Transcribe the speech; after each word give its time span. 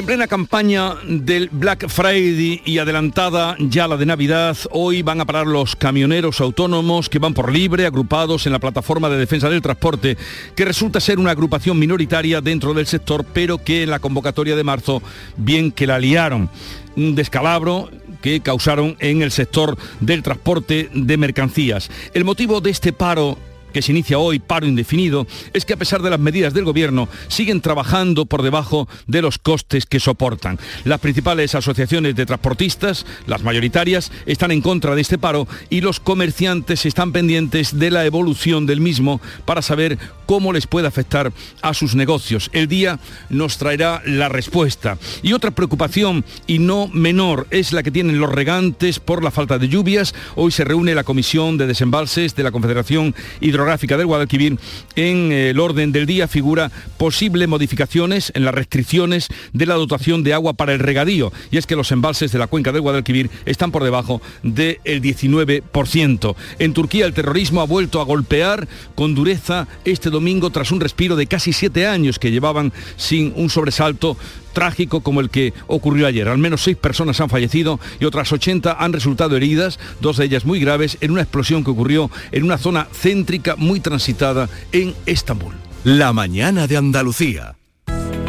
En 0.00 0.06
plena 0.06 0.26
campaña 0.26 0.94
del 1.06 1.50
Black 1.52 1.86
Friday 1.90 2.62
y 2.64 2.78
adelantada 2.78 3.54
ya 3.58 3.86
la 3.86 3.98
de 3.98 4.06
Navidad, 4.06 4.56
hoy 4.70 5.02
van 5.02 5.20
a 5.20 5.26
parar 5.26 5.46
los 5.46 5.76
camioneros 5.76 6.40
autónomos 6.40 7.10
que 7.10 7.18
van 7.18 7.34
por 7.34 7.52
libre, 7.52 7.84
agrupados 7.84 8.46
en 8.46 8.52
la 8.52 8.58
plataforma 8.58 9.10
de 9.10 9.18
defensa 9.18 9.50
del 9.50 9.60
transporte, 9.60 10.16
que 10.56 10.64
resulta 10.64 11.00
ser 11.00 11.18
una 11.18 11.32
agrupación 11.32 11.78
minoritaria 11.78 12.40
dentro 12.40 12.72
del 12.72 12.86
sector, 12.86 13.26
pero 13.30 13.58
que 13.58 13.82
en 13.82 13.90
la 13.90 13.98
convocatoria 13.98 14.56
de 14.56 14.64
marzo 14.64 15.02
bien 15.36 15.70
que 15.70 15.86
la 15.86 15.98
liaron. 15.98 16.48
Un 16.96 17.14
descalabro 17.14 17.90
que 18.22 18.40
causaron 18.40 18.96
en 19.00 19.20
el 19.20 19.30
sector 19.30 19.76
del 20.00 20.22
transporte 20.22 20.88
de 20.94 21.16
mercancías. 21.18 21.90
El 22.14 22.24
motivo 22.24 22.62
de 22.62 22.70
este 22.70 22.94
paro 22.94 23.36
que 23.72 23.82
se 23.82 23.92
inicia 23.92 24.18
hoy, 24.18 24.38
paro 24.38 24.66
indefinido, 24.66 25.26
es 25.52 25.64
que 25.64 25.74
a 25.74 25.76
pesar 25.76 26.02
de 26.02 26.10
las 26.10 26.20
medidas 26.20 26.54
del 26.54 26.64
gobierno, 26.64 27.08
siguen 27.28 27.60
trabajando 27.60 28.26
por 28.26 28.42
debajo 28.42 28.88
de 29.06 29.22
los 29.22 29.38
costes 29.38 29.86
que 29.86 30.00
soportan. 30.00 30.58
Las 30.84 31.00
principales 31.00 31.54
asociaciones 31.54 32.14
de 32.16 32.26
transportistas, 32.26 33.06
las 33.26 33.42
mayoritarias, 33.42 34.12
están 34.26 34.50
en 34.50 34.60
contra 34.60 34.94
de 34.94 35.00
este 35.00 35.18
paro 35.18 35.46
y 35.68 35.80
los 35.80 36.00
comerciantes 36.00 36.86
están 36.86 37.12
pendientes 37.12 37.78
de 37.78 37.90
la 37.90 38.04
evolución 38.04 38.66
del 38.66 38.80
mismo 38.80 39.20
para 39.44 39.62
saber 39.62 39.98
cómo 40.30 40.52
les 40.52 40.68
puede 40.68 40.86
afectar 40.86 41.32
a 41.60 41.74
sus 41.74 41.96
negocios. 41.96 42.50
El 42.52 42.68
día 42.68 43.00
nos 43.30 43.58
traerá 43.58 44.00
la 44.06 44.28
respuesta. 44.28 44.96
Y 45.24 45.32
otra 45.32 45.50
preocupación, 45.50 46.24
y 46.46 46.60
no 46.60 46.86
menor, 46.86 47.48
es 47.50 47.72
la 47.72 47.82
que 47.82 47.90
tienen 47.90 48.20
los 48.20 48.30
regantes 48.30 49.00
por 49.00 49.24
la 49.24 49.32
falta 49.32 49.58
de 49.58 49.66
lluvias. 49.66 50.14
Hoy 50.36 50.52
se 50.52 50.62
reúne 50.62 50.94
la 50.94 51.02
Comisión 51.02 51.58
de 51.58 51.66
Desembalses 51.66 52.36
de 52.36 52.44
la 52.44 52.52
Confederación 52.52 53.12
Hidro 53.40 53.64
gráfica 53.64 53.96
del 53.96 54.06
Guadalquivir, 54.06 54.56
en 54.94 55.32
el 55.32 55.58
orden 55.58 55.90
del 55.90 56.06
día 56.06 56.28
figura 56.28 56.70
posibles 56.96 57.48
modificaciones 57.48 58.30
en 58.36 58.44
las 58.44 58.54
restricciones 58.54 59.26
de 59.52 59.66
la 59.66 59.74
dotación 59.74 60.22
de 60.22 60.34
agua 60.34 60.52
para 60.52 60.72
el 60.72 60.78
regadío. 60.78 61.32
Y 61.50 61.56
es 61.56 61.66
que 61.66 61.74
los 61.74 61.90
embalses 61.90 62.30
de 62.30 62.38
la 62.38 62.46
cuenca 62.46 62.70
del 62.70 62.82
Guadalquivir 62.82 63.30
están 63.46 63.72
por 63.72 63.82
debajo 63.82 64.22
del 64.44 64.78
19%. 64.84 66.36
En 66.60 66.72
Turquía 66.72 67.06
el 67.06 67.14
terrorismo 67.14 67.62
ha 67.62 67.66
vuelto 67.66 68.00
a 68.00 68.04
golpear 68.04 68.68
con 68.94 69.16
dureza 69.16 69.66
este 69.84 70.08
domingo 70.08 70.19
tras 70.50 70.70
un 70.70 70.80
respiro 70.80 71.16
de 71.16 71.26
casi 71.26 71.52
siete 71.52 71.86
años 71.86 72.18
que 72.18 72.30
llevaban 72.30 72.72
sin 72.96 73.32
un 73.36 73.50
sobresalto 73.50 74.16
trágico 74.52 75.00
como 75.00 75.20
el 75.20 75.30
que 75.30 75.52
ocurrió 75.66 76.06
ayer. 76.06 76.28
Al 76.28 76.38
menos 76.38 76.62
seis 76.62 76.76
personas 76.76 77.20
han 77.20 77.28
fallecido 77.28 77.80
y 78.00 78.04
otras 78.04 78.32
80 78.32 78.76
han 78.78 78.92
resultado 78.92 79.36
heridas, 79.36 79.78
dos 80.00 80.16
de 80.16 80.26
ellas 80.26 80.44
muy 80.44 80.60
graves, 80.60 80.98
en 81.00 81.12
una 81.12 81.22
explosión 81.22 81.64
que 81.64 81.70
ocurrió 81.70 82.10
en 82.32 82.44
una 82.44 82.58
zona 82.58 82.88
céntrica 82.92 83.56
muy 83.56 83.80
transitada 83.80 84.48
en 84.72 84.94
Estambul. 85.06 85.54
La 85.84 86.12
mañana 86.12 86.66
de 86.66 86.76
Andalucía. 86.76 87.56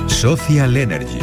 Social 0.08 0.78
Energy. 0.78 1.20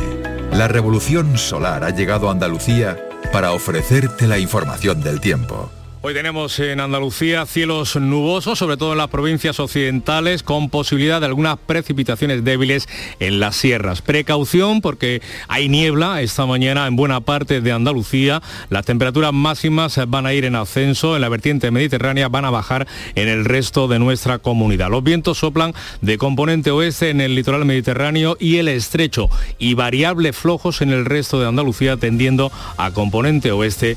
La 0.53 0.69
revolución 0.69 1.38
solar 1.38 1.84
ha 1.84 1.91
llegado 1.91 2.28
a 2.28 2.32
Andalucía 2.32 2.98
para 3.32 3.53
ofrecerte 3.53 4.27
la 4.27 4.38
información 4.38 5.03
del 5.03 5.20
tiempo. 5.20 5.70
Hoy 6.00 6.14
tenemos 6.14 6.60
en 6.60 6.78
Andalucía 6.78 7.44
cielos 7.44 7.96
nubosos, 7.96 8.56
sobre 8.56 8.77
todo 8.77 8.92
en 8.92 8.98
las 8.98 9.08
provincias 9.08 9.58
occidentales, 9.58 10.44
con 10.44 10.70
posibilidad 10.70 11.18
de 11.18 11.27
algunas 11.27 11.58
precipitaciones 11.58 12.44
débiles 12.44 12.88
en 13.18 13.41
las 13.41 13.56
sierras. 13.56 14.00
Precaución 14.00 14.80
porque 14.80 15.20
hay 15.48 15.69
niebla 15.69 16.22
esta 16.22 16.46
mañana 16.46 16.86
en 16.86 16.94
buena 16.94 17.20
parte 17.20 17.60
de 17.60 17.72
Andalucía. 17.72 18.41
Las 18.70 18.86
temperaturas 18.86 19.32
máximas 19.32 19.98
van 20.06 20.26
a 20.26 20.32
ir 20.34 20.44
en 20.44 20.54
ascenso, 20.54 21.16
en 21.16 21.22
la 21.22 21.28
vertiente 21.28 21.72
mediterránea 21.72 22.28
van 22.28 22.44
a 22.44 22.50
bajar 22.50 22.86
en 23.16 23.26
el 23.26 23.44
resto 23.44 23.88
de 23.88 23.98
nuestra 23.98 24.38
comunidad. 24.38 24.91
Los 24.91 25.03
vientos 25.03 25.38
soplan 25.38 25.75
de 26.00 26.16
componente 26.16 26.70
oeste 26.70 27.10
en 27.10 27.20
el 27.20 27.34
litoral 27.34 27.65
mediterráneo 27.65 28.36
y 28.38 28.59
el 28.59 28.69
estrecho 28.69 29.28
y 29.59 29.75
variables 29.75 30.36
flojos 30.36 30.80
en 30.80 30.91
el 30.91 31.04
resto 31.06 31.41
de 31.41 31.48
Andalucía 31.48 31.97
tendiendo 31.97 32.53
a 32.76 32.92
componente 32.92 33.50
oeste 33.50 33.97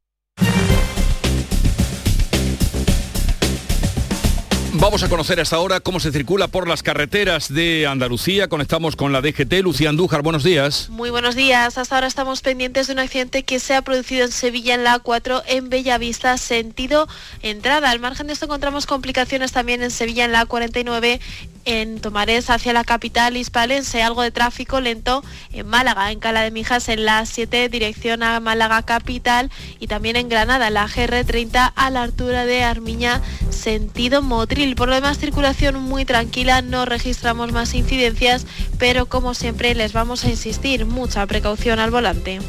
Vamos 4.81 5.03
a 5.03 5.09
conocer 5.09 5.39
hasta 5.39 5.57
ahora 5.57 5.79
cómo 5.79 5.99
se 5.99 6.11
circula 6.11 6.47
por 6.47 6.67
las 6.67 6.81
carreteras 6.81 7.53
de 7.53 7.85
Andalucía. 7.85 8.47
Conectamos 8.47 8.95
con 8.95 9.13
la 9.13 9.21
DGT. 9.21 9.61
Lucía 9.61 9.89
Andújar, 9.89 10.23
buenos 10.23 10.43
días. 10.43 10.89
Muy 10.89 11.11
buenos 11.11 11.35
días. 11.35 11.77
Hasta 11.77 11.93
ahora 11.93 12.07
estamos 12.07 12.41
pendientes 12.41 12.87
de 12.87 12.93
un 12.93 12.99
accidente 12.99 13.43
que 13.43 13.59
se 13.59 13.75
ha 13.75 13.83
producido 13.83 14.25
en 14.25 14.31
Sevilla 14.31 14.73
en 14.73 14.83
la 14.83 14.99
A4 14.99 15.43
en 15.45 15.69
Bellavista, 15.69 16.35
sentido 16.39 17.07
entrada. 17.43 17.91
Al 17.91 17.99
margen 17.99 18.25
de 18.25 18.33
esto 18.33 18.45
encontramos 18.45 18.87
complicaciones 18.87 19.51
también 19.51 19.83
en 19.83 19.91
Sevilla 19.91 20.25
en 20.25 20.31
la 20.31 20.47
A49 20.47 21.19
en 21.65 22.01
Tomarés 22.01 22.49
hacia 22.49 22.73
la 22.73 22.83
capital 22.83 23.37
hispalense, 23.37 24.01
algo 24.01 24.23
de 24.23 24.31
tráfico 24.31 24.81
lento 24.81 25.23
en 25.53 25.67
Málaga, 25.67 26.11
en 26.11 26.19
Cala 26.19 26.41
de 26.41 26.49
Mijas 26.49 26.89
en 26.89 27.05
la 27.05 27.23
7 27.27 27.69
dirección 27.69 28.23
a 28.23 28.39
Málaga 28.39 28.81
capital 28.81 29.51
y 29.79 29.85
también 29.85 30.15
en 30.15 30.27
Granada, 30.27 30.69
en 30.69 30.73
la 30.73 30.87
GR30 30.87 31.73
a 31.75 31.89
la 31.91 32.01
altura 32.01 32.45
de 32.45 32.63
Armiña, 32.63 33.21
sentido 33.51 34.23
Motril. 34.23 34.70
Por 34.75 34.89
lo 34.89 34.95
demás, 34.95 35.17
circulación 35.17 35.75
muy 35.81 36.05
tranquila, 36.05 36.61
no 36.61 36.85
registramos 36.85 37.51
más 37.51 37.73
incidencias, 37.73 38.45
pero 38.77 39.05
como 39.05 39.33
siempre 39.33 39.75
les 39.75 39.93
vamos 39.93 40.23
a 40.25 40.29
insistir, 40.29 40.85
mucha 40.85 41.25
precaución 41.25 41.79
al 41.79 41.91
volante. 41.91 42.39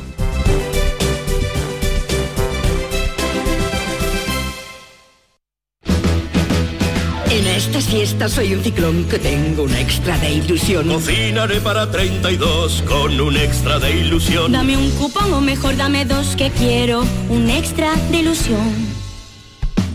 En 7.33 7.47
esta 7.47 7.81
siesta 7.81 8.29
soy 8.29 8.55
un 8.55 8.63
ciclón 8.63 9.05
que 9.05 9.19
tengo 9.19 9.63
un 9.63 9.75
extra 9.75 10.19
de 10.19 10.35
ilusión. 10.35 10.87
Cocinaré 10.87 11.61
para 11.61 11.91
32 11.91 12.83
con 12.83 13.19
un 13.19 13.37
extra 13.37 13.79
de 13.79 14.01
ilusión. 14.01 14.53
Dame 14.53 14.77
un 14.77 14.91
cupón 14.93 15.33
o 15.33 15.41
mejor 15.41 15.77
dame 15.77 16.05
dos 16.05 16.37
que 16.37 16.51
quiero 16.51 17.05
un 17.31 17.49
extra 17.49 17.97
de 18.11 18.19
ilusión. 18.19 19.02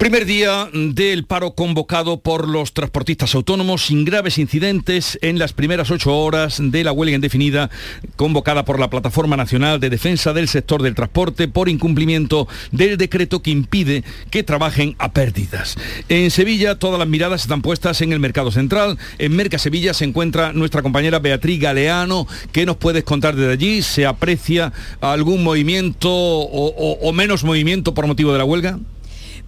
Primer 0.00 0.24
día 0.24 0.70
del 0.72 1.26
paro 1.26 1.50
convocado 1.50 2.20
por 2.20 2.48
los 2.48 2.72
transportistas 2.72 3.34
autónomos 3.34 3.84
sin 3.84 4.06
graves 4.06 4.38
incidentes 4.38 5.18
en 5.20 5.38
las 5.38 5.52
primeras 5.52 5.90
ocho 5.90 6.16
horas 6.16 6.56
de 6.58 6.84
la 6.84 6.92
huelga 6.92 7.16
indefinida 7.16 7.68
convocada 8.16 8.64
por 8.64 8.80
la 8.80 8.88
Plataforma 8.88 9.36
Nacional 9.36 9.78
de 9.78 9.90
Defensa 9.90 10.32
del 10.32 10.48
Sector 10.48 10.80
del 10.80 10.94
Transporte 10.94 11.48
por 11.48 11.68
incumplimiento 11.68 12.48
del 12.72 12.96
decreto 12.96 13.42
que 13.42 13.50
impide 13.50 14.02
que 14.30 14.42
trabajen 14.42 14.96
a 14.98 15.12
pérdidas. 15.12 15.76
En 16.08 16.30
Sevilla 16.30 16.78
todas 16.78 16.98
las 16.98 17.06
miradas 17.06 17.42
están 17.42 17.60
puestas 17.60 18.00
en 18.00 18.14
el 18.14 18.20
mercado 18.20 18.50
central. 18.50 18.96
En 19.18 19.36
Merca 19.36 19.58
Sevilla 19.58 19.92
se 19.92 20.06
encuentra 20.06 20.54
nuestra 20.54 20.80
compañera 20.80 21.18
Beatriz 21.18 21.60
Galeano. 21.60 22.26
¿Qué 22.52 22.64
nos 22.64 22.78
puedes 22.78 23.04
contar 23.04 23.36
desde 23.36 23.52
allí? 23.52 23.82
¿Se 23.82 24.06
aprecia 24.06 24.72
algún 25.02 25.44
movimiento 25.44 26.08
o, 26.10 26.96
o 27.02 27.12
menos 27.12 27.44
movimiento 27.44 27.92
por 27.92 28.06
motivo 28.06 28.32
de 28.32 28.38
la 28.38 28.46
huelga? 28.46 28.78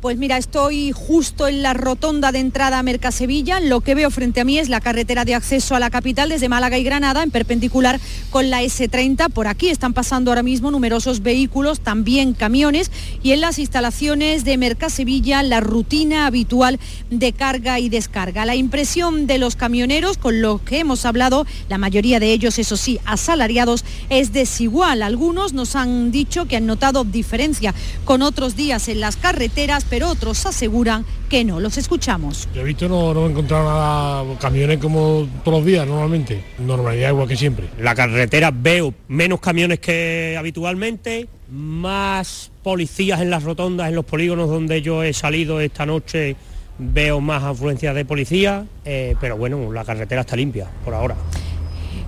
Pues 0.02 0.18
mira, 0.18 0.36
estoy 0.36 0.90
justo 0.90 1.46
en 1.46 1.62
la 1.62 1.74
rotonda 1.74 2.32
de 2.32 2.40
entrada 2.40 2.80
a 2.80 2.82
Mercasevilla. 2.82 3.60
Lo 3.60 3.82
que 3.82 3.94
veo 3.94 4.10
frente 4.10 4.40
a 4.40 4.44
mí 4.44 4.58
es 4.58 4.68
la 4.68 4.80
carretera 4.80 5.24
de 5.24 5.36
acceso 5.36 5.76
a 5.76 5.78
la 5.78 5.90
capital 5.90 6.28
desde 6.28 6.48
Málaga 6.48 6.76
y 6.76 6.82
Granada, 6.82 7.22
en 7.22 7.30
perpendicular 7.30 8.00
con 8.30 8.50
la 8.50 8.64
S30. 8.64 9.30
Por 9.30 9.46
aquí 9.46 9.68
están 9.68 9.94
pasando 9.94 10.32
ahora 10.32 10.42
mismo 10.42 10.72
numerosos 10.72 11.22
vehículos, 11.22 11.78
también 11.78 12.34
camiones, 12.34 12.90
y 13.22 13.30
en 13.30 13.40
las 13.40 13.60
instalaciones 13.60 14.44
de 14.44 14.58
Mercasevilla 14.58 15.44
la 15.44 15.60
rutina 15.60 16.26
habitual 16.26 16.80
de 17.10 17.32
carga 17.32 17.78
y 17.78 17.88
descarga. 17.88 18.44
La 18.44 18.56
impresión 18.56 19.28
de 19.28 19.38
los 19.38 19.54
camioneros, 19.54 20.18
con 20.18 20.42
los 20.42 20.62
que 20.62 20.80
hemos 20.80 21.06
hablado, 21.06 21.46
la 21.68 21.78
mayoría 21.78 22.18
de 22.18 22.32
ellos, 22.32 22.58
eso 22.58 22.76
sí, 22.76 22.98
asalariados, 23.04 23.84
es 24.10 24.32
desigual. 24.32 25.00
Algunos 25.00 25.52
nos 25.52 25.76
han 25.76 26.10
dicho 26.10 26.46
que 26.46 26.56
han 26.56 26.66
notado 26.66 27.04
diferencia 27.04 27.72
con 28.04 28.22
otros 28.22 28.56
días 28.56 28.88
en 28.88 28.98
las 28.98 29.16
carreteras, 29.16 29.84
pero 29.92 30.08
otros 30.08 30.46
aseguran 30.46 31.04
que 31.28 31.44
no. 31.44 31.60
Los 31.60 31.76
escuchamos. 31.76 32.48
Yo 32.54 32.62
he 32.62 32.64
visto, 32.64 32.88
no, 32.88 33.12
no 33.12 33.26
he 33.26 33.30
encontrado 33.30 33.64
nada, 33.68 34.38
camiones 34.38 34.78
como 34.78 35.28
todos 35.44 35.58
los 35.58 35.66
días 35.66 35.86
normalmente, 35.86 36.42
normalidad 36.60 37.10
igual 37.10 37.28
que 37.28 37.36
siempre. 37.36 37.68
La 37.78 37.94
carretera 37.94 38.50
veo 38.50 38.94
menos 39.08 39.38
camiones 39.40 39.80
que 39.80 40.34
habitualmente, 40.38 41.28
más 41.50 42.50
policías 42.62 43.20
en 43.20 43.28
las 43.28 43.42
rotondas, 43.42 43.90
en 43.90 43.94
los 43.94 44.06
polígonos 44.06 44.48
donde 44.48 44.80
yo 44.80 45.02
he 45.02 45.12
salido 45.12 45.60
esta 45.60 45.84
noche, 45.84 46.36
veo 46.78 47.20
más 47.20 47.42
afluencia 47.42 47.92
de 47.92 48.06
policía, 48.06 48.64
eh, 48.86 49.14
pero 49.20 49.36
bueno, 49.36 49.70
la 49.74 49.84
carretera 49.84 50.22
está 50.22 50.36
limpia 50.36 50.70
por 50.86 50.94
ahora. 50.94 51.16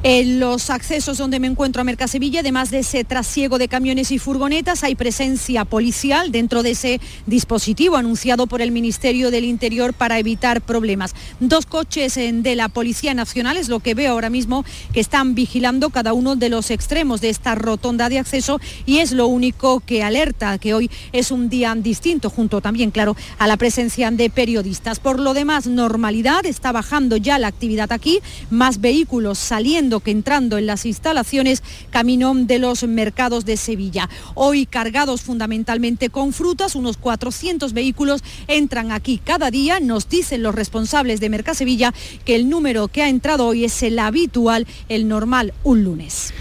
En 0.06 0.38
los 0.38 0.68
accesos 0.68 1.16
donde 1.16 1.40
me 1.40 1.46
encuentro 1.46 1.80
a 1.80 1.84
Mercasevilla, 1.84 2.40
además 2.40 2.70
de 2.70 2.80
ese 2.80 3.04
trasiego 3.04 3.56
de 3.56 3.68
camiones 3.68 4.10
y 4.10 4.18
furgonetas, 4.18 4.84
hay 4.84 4.96
presencia 4.96 5.64
policial 5.64 6.30
dentro 6.30 6.62
de 6.62 6.72
ese 6.72 7.00
dispositivo 7.24 7.96
anunciado 7.96 8.46
por 8.46 8.60
el 8.60 8.70
Ministerio 8.70 9.30
del 9.30 9.46
Interior 9.46 9.94
para 9.94 10.18
evitar 10.18 10.60
problemas. 10.60 11.14
Dos 11.40 11.64
coches 11.64 12.16
de 12.16 12.54
la 12.54 12.68
Policía 12.68 13.14
Nacional 13.14 13.56
es 13.56 13.70
lo 13.70 13.80
que 13.80 13.94
veo 13.94 14.12
ahora 14.12 14.28
mismo 14.28 14.66
que 14.92 15.00
están 15.00 15.34
vigilando 15.34 15.88
cada 15.88 16.12
uno 16.12 16.36
de 16.36 16.50
los 16.50 16.70
extremos 16.70 17.22
de 17.22 17.30
esta 17.30 17.54
rotonda 17.54 18.10
de 18.10 18.18
acceso 18.18 18.60
y 18.84 18.98
es 18.98 19.10
lo 19.10 19.26
único 19.26 19.80
que 19.80 20.02
alerta 20.02 20.58
que 20.58 20.74
hoy 20.74 20.90
es 21.14 21.30
un 21.30 21.48
día 21.48 21.74
distinto, 21.74 22.28
junto 22.28 22.60
también, 22.60 22.90
claro, 22.90 23.16
a 23.38 23.46
la 23.46 23.56
presencia 23.56 24.10
de 24.10 24.28
periodistas. 24.28 25.00
Por 25.00 25.18
lo 25.18 25.32
demás, 25.32 25.66
normalidad, 25.66 26.44
está 26.44 26.72
bajando 26.72 27.16
ya 27.16 27.38
la 27.38 27.46
actividad 27.46 27.90
aquí, 27.90 28.20
más 28.50 28.82
vehículos 28.82 29.38
saliendo 29.38 29.93
que 30.00 30.10
entrando 30.10 30.58
en 30.58 30.66
las 30.66 30.86
instalaciones 30.86 31.62
camino 31.90 32.32
de 32.34 32.58
los 32.58 32.82
mercados 32.84 33.44
de 33.44 33.56
Sevilla. 33.56 34.08
Hoy 34.34 34.66
cargados 34.66 35.22
fundamentalmente 35.22 36.10
con 36.10 36.32
frutas, 36.32 36.74
unos 36.74 36.96
400 36.96 37.72
vehículos 37.72 38.22
entran 38.48 38.92
aquí 38.92 39.20
cada 39.22 39.50
día. 39.50 39.80
Nos 39.80 40.08
dicen 40.08 40.42
los 40.42 40.54
responsables 40.54 41.20
de 41.20 41.28
Mercasevilla 41.28 41.92
que 42.24 42.36
el 42.36 42.48
número 42.48 42.88
que 42.88 43.02
ha 43.02 43.08
entrado 43.08 43.46
hoy 43.46 43.64
es 43.64 43.82
el 43.82 43.98
habitual, 43.98 44.66
el 44.88 45.08
normal, 45.08 45.52
un 45.64 45.84
lunes. 45.84 46.32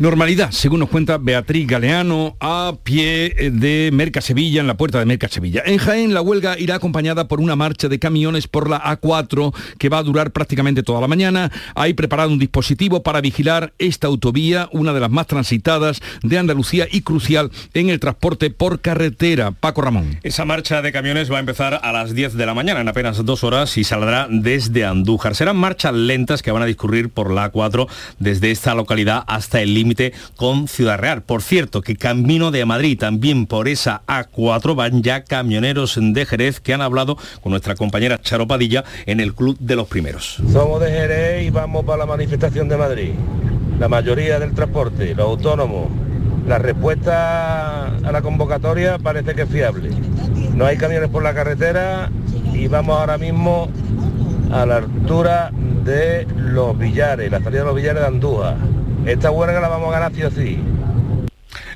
Normalidad, 0.00 0.52
según 0.52 0.78
nos 0.78 0.90
cuenta 0.90 1.18
Beatriz 1.18 1.66
Galeano, 1.66 2.36
a 2.38 2.74
pie 2.84 3.50
de 3.50 3.90
Merca 3.92 4.20
Sevilla, 4.20 4.60
en 4.60 4.68
la 4.68 4.76
puerta 4.76 5.00
de 5.00 5.06
Merca 5.06 5.26
Sevilla. 5.26 5.64
En 5.66 5.78
Jaén, 5.78 6.14
la 6.14 6.22
huelga 6.22 6.56
irá 6.56 6.76
acompañada 6.76 7.26
por 7.26 7.40
una 7.40 7.56
marcha 7.56 7.88
de 7.88 7.98
camiones 7.98 8.46
por 8.46 8.70
la 8.70 8.80
A4 8.80 9.52
que 9.76 9.88
va 9.88 9.98
a 9.98 10.04
durar 10.04 10.30
prácticamente 10.30 10.84
toda 10.84 11.00
la 11.00 11.08
mañana. 11.08 11.50
Hay 11.74 11.94
preparado 11.94 12.30
un 12.30 12.38
dispositivo 12.38 13.02
para 13.02 13.20
vigilar 13.20 13.72
esta 13.80 14.06
autovía, 14.06 14.68
una 14.70 14.92
de 14.92 15.00
las 15.00 15.10
más 15.10 15.26
transitadas 15.26 16.00
de 16.22 16.38
Andalucía 16.38 16.86
y 16.88 17.00
crucial 17.00 17.50
en 17.74 17.90
el 17.90 17.98
transporte 17.98 18.50
por 18.50 18.80
carretera. 18.80 19.50
Paco 19.50 19.82
Ramón. 19.82 20.20
Esa 20.22 20.44
marcha 20.44 20.80
de 20.80 20.92
camiones 20.92 21.28
va 21.28 21.38
a 21.38 21.40
empezar 21.40 21.80
a 21.82 21.90
las 21.90 22.14
10 22.14 22.34
de 22.34 22.46
la 22.46 22.54
mañana, 22.54 22.82
en 22.82 22.88
apenas 22.88 23.24
dos 23.24 23.42
horas, 23.42 23.76
y 23.76 23.82
saldrá 23.82 24.28
desde 24.30 24.84
Andújar. 24.84 25.34
Serán 25.34 25.56
marchas 25.56 25.92
lentas 25.92 26.40
que 26.40 26.52
van 26.52 26.62
a 26.62 26.66
discurrir 26.66 27.08
por 27.08 27.32
la 27.32 27.50
A4 27.50 27.88
desde 28.20 28.52
esta 28.52 28.76
localidad 28.76 29.24
hasta 29.26 29.60
el 29.60 29.74
límite 29.74 29.87
con 30.36 30.68
Ciudad 30.68 30.98
Real. 30.98 31.22
Por 31.22 31.42
cierto, 31.42 31.82
que 31.82 31.96
camino 31.96 32.50
de 32.50 32.64
Madrid, 32.64 32.98
también 32.98 33.46
por 33.46 33.68
esa 33.68 34.02
A4 34.06 34.74
van 34.74 35.02
ya 35.02 35.24
camioneros 35.24 35.98
de 36.00 36.26
Jerez 36.26 36.60
que 36.60 36.74
han 36.74 36.82
hablado 36.82 37.16
con 37.40 37.50
nuestra 37.50 37.74
compañera 37.74 38.20
Charo 38.20 38.46
Padilla 38.46 38.84
en 39.06 39.20
el 39.20 39.34
Club 39.34 39.56
de 39.58 39.76
los 39.76 39.88
Primeros. 39.88 40.42
Somos 40.52 40.80
de 40.80 40.90
Jerez 40.90 41.46
y 41.46 41.50
vamos 41.50 41.84
para 41.84 41.98
la 41.98 42.06
manifestación 42.06 42.68
de 42.68 42.76
Madrid. 42.76 43.10
La 43.78 43.88
mayoría 43.88 44.38
del 44.38 44.54
transporte, 44.54 45.14
los 45.14 45.26
autónomos. 45.26 45.88
La 46.46 46.58
respuesta 46.58 47.86
a 47.86 48.12
la 48.12 48.22
convocatoria 48.22 48.98
parece 48.98 49.34
que 49.34 49.42
es 49.42 49.48
fiable. 49.48 49.90
No 50.54 50.64
hay 50.64 50.76
camiones 50.76 51.10
por 51.10 51.22
la 51.22 51.34
carretera 51.34 52.10
y 52.54 52.66
vamos 52.68 52.98
ahora 52.98 53.18
mismo 53.18 53.68
a 54.50 54.64
la 54.64 54.76
altura 54.76 55.52
de 55.84 56.26
los 56.36 56.76
Villares, 56.76 57.30
la 57.30 57.40
salida 57.40 57.60
de 57.60 57.66
los 57.66 57.76
Villares 57.76 58.00
de 58.00 58.08
Andújar. 58.08 58.56
Esta 59.06 59.30
huelga 59.30 59.60
la 59.60 59.68
vamos 59.68 59.88
a 59.88 59.92
ganar 59.92 60.14
sí 60.14 60.22
o 60.22 60.30
sí. 60.30 60.58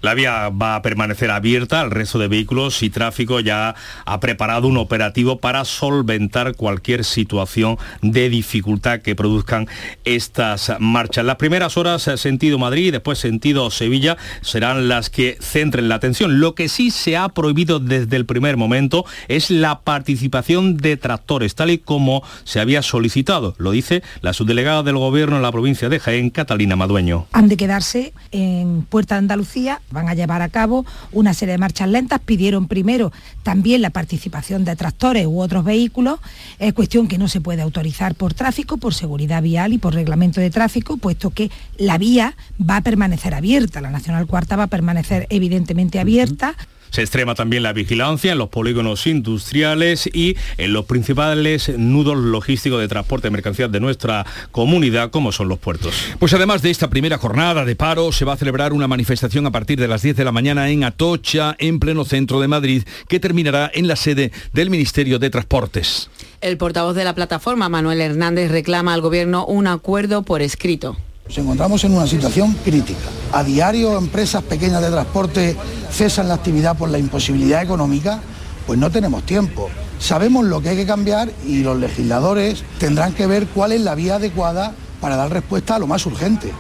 La 0.03 0.15
vía 0.15 0.49
va 0.49 0.75
a 0.75 0.83
permanecer 0.83 1.31
abierta 1.31 1.81
al 1.81 1.93
resto 1.93 2.19
de 2.19 2.27
vehículos 2.27 2.83
y 2.83 2.91
tráfico 2.91 3.39
ya 3.39 3.77
ha 4.05 4.21
preparado 4.21 4.67
un 4.67 4.77
operativo 4.77 5.39
para 5.39 5.65
solventar 5.65 6.57
cualquier 6.57 7.05
situación 7.05 7.79
de 8.01 8.29
dificultad 8.29 9.01
que 9.01 9.15
produzcan 9.15 9.69
estas 10.05 10.73
marchas. 10.81 11.25
Las 11.25 11.37
primeras 11.37 11.77
horas 11.77 12.11
sentido 12.17 12.59
Madrid 12.59 12.89
y 12.89 12.91
después 12.91 13.21
sentido 13.21 13.71
Sevilla 13.71 14.17
serán 14.41 14.89
las 14.89 15.09
que 15.09 15.39
centren 15.41 15.89
la 15.89 15.95
atención. 15.95 16.41
Lo 16.41 16.57
que 16.57 16.69
sí 16.69 16.91
se 16.91 17.17
ha 17.17 17.29
prohibido 17.29 17.79
desde 17.79 18.17
el 18.17 18.27
primer 18.27 18.57
momento 18.57 19.05
es 19.29 19.51
la 19.53 19.83
participación 19.83 20.79
de 20.79 20.97
tractores, 20.97 21.55
tal 21.55 21.71
y 21.71 21.79
como 21.79 22.25
se 22.43 22.59
había 22.59 22.83
solicitado. 22.83 23.55
Lo 23.59 23.71
dice 23.71 24.03
la 24.21 24.33
subdelegada 24.33 24.83
del 24.83 24.97
Gobierno 24.97 25.37
en 25.37 25.43
la 25.43 25.53
provincia 25.53 25.89
de 25.89 26.01
Jaén, 26.01 26.31
Catalina 26.31 26.75
Madueño. 26.75 27.27
Han 27.31 27.47
de 27.47 27.57
quedarse 27.57 28.13
en 28.33 28.83
Puerta 28.83 29.15
de 29.15 29.21
Andalucía 29.21 29.81
van 29.93 30.09
a 30.09 30.15
llevar 30.15 30.43
a 30.43 30.49
cabo 30.49 30.85
una 31.13 31.35
serie 31.35 31.53
de 31.53 31.59
marchas 31.59 31.89
lentas. 31.89 32.21
Pidieron 32.21 32.69
primero 32.69 33.13
también 33.43 33.83
la 33.83 33.91
participación 33.91 34.65
de 34.65 34.77
tractores 34.77 35.27
u 35.27 35.41
otros 35.41 35.65
vehículos, 35.65 36.21
es 36.59 36.73
cuestión 36.73 37.09
que 37.09 37.19
no 37.19 37.29
se 37.29 37.41
puede 37.41 37.63
autorizar 37.63 38.15
por 38.15 38.35
tráfico, 38.35 38.77
por 38.77 38.95
seguridad 38.95 39.43
vial 39.43 39.73
y 39.73 39.79
por 39.79 39.95
reglamento 39.95 40.41
de 40.41 40.51
tráfico, 40.51 40.97
puesto 40.97 41.31
que 41.31 41.51
la 41.79 41.99
vía 41.99 42.35
va 42.59 42.77
a 42.77 42.81
permanecer 42.83 43.35
abierta, 43.35 43.81
la 43.81 43.91
Nacional 43.91 44.27
Cuarta 44.27 44.57
va 44.57 44.65
a 44.65 44.69
permanecer 44.69 45.27
evidentemente 45.31 46.01
abierta. 46.01 46.55
Se 46.93 47.01
extrema 47.01 47.35
también 47.35 47.63
la 47.63 47.73
vigilancia 47.73 48.33
en 48.33 48.39
los 48.39 48.51
polígonos 48.51 49.07
industriales 49.07 50.07
y 50.13 50.37
en 50.59 50.75
los 50.75 50.85
principales 50.85 51.73
nudos 51.79 52.19
logísticos 52.19 52.81
de 52.81 52.87
transporte 52.87 53.29
de 53.29 53.31
mercancías 53.31 53.73
de 53.73 53.81
nuestra 53.81 54.27
comunidad, 54.51 55.11
como 55.11 55.33
son 55.33 55.49
los 55.49 55.59
puertos. 55.59 55.95
Pues 56.19 56.35
además 56.35 56.61
de 56.61 56.69
esta 56.69 56.91
primera 56.91 57.17
jornada 57.17 57.65
de 57.65 57.77
paro, 57.77 58.13
se 58.13 58.27
va 58.27 58.35
a 58.35 58.37
celebrar 58.37 58.75
una 58.75 58.89
manifestación 58.89 59.47
a 59.47 59.51
partir 59.51 59.81
de 59.81 59.89
las 59.89 60.03
10 60.03 60.17
de 60.17 60.25
la 60.25 60.33
mañana 60.33 60.69
en 60.69 60.85
Atocha, 60.85 61.57
en 61.59 61.81
pleno 61.81 62.05
centro 62.05 62.41
de 62.43 62.49
Madrid, 62.49 62.83
que 63.09 63.19
terminará 63.19 63.71
en 63.73 63.89
la 63.89 63.97
sede 63.97 64.31
del 64.53 64.69
Ministerio 64.69 65.19
de 65.19 65.31
Transportes. 65.31 66.11
El 66.43 66.59
portavoz 66.59 66.95
de 66.95 67.05
la 67.05 67.15
plataforma, 67.15 67.71
Manuel 67.71 68.03
Hernández, 68.03 68.51
reclama 68.51 68.93
al 68.93 69.01
Gobierno 69.01 69.47
un 69.47 69.67
acuerdo 69.67 70.25
por 70.25 70.43
escrito. 70.43 70.99
Nos 71.33 71.39
encontramos 71.39 71.83
en 71.85 71.95
una 71.95 72.07
situación 72.07 72.53
crítica. 72.63 73.09
A 73.33 73.43
diario 73.43 73.97
empresas 73.97 74.43
pequeñas 74.43 74.83
de 74.83 74.91
transporte 74.91 75.57
cesan 75.91 76.29
la 76.29 76.35
actividad 76.35 76.77
por 76.77 76.91
la 76.91 76.99
imposibilidad 76.99 77.63
económica, 77.63 78.21
pues 78.67 78.79
no 78.79 78.91
tenemos 78.91 79.25
tiempo. 79.25 79.71
Sabemos 79.99 80.45
lo 80.45 80.61
que 80.61 80.69
hay 80.69 80.77
que 80.77 80.85
cambiar 80.85 81.33
y 81.47 81.63
los 81.63 81.79
legisladores 81.79 82.65
tendrán 82.79 83.15
que 83.15 83.27
ver 83.27 83.47
cuál 83.47 83.73
es 83.73 83.81
la 83.81 83.95
vía 83.95 84.17
adecuada 84.17 84.75
para 85.01 85.17
dar 85.17 85.33
respuesta 85.33 85.77
a 85.77 85.79
lo 85.79 85.87
más 85.87 86.05
urgente. 86.05 86.53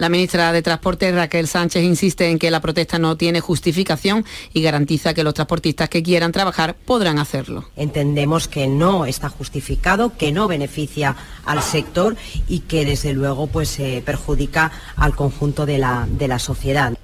La 0.00 0.08
ministra 0.08 0.50
de 0.50 0.62
Transporte, 0.62 1.12
Raquel 1.12 1.46
Sánchez, 1.46 1.84
insiste 1.84 2.30
en 2.30 2.38
que 2.38 2.50
la 2.50 2.60
protesta 2.60 2.98
no 2.98 3.18
tiene 3.18 3.42
justificación 3.42 4.24
y 4.54 4.62
garantiza 4.62 5.12
que 5.12 5.22
los 5.22 5.34
transportistas 5.34 5.90
que 5.90 6.02
quieran 6.02 6.32
trabajar 6.32 6.74
podrán 6.74 7.18
hacerlo. 7.18 7.66
Entendemos 7.76 8.48
que 8.48 8.66
no 8.66 9.04
está 9.04 9.28
justificado, 9.28 10.16
que 10.16 10.32
no 10.32 10.48
beneficia 10.48 11.16
al 11.44 11.62
sector 11.62 12.16
y 12.48 12.60
que 12.60 12.86
desde 12.86 13.12
luego 13.12 13.48
pues, 13.48 13.78
eh, 13.78 14.02
perjudica 14.02 14.72
al 14.96 15.14
conjunto 15.14 15.66
de 15.66 15.76
la, 15.76 16.08
de 16.10 16.28
la 16.28 16.38
sociedad. 16.38 16.94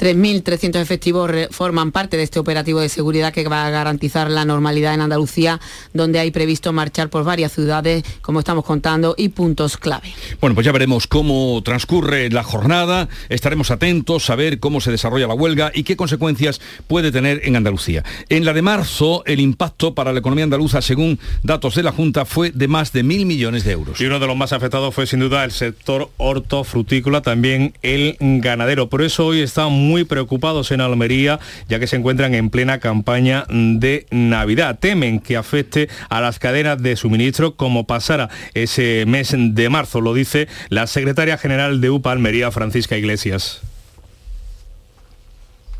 3.300 0.00 0.80
efectivos 0.80 1.30
forman 1.50 1.92
parte 1.92 2.16
de 2.16 2.22
este 2.22 2.38
operativo 2.38 2.80
de 2.80 2.88
seguridad 2.88 3.34
que 3.34 3.46
va 3.46 3.66
a 3.66 3.70
garantizar 3.70 4.30
la 4.30 4.46
normalidad 4.46 4.94
en 4.94 5.02
Andalucía, 5.02 5.60
donde 5.92 6.18
hay 6.18 6.30
previsto 6.30 6.72
marchar 6.72 7.10
por 7.10 7.22
varias 7.22 7.52
ciudades, 7.52 8.02
como 8.22 8.38
estamos 8.38 8.64
contando, 8.64 9.14
y 9.18 9.28
puntos 9.28 9.76
clave. 9.76 10.10
Bueno, 10.40 10.54
pues 10.54 10.64
ya 10.64 10.72
veremos 10.72 11.06
cómo 11.06 11.60
transcurre 11.62 12.30
la 12.30 12.42
jornada, 12.42 13.10
estaremos 13.28 13.70
atentos 13.70 14.30
a 14.30 14.36
ver 14.36 14.58
cómo 14.58 14.80
se 14.80 14.90
desarrolla 14.90 15.26
la 15.26 15.34
huelga 15.34 15.70
y 15.74 15.82
qué 15.82 15.96
consecuencias 15.96 16.62
puede 16.86 17.12
tener 17.12 17.42
en 17.44 17.56
Andalucía. 17.56 18.02
En 18.30 18.46
la 18.46 18.54
de 18.54 18.62
marzo, 18.62 19.22
el 19.26 19.38
impacto 19.38 19.94
para 19.94 20.14
la 20.14 20.20
economía 20.20 20.44
andaluza, 20.44 20.80
según 20.80 21.18
datos 21.42 21.74
de 21.74 21.82
la 21.82 21.92
Junta, 21.92 22.24
fue 22.24 22.52
de 22.52 22.68
más 22.68 22.94
de 22.94 23.02
mil 23.02 23.26
millones 23.26 23.64
de 23.64 23.72
euros. 23.72 24.00
Y 24.00 24.06
uno 24.06 24.18
de 24.18 24.26
los 24.26 24.36
más 24.36 24.54
afectados 24.54 24.94
fue 24.94 25.06
sin 25.06 25.20
duda 25.20 25.44
el 25.44 25.50
sector 25.50 26.08
hortofrutícola, 26.16 27.20
también 27.20 27.74
el 27.82 28.16
ganadero. 28.18 28.88
Por 28.88 29.02
eso 29.02 29.26
hoy 29.26 29.40
está 29.40 29.68
muy 29.68 29.89
muy 29.90 30.04
preocupados 30.04 30.70
en 30.70 30.80
Almería, 30.80 31.40
ya 31.68 31.80
que 31.80 31.88
se 31.88 31.96
encuentran 31.96 32.34
en 32.34 32.48
plena 32.48 32.78
campaña 32.78 33.44
de 33.48 34.06
Navidad. 34.10 34.78
Temen 34.78 35.18
que 35.18 35.36
afecte 35.36 35.88
a 36.08 36.20
las 36.20 36.38
cadenas 36.38 36.80
de 36.80 36.94
suministro 36.94 37.56
como 37.56 37.86
pasara 37.86 38.30
ese 38.54 39.04
mes 39.06 39.34
de 39.36 39.68
marzo, 39.68 40.00
lo 40.00 40.14
dice 40.14 40.46
la 40.68 40.86
secretaria 40.86 41.36
general 41.36 41.80
de 41.80 41.90
UPA 41.90 42.12
Almería, 42.12 42.52
Francisca 42.52 42.96
Iglesias. 42.96 43.60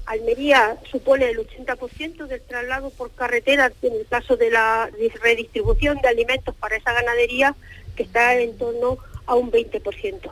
Almería 0.06 0.76
supone 0.90 1.30
el 1.30 1.38
80% 1.38 2.26
del 2.26 2.42
traslado 2.42 2.90
por 2.90 3.12
carretera 3.12 3.70
en 3.80 3.92
el 3.92 4.06
caso 4.08 4.36
de 4.36 4.50
la 4.50 4.90
redistribución 5.22 5.98
de 6.02 6.08
alimentos 6.08 6.52
para 6.56 6.76
esa 6.76 6.92
ganadería 6.92 7.54
que 7.94 8.02
está 8.02 8.36
en 8.36 8.58
torno 8.58 8.98
a 9.26 9.36
un 9.36 9.52
20%. 9.52 10.30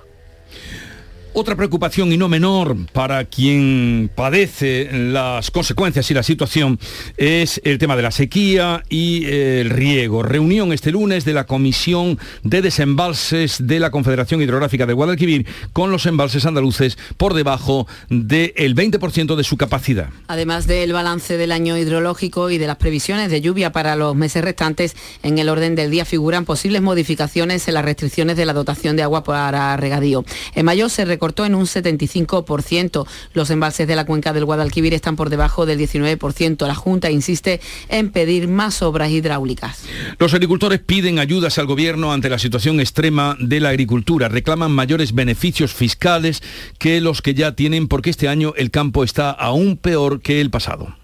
Otra 1.34 1.54
preocupación 1.54 2.12
y 2.12 2.16
no 2.16 2.28
menor 2.28 2.76
para 2.92 3.24
quien 3.26 4.10
padece 4.14 4.88
las 4.92 5.50
consecuencias 5.50 6.10
y 6.10 6.14
la 6.14 6.22
situación 6.22 6.80
es 7.16 7.60
el 7.64 7.78
tema 7.78 7.96
de 7.96 8.02
la 8.02 8.10
sequía 8.10 8.82
y 8.88 9.26
el 9.26 9.70
riego. 9.70 10.22
Reunión 10.22 10.72
este 10.72 10.90
lunes 10.90 11.24
de 11.24 11.34
la 11.34 11.44
Comisión 11.44 12.18
de 12.42 12.62
Desembalses 12.62 13.66
de 13.66 13.78
la 13.78 13.90
Confederación 13.90 14.42
Hidrográfica 14.42 14.86
de 14.86 14.94
Guadalquivir 14.94 15.46
con 15.72 15.90
los 15.90 16.06
embalses 16.06 16.46
andaluces 16.46 16.98
por 17.16 17.34
debajo 17.34 17.86
del 18.08 18.74
20% 18.74 19.36
de 19.36 19.44
su 19.44 19.56
capacidad. 19.56 20.08
Además 20.28 20.66
del 20.66 20.92
balance 20.92 21.36
del 21.36 21.52
año 21.52 21.76
hidrológico 21.76 22.50
y 22.50 22.58
de 22.58 22.66
las 22.66 22.76
previsiones 22.76 23.30
de 23.30 23.40
lluvia 23.40 23.70
para 23.70 23.96
los 23.96 24.16
meses 24.16 24.42
restantes, 24.42 24.96
en 25.22 25.38
el 25.38 25.48
orden 25.48 25.74
del 25.74 25.90
día 25.90 26.04
figuran 26.04 26.44
posibles 26.44 26.82
modificaciones 26.82 27.68
en 27.68 27.74
las 27.74 27.84
restricciones 27.84 28.36
de 28.36 28.46
la 28.46 28.54
dotación 28.54 28.96
de 28.96 29.02
agua 29.02 29.24
para 29.24 29.76
regadío. 29.76 30.24
En 30.54 30.64
mayo 30.64 30.88
se 30.88 31.04
cortó 31.18 31.44
en 31.44 31.54
un 31.54 31.66
75%. 31.66 33.06
Los 33.34 33.50
embalses 33.50 33.86
de 33.86 33.96
la 33.96 34.06
cuenca 34.06 34.32
del 34.32 34.44
Guadalquivir 34.44 34.94
están 34.94 35.16
por 35.16 35.30
debajo 35.30 35.66
del 35.66 35.78
19%. 35.78 36.66
La 36.66 36.74
Junta 36.74 37.10
insiste 37.10 37.60
en 37.88 38.10
pedir 38.10 38.48
más 38.48 38.82
obras 38.82 39.10
hidráulicas. 39.10 39.82
Los 40.18 40.34
agricultores 40.34 40.80
piden 40.80 41.18
ayudas 41.18 41.58
al 41.58 41.66
gobierno 41.66 42.12
ante 42.12 42.28
la 42.28 42.38
situación 42.38 42.80
extrema 42.80 43.36
de 43.38 43.60
la 43.60 43.70
agricultura. 43.70 44.28
Reclaman 44.28 44.72
mayores 44.72 45.14
beneficios 45.14 45.72
fiscales 45.72 46.42
que 46.78 47.00
los 47.00 47.22
que 47.22 47.34
ya 47.34 47.52
tienen 47.52 47.88
porque 47.88 48.10
este 48.10 48.28
año 48.28 48.54
el 48.56 48.70
campo 48.70 49.04
está 49.04 49.30
aún 49.30 49.76
peor 49.76 50.20
que 50.20 50.40
el 50.40 50.50
pasado. 50.50 50.94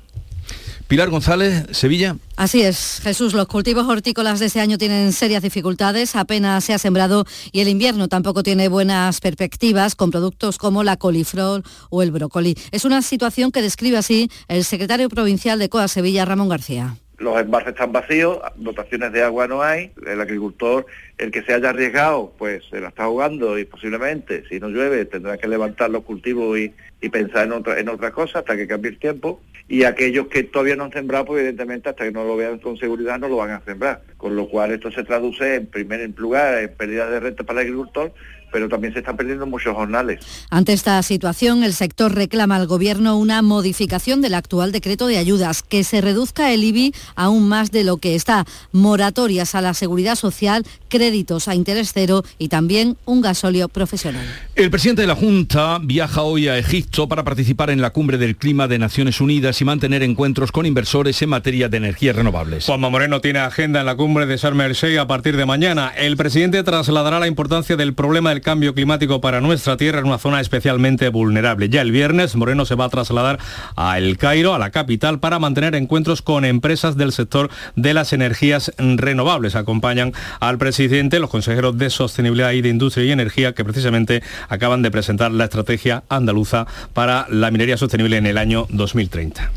Pilar 0.94 1.10
González, 1.10 1.64
Sevilla. 1.72 2.14
Así 2.36 2.62
es, 2.62 3.00
Jesús, 3.02 3.34
los 3.34 3.48
cultivos 3.48 3.84
hortícolas 3.88 4.38
de 4.38 4.46
este 4.46 4.60
año 4.60 4.78
tienen 4.78 5.12
serias 5.12 5.42
dificultades, 5.42 6.14
apenas 6.14 6.62
se 6.62 6.72
ha 6.72 6.78
sembrado 6.78 7.24
y 7.50 7.62
el 7.62 7.68
invierno 7.68 8.06
tampoco 8.06 8.44
tiene 8.44 8.68
buenas 8.68 9.20
perspectivas 9.20 9.96
con 9.96 10.12
productos 10.12 10.56
como 10.56 10.84
la 10.84 10.96
coliflor 10.96 11.64
o 11.90 12.04
el 12.04 12.12
brócoli. 12.12 12.54
Es 12.70 12.84
una 12.84 13.02
situación 13.02 13.50
que 13.50 13.60
describe 13.60 13.96
así 13.96 14.30
el 14.46 14.62
secretario 14.62 15.08
provincial 15.08 15.58
de 15.58 15.68
COA 15.68 15.88
Sevilla, 15.88 16.26
Ramón 16.26 16.48
García 16.48 16.94
los 17.18 17.40
embalses 17.40 17.70
están 17.70 17.92
vacíos, 17.92 18.38
dotaciones 18.56 19.12
de 19.12 19.22
agua 19.22 19.46
no 19.46 19.62
hay, 19.62 19.92
el 20.06 20.20
agricultor, 20.20 20.86
el 21.16 21.30
que 21.30 21.42
se 21.42 21.54
haya 21.54 21.70
arriesgado, 21.70 22.32
pues 22.38 22.64
se 22.70 22.80
la 22.80 22.88
está 22.88 23.04
ahogando 23.04 23.58
y 23.58 23.64
posiblemente, 23.64 24.44
si 24.48 24.58
no 24.60 24.68
llueve, 24.68 25.04
tendrá 25.04 25.38
que 25.38 25.48
levantar 25.48 25.90
los 25.90 26.04
cultivos 26.04 26.58
y, 26.58 26.72
pensar 27.08 27.46
en 27.46 27.52
otra, 27.52 27.78
en 27.78 27.88
otra 27.88 28.10
cosa 28.12 28.40
hasta 28.40 28.56
que 28.56 28.66
cambie 28.66 28.90
el 28.90 28.98
tiempo. 28.98 29.40
Y 29.66 29.84
aquellos 29.84 30.26
que 30.26 30.42
todavía 30.42 30.76
no 30.76 30.84
han 30.84 30.92
sembrado, 30.92 31.24
pues 31.24 31.40
evidentemente 31.40 31.88
hasta 31.88 32.04
que 32.04 32.12
no 32.12 32.24
lo 32.24 32.36
vean 32.36 32.58
con 32.58 32.76
seguridad 32.76 33.18
no 33.18 33.28
lo 33.28 33.36
van 33.36 33.50
a 33.50 33.64
sembrar. 33.64 34.02
Con 34.18 34.36
lo 34.36 34.48
cual 34.48 34.72
esto 34.72 34.90
se 34.90 35.04
traduce 35.04 35.54
en 35.54 35.66
primer 35.66 36.08
lugar 36.18 36.62
en 36.62 36.74
pérdida 36.74 37.08
de 37.08 37.20
renta 37.20 37.44
para 37.44 37.62
el 37.62 37.68
agricultor, 37.68 38.12
pero 38.54 38.68
también 38.68 38.92
se 38.92 39.00
están 39.00 39.16
perdiendo 39.16 39.46
muchos 39.46 39.74
jornales. 39.74 40.20
Ante 40.48 40.74
esta 40.74 41.02
situación, 41.02 41.64
el 41.64 41.72
sector 41.72 42.14
reclama 42.14 42.54
al 42.54 42.68
Gobierno 42.68 43.18
una 43.18 43.42
modificación 43.42 44.22
del 44.22 44.34
actual 44.34 44.70
decreto 44.70 45.08
de 45.08 45.18
ayudas, 45.18 45.64
que 45.64 45.82
se 45.82 46.00
reduzca 46.00 46.52
el 46.52 46.62
IBI 46.62 46.94
aún 47.16 47.48
más 47.48 47.72
de 47.72 47.82
lo 47.82 47.96
que 47.96 48.14
está, 48.14 48.44
moratorias 48.70 49.56
a 49.56 49.60
la 49.60 49.74
seguridad 49.74 50.14
social, 50.14 50.64
créditos 50.88 51.48
a 51.48 51.56
interés 51.56 51.90
cero 51.92 52.22
y 52.38 52.46
también 52.46 52.96
un 53.06 53.22
gasóleo 53.22 53.68
profesional. 53.68 54.24
El 54.54 54.70
presidente 54.70 55.02
de 55.02 55.08
la 55.08 55.16
Junta 55.16 55.80
viaja 55.82 56.22
hoy 56.22 56.46
a 56.46 56.56
Egipto 56.56 57.08
para 57.08 57.24
participar 57.24 57.70
en 57.70 57.80
la 57.80 57.90
cumbre 57.90 58.18
del 58.18 58.36
clima 58.36 58.68
de 58.68 58.78
Naciones 58.78 59.20
Unidas 59.20 59.60
y 59.60 59.64
mantener 59.64 60.04
encuentros 60.04 60.52
con 60.52 60.64
inversores 60.64 61.20
en 61.22 61.30
materia 61.30 61.68
de 61.68 61.78
energías 61.78 62.14
renovables. 62.14 62.66
Juanma 62.66 62.88
Moreno 62.88 63.20
tiene 63.20 63.40
agenda 63.40 63.80
en 63.80 63.86
la 63.86 63.96
cumbre 63.96 64.26
de 64.26 64.36
Sharm 64.36 64.60
el 64.60 64.74
Sheikh 64.74 65.00
a 65.00 65.08
partir 65.08 65.36
de 65.36 65.44
mañana. 65.44 65.92
El 65.96 66.16
presidente 66.16 66.62
trasladará 66.62 67.18
la 67.18 67.26
importancia 67.26 67.74
del 67.74 67.94
problema 67.94 68.30
del 68.30 68.43
cambio 68.44 68.74
climático 68.74 69.20
para 69.20 69.40
nuestra 69.40 69.76
tierra 69.76 69.98
en 69.98 70.06
una 70.06 70.18
zona 70.18 70.40
especialmente 70.40 71.08
vulnerable. 71.08 71.68
Ya 71.68 71.80
el 71.80 71.90
viernes, 71.90 72.36
Moreno 72.36 72.64
se 72.64 72.76
va 72.76 72.84
a 72.84 72.88
trasladar 72.90 73.40
a 73.74 73.98
El 73.98 74.18
Cairo, 74.18 74.54
a 74.54 74.58
la 74.60 74.70
capital, 74.70 75.18
para 75.18 75.40
mantener 75.40 75.74
encuentros 75.74 76.22
con 76.22 76.44
empresas 76.44 76.96
del 76.96 77.10
sector 77.10 77.50
de 77.74 77.94
las 77.94 78.12
energías 78.12 78.70
renovables. 78.78 79.56
Acompañan 79.56 80.12
al 80.38 80.58
presidente 80.58 81.18
los 81.18 81.30
consejeros 81.30 81.76
de 81.76 81.90
Sostenibilidad 81.90 82.52
y 82.52 82.60
de 82.60 82.68
Industria 82.68 83.06
y 83.06 83.10
Energía 83.10 83.54
que 83.54 83.64
precisamente 83.64 84.22
acaban 84.48 84.82
de 84.82 84.92
presentar 84.92 85.32
la 85.32 85.44
estrategia 85.44 86.04
andaluza 86.08 86.66
para 86.92 87.26
la 87.30 87.50
minería 87.50 87.76
sostenible 87.76 88.18
en 88.18 88.26
el 88.26 88.38
año 88.38 88.66
2030. 88.68 89.50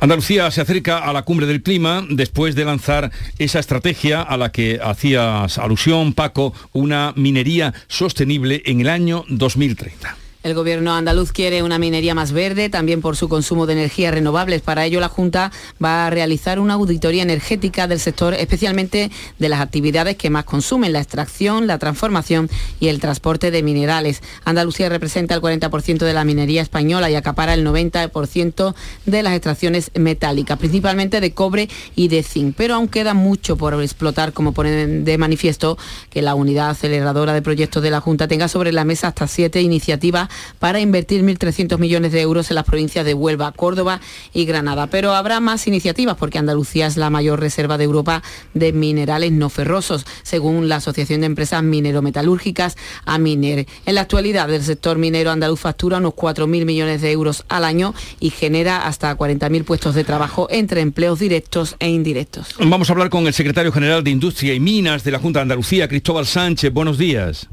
Andalucía 0.00 0.50
se 0.50 0.62
acerca 0.62 0.98
a 0.98 1.12
la 1.12 1.24
cumbre 1.24 1.46
del 1.46 1.62
clima 1.62 2.02
después 2.08 2.54
de 2.54 2.64
lanzar 2.64 3.12
esa 3.38 3.58
estrategia 3.58 4.22
a 4.22 4.38
la 4.38 4.50
que 4.50 4.80
hacías 4.82 5.58
alusión, 5.58 6.14
Paco, 6.14 6.54
una 6.72 7.12
minería 7.16 7.74
sostenible 7.86 8.62
en 8.64 8.80
el 8.80 8.88
año 8.88 9.26
2030. 9.28 10.16
El 10.42 10.54
gobierno 10.54 10.94
andaluz 10.94 11.32
quiere 11.32 11.62
una 11.62 11.78
minería 11.78 12.14
más 12.14 12.32
verde, 12.32 12.70
también 12.70 13.02
por 13.02 13.14
su 13.14 13.28
consumo 13.28 13.66
de 13.66 13.74
energías 13.74 14.14
renovables. 14.14 14.62
Para 14.62 14.86
ello, 14.86 14.98
la 14.98 15.10
Junta 15.10 15.52
va 15.84 16.06
a 16.06 16.10
realizar 16.10 16.58
una 16.58 16.74
auditoría 16.74 17.22
energética 17.22 17.86
del 17.86 18.00
sector, 18.00 18.32
especialmente 18.32 19.10
de 19.38 19.48
las 19.50 19.60
actividades 19.60 20.16
que 20.16 20.30
más 20.30 20.44
consumen, 20.44 20.94
la 20.94 21.00
extracción, 21.00 21.66
la 21.66 21.76
transformación 21.76 22.48
y 22.80 22.88
el 22.88 23.00
transporte 23.00 23.50
de 23.50 23.62
minerales. 23.62 24.22
Andalucía 24.46 24.88
representa 24.88 25.34
el 25.34 25.42
40% 25.42 25.98
de 25.98 26.14
la 26.14 26.24
minería 26.24 26.62
española 26.62 27.10
y 27.10 27.16
acapara 27.16 27.52
el 27.52 27.66
90% 27.66 28.74
de 29.04 29.22
las 29.22 29.34
extracciones 29.34 29.90
metálicas, 29.94 30.58
principalmente 30.58 31.20
de 31.20 31.34
cobre 31.34 31.68
y 31.94 32.08
de 32.08 32.22
zinc. 32.22 32.54
Pero 32.56 32.76
aún 32.76 32.88
queda 32.88 33.12
mucho 33.12 33.58
por 33.58 33.74
explotar, 33.82 34.32
como 34.32 34.52
pone 34.52 34.86
de 34.86 35.18
manifiesto 35.18 35.76
que 36.08 36.22
la 36.22 36.34
unidad 36.34 36.70
aceleradora 36.70 37.34
de 37.34 37.42
proyectos 37.42 37.82
de 37.82 37.90
la 37.90 38.00
Junta 38.00 38.26
tenga 38.26 38.48
sobre 38.48 38.72
la 38.72 38.86
mesa 38.86 39.08
hasta 39.08 39.26
siete 39.26 39.60
iniciativas 39.60 40.29
para 40.58 40.80
invertir 40.80 41.22
1.300 41.24 41.78
millones 41.78 42.12
de 42.12 42.20
euros 42.20 42.50
en 42.50 42.56
las 42.56 42.64
provincias 42.64 43.04
de 43.04 43.14
Huelva, 43.14 43.52
Córdoba 43.52 44.00
y 44.32 44.44
Granada. 44.44 44.86
Pero 44.88 45.14
habrá 45.14 45.40
más 45.40 45.66
iniciativas 45.66 46.16
porque 46.16 46.38
Andalucía 46.38 46.86
es 46.86 46.96
la 46.96 47.10
mayor 47.10 47.40
reserva 47.40 47.78
de 47.78 47.84
Europa 47.84 48.22
de 48.54 48.72
minerales 48.72 49.32
no 49.32 49.48
ferrosos, 49.50 50.06
según 50.22 50.68
la 50.68 50.76
Asociación 50.76 51.20
de 51.20 51.26
Empresas 51.26 51.62
Minero-Metalúrgicas, 51.62 52.76
AMINER. 53.04 53.66
En 53.86 53.94
la 53.94 54.02
actualidad, 54.02 54.52
el 54.52 54.62
sector 54.62 54.98
minero 54.98 55.30
andaluz 55.30 55.60
factura 55.60 55.98
unos 55.98 56.14
4.000 56.14 56.64
millones 56.64 57.00
de 57.00 57.12
euros 57.12 57.44
al 57.48 57.64
año 57.64 57.94
y 58.18 58.30
genera 58.30 58.86
hasta 58.86 59.16
40.000 59.16 59.64
puestos 59.64 59.94
de 59.94 60.04
trabajo 60.04 60.48
entre 60.50 60.80
empleos 60.80 61.18
directos 61.18 61.76
e 61.78 61.88
indirectos. 61.88 62.54
Vamos 62.58 62.88
a 62.88 62.92
hablar 62.92 63.10
con 63.10 63.26
el 63.26 63.34
secretario 63.34 63.72
general 63.72 64.04
de 64.04 64.10
Industria 64.10 64.54
y 64.54 64.60
Minas 64.60 65.04
de 65.04 65.10
la 65.10 65.18
Junta 65.18 65.40
de 65.40 65.42
Andalucía, 65.42 65.88
Cristóbal 65.88 66.26
Sánchez. 66.26 66.72
Buenos 66.72 66.98
días. 66.98 67.48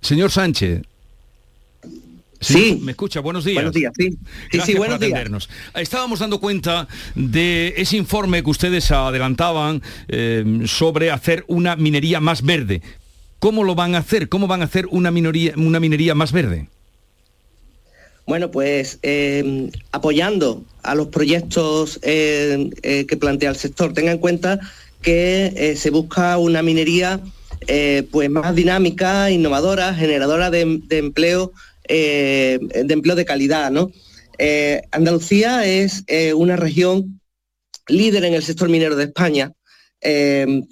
Señor 0.00 0.30
Sánchez. 0.30 0.82
Sí. 2.40 2.78
¿Me 2.82 2.92
escucha? 2.92 3.20
Buenos 3.20 3.44
días. 3.44 3.56
Buenos 3.56 3.74
días, 3.74 3.92
sí. 3.96 4.16
Sí, 4.52 4.60
sí, 4.64 4.74
buenos 4.74 5.00
días. 5.00 5.48
Estábamos 5.74 6.20
dando 6.20 6.38
cuenta 6.38 6.86
de 7.14 7.74
ese 7.76 7.96
informe 7.96 8.42
que 8.42 8.50
ustedes 8.50 8.90
adelantaban 8.90 9.82
eh, 10.08 10.62
sobre 10.66 11.10
hacer 11.10 11.44
una 11.48 11.74
minería 11.74 12.20
más 12.20 12.42
verde. 12.42 12.80
¿Cómo 13.40 13.64
lo 13.64 13.74
van 13.74 13.94
a 13.94 13.98
hacer? 13.98 14.28
¿Cómo 14.28 14.46
van 14.46 14.62
a 14.62 14.66
hacer 14.66 14.86
una, 14.90 15.10
minoría, 15.10 15.52
una 15.56 15.80
minería 15.80 16.14
más 16.14 16.32
verde? 16.32 16.68
Bueno, 18.26 18.50
pues 18.50 18.98
eh, 19.02 19.70
apoyando 19.90 20.62
a 20.82 20.94
los 20.94 21.08
proyectos 21.08 21.98
eh, 22.02 22.70
que 22.82 23.16
plantea 23.16 23.50
el 23.50 23.56
sector. 23.56 23.94
Tenga 23.94 24.12
en 24.12 24.18
cuenta 24.18 24.60
que 25.02 25.74
se 25.76 25.90
busca 25.90 26.36
una 26.38 26.62
minería 26.62 27.20
eh, 27.70 28.08
pues 28.10 28.30
más 28.30 28.54
dinámica, 28.54 29.30
innovadora, 29.30 29.92
generadora 29.92 30.50
de, 30.50 30.80
empleo, 30.88 31.52
eh, 31.86 32.58
de 32.62 32.94
empleo 32.94 33.14
de 33.14 33.26
calidad. 33.26 33.70
Eh, 34.38 34.80
Andalucía 34.90 35.66
es 35.66 36.04
una 36.34 36.56
región 36.56 37.20
líder 37.86 38.24
en 38.24 38.32
el 38.32 38.42
sector 38.42 38.70
minero 38.70 38.96
de 38.96 39.04
España, 39.04 39.52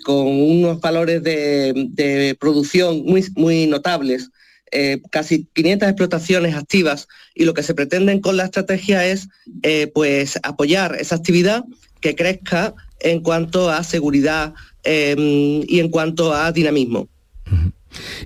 con 0.04 0.26
unos 0.26 0.80
valores 0.80 1.22
de, 1.22 2.34
producción 2.40 3.04
muy, 3.04 3.66
notables. 3.66 4.30
casi 5.10 5.46
500 5.52 5.88
explotaciones 5.90 6.54
activas 6.54 7.08
y 7.34 7.44
lo 7.44 7.52
que 7.52 7.62
se 7.62 7.74
pretende 7.74 8.18
con 8.22 8.38
la 8.38 8.44
estrategia 8.44 9.04
es 9.04 9.28
pues 9.92 10.38
apoyar 10.42 10.96
esa 10.98 11.16
actividad 11.16 11.62
que 12.00 12.14
crezca 12.14 12.74
en 13.00 13.20
cuanto 13.20 13.70
a 13.70 13.84
seguridad 13.84 14.54
Em, 14.88 15.64
y 15.66 15.80
en 15.80 15.88
cuanto 15.88 16.32
a 16.32 16.52
dinamismo. 16.52 17.08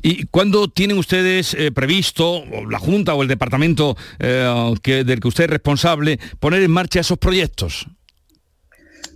¿Y 0.02 0.26
cuándo 0.26 0.68
tienen 0.68 0.98
ustedes 0.98 1.54
eh, 1.54 1.72
previsto, 1.72 2.44
la 2.68 2.78
Junta 2.78 3.14
o 3.14 3.22
el 3.22 3.28
departamento 3.28 3.96
eh, 4.18 4.74
que, 4.82 5.04
del 5.04 5.20
que 5.20 5.28
usted 5.28 5.44
es 5.44 5.50
responsable, 5.50 6.18
poner 6.38 6.62
en 6.62 6.70
marcha 6.70 7.00
esos 7.00 7.16
proyectos? 7.16 7.86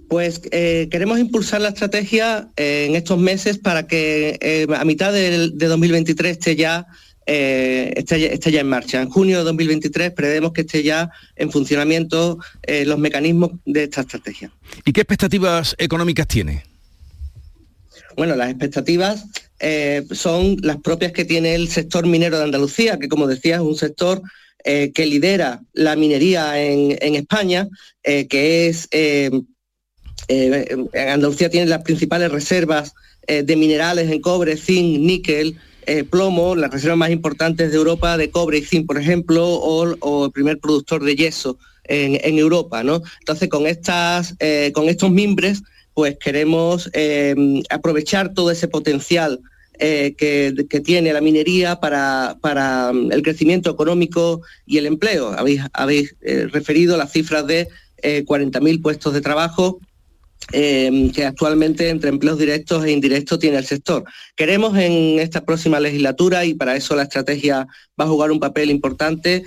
Pues 0.09 0.41
eh, 0.53 0.89
queremos 0.91 1.19
impulsar 1.19 1.61
la 1.61 1.69
estrategia 1.69 2.49
en 2.57 2.95
estos 2.95 3.19
meses 3.19 3.59
para 3.59 3.87
que 3.87 4.67
a 4.75 4.85
mitad 4.85 5.13
de, 5.13 5.49
2023 5.49 6.33
esté 6.39 6.57
ya, 6.57 6.87
esté, 7.27 8.33
esté, 8.33 8.53
ya 8.53 8.61
en 8.61 8.69
marcha. 8.69 9.03
En 9.03 9.11
junio 9.11 9.39
de 9.39 9.45
2023 9.45 10.13
prevemos 10.13 10.53
que 10.53 10.63
esté 10.63 10.83
ya 10.83 11.11
en 11.37 11.51
funcionamiento 11.51 12.39
los 12.87 12.99
mecanismos 12.99 13.53
de 13.67 13.85
esta 13.85 14.03
estrategia. 14.03 14.51
¿Y 14.85 14.93
qué 14.93 15.01
expectativas 15.03 15.75
económicas 15.79 16.27
tiene? 16.27 16.74
Bueno, 18.17 18.37
las 18.37 18.51
expectativas 18.51 19.25
eh, 19.61 20.05
son 20.11 20.57
las 20.63 20.79
propias 20.79 21.13
que 21.13 21.25
tiene 21.25 21.55
el 21.55 21.69
sector 21.69 22.07
minero 22.07 22.39
de 22.39 22.45
Andalucía, 22.45 22.99
que 22.99 23.09
como 23.09 23.27
decía 23.27 23.57
es 23.57 23.61
un 23.61 23.77
sector 23.77 24.23
eh, 24.65 24.93
que 24.95 25.07
lidera 25.07 25.63
la 25.73 25.97
minería 25.97 26.61
en, 26.61 27.15
España, 27.15 27.69
eh, 28.03 28.27
que 28.27 28.69
es, 28.69 28.89
Andalucía 30.95 31.51
tiene 31.51 31.67
las 31.67 31.83
principales 31.83 32.31
reservas 32.31 32.95
de 33.27 33.57
minerales 33.57 34.11
en 34.11 34.21
cobre, 34.21 34.57
zinc, 34.57 35.01
níquel, 35.01 35.57
plomo, 36.11 36.57
las 36.57 36.71
reservas 36.71 36.99
más 36.99 37.11
importantes 37.11 37.71
de 37.71 37.77
Europa 37.77 38.19
de 38.19 38.31
cobre 38.31 38.59
y 38.59 38.65
zinc, 38.65 38.87
por 38.87 38.99
ejemplo, 38.99 39.47
o, 39.47 40.25
el 40.27 40.33
primer 40.33 40.59
productor 40.59 41.03
de 41.05 41.17
yeso 41.17 41.59
en, 41.85 42.39
Europa. 42.39 42.83
¿no? 42.83 43.03
Entonces, 43.21 43.49
con, 43.49 43.67
estas, 43.67 44.35
con 44.75 44.91
estos 44.91 45.11
mimbres, 45.11 45.63
pues 45.95 46.19
queremos 46.19 46.91
aprovechar 47.71 48.35
todo 48.35 48.51
ese 48.51 48.69
potencial 48.69 49.41
eh, 49.81 50.15
que, 50.17 50.81
tiene 50.81 51.13
la 51.13 51.21
minería 51.21 51.81
para, 51.81 52.37
mm, 52.93 53.11
el 53.11 53.23
crecimiento 53.23 53.71
económico 53.71 54.43
y 54.67 54.79
el 54.79 54.87
empleo. 54.87 55.33
Habéis, 55.33 55.63
habéis 55.73 56.15
eh, 56.21 56.47
referido 56.51 56.97
las 56.97 57.11
cifras 57.11 57.47
de 57.47 57.69
40.000 58.03 58.75
eh, 58.77 58.81
puestos 58.81 59.15
de 59.15 59.21
trabajo 59.21 59.81
que 60.53 61.25
actualmente 61.25 61.89
entre 61.89 62.11
empleos 62.11 62.39
directos 62.39 62.85
e 62.85 62.93
indirectos 62.93 63.39
tiene 63.39 63.59
el 63.59 63.65
sector. 63.65 64.05
Queremos 64.37 64.77
en 64.77 65.19
esta 65.19 65.45
próxima 65.45 65.81
legislatura, 65.81 66.45
y 66.45 66.55
para 66.55 66.77
eso 66.77 66.95
la 66.95 67.05
estrategia 67.05 67.67
va 67.99 68.05
a 68.05 68.09
jugar 68.09 68.31
un 68.31 68.41
papel 68.41 68.71
importante, 68.71 69.45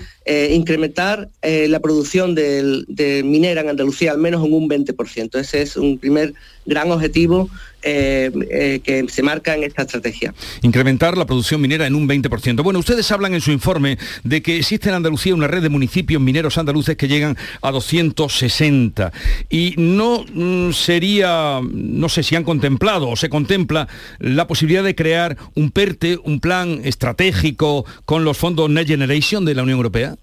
incrementar 0.51 1.29
la 1.41 1.79
producción 1.79 2.35
de 2.35 3.21
minera 3.25 3.61
en 3.61 3.69
Andalucía 3.69 4.11
al 4.11 4.17
menos 4.17 4.45
en 4.45 4.53
un 4.53 4.69
20%. 4.69 5.39
Ese 5.39 5.61
es 5.61 5.77
un 5.77 5.97
primer 5.97 6.33
gran 6.65 6.91
objetivo 6.91 7.49
eh, 7.89 8.31
eh, 8.51 8.81
que 8.83 9.07
se 9.07 9.23
marca 9.23 9.55
en 9.55 9.63
esta 9.63 9.83
estrategia. 9.83 10.33
Incrementar 10.61 11.17
la 11.17 11.25
producción 11.25 11.61
minera 11.61 11.87
en 11.87 11.95
un 11.95 12.05
20%. 12.05 12.61
Bueno, 12.61 12.79
ustedes 12.79 13.09
hablan 13.13 13.33
en 13.33 13.39
su 13.39 13.51
informe 13.51 13.97
de 14.25 14.41
que 14.41 14.57
existe 14.57 14.89
en 14.89 14.95
Andalucía 14.95 15.33
una 15.33 15.47
red 15.47 15.63
de 15.63 15.69
municipios 15.69 16.21
mineros 16.21 16.57
andaluces 16.57 16.97
que 16.97 17.07
llegan 17.07 17.37
a 17.61 17.71
260 17.71 19.13
y 19.49 19.73
no 19.77 20.25
mm, 20.33 20.73
sería, 20.73 21.61
no 21.63 22.09
sé 22.09 22.23
si 22.23 22.35
han 22.35 22.43
contemplado 22.43 23.07
o 23.07 23.15
se 23.15 23.29
contempla 23.29 23.87
la 24.19 24.47
posibilidad 24.47 24.83
de 24.83 24.93
crear 24.93 25.37
un 25.55 25.71
PERTE, 25.71 26.19
un 26.21 26.41
plan 26.41 26.81
estratégico 26.83 27.85
con 28.03 28.25
los 28.25 28.37
fondos 28.37 28.69
Next 28.69 28.89
Generation 28.89 29.45
de 29.45 29.55
la 29.55 29.63
Unión 29.63 29.77
Europea. 29.77 30.17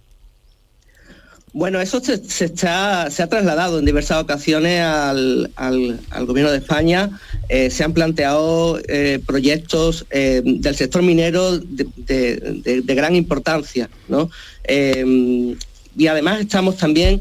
Bueno, 1.54 1.80
eso 1.80 2.00
se, 2.02 2.68
ha 2.68 3.08
trasladado 3.08 3.78
en 3.78 3.84
diversas 3.84 4.20
ocasiones 4.20 4.80
al, 4.80 5.48
Gobierno 6.26 6.50
de 6.50 6.58
España. 6.58 7.10
Eh, 7.48 7.70
se 7.70 7.84
han 7.84 7.94
planteado 7.94 8.80
eh, 8.88 9.20
proyectos 9.24 10.04
eh, 10.10 10.42
del 10.44 10.74
sector 10.74 11.02
minero 11.02 11.56
de, 11.56 12.82
gran 12.88 13.14
importancia. 13.14 13.88
y 14.66 16.06
además 16.08 16.40
estamos 16.40 16.76
también 16.76 17.20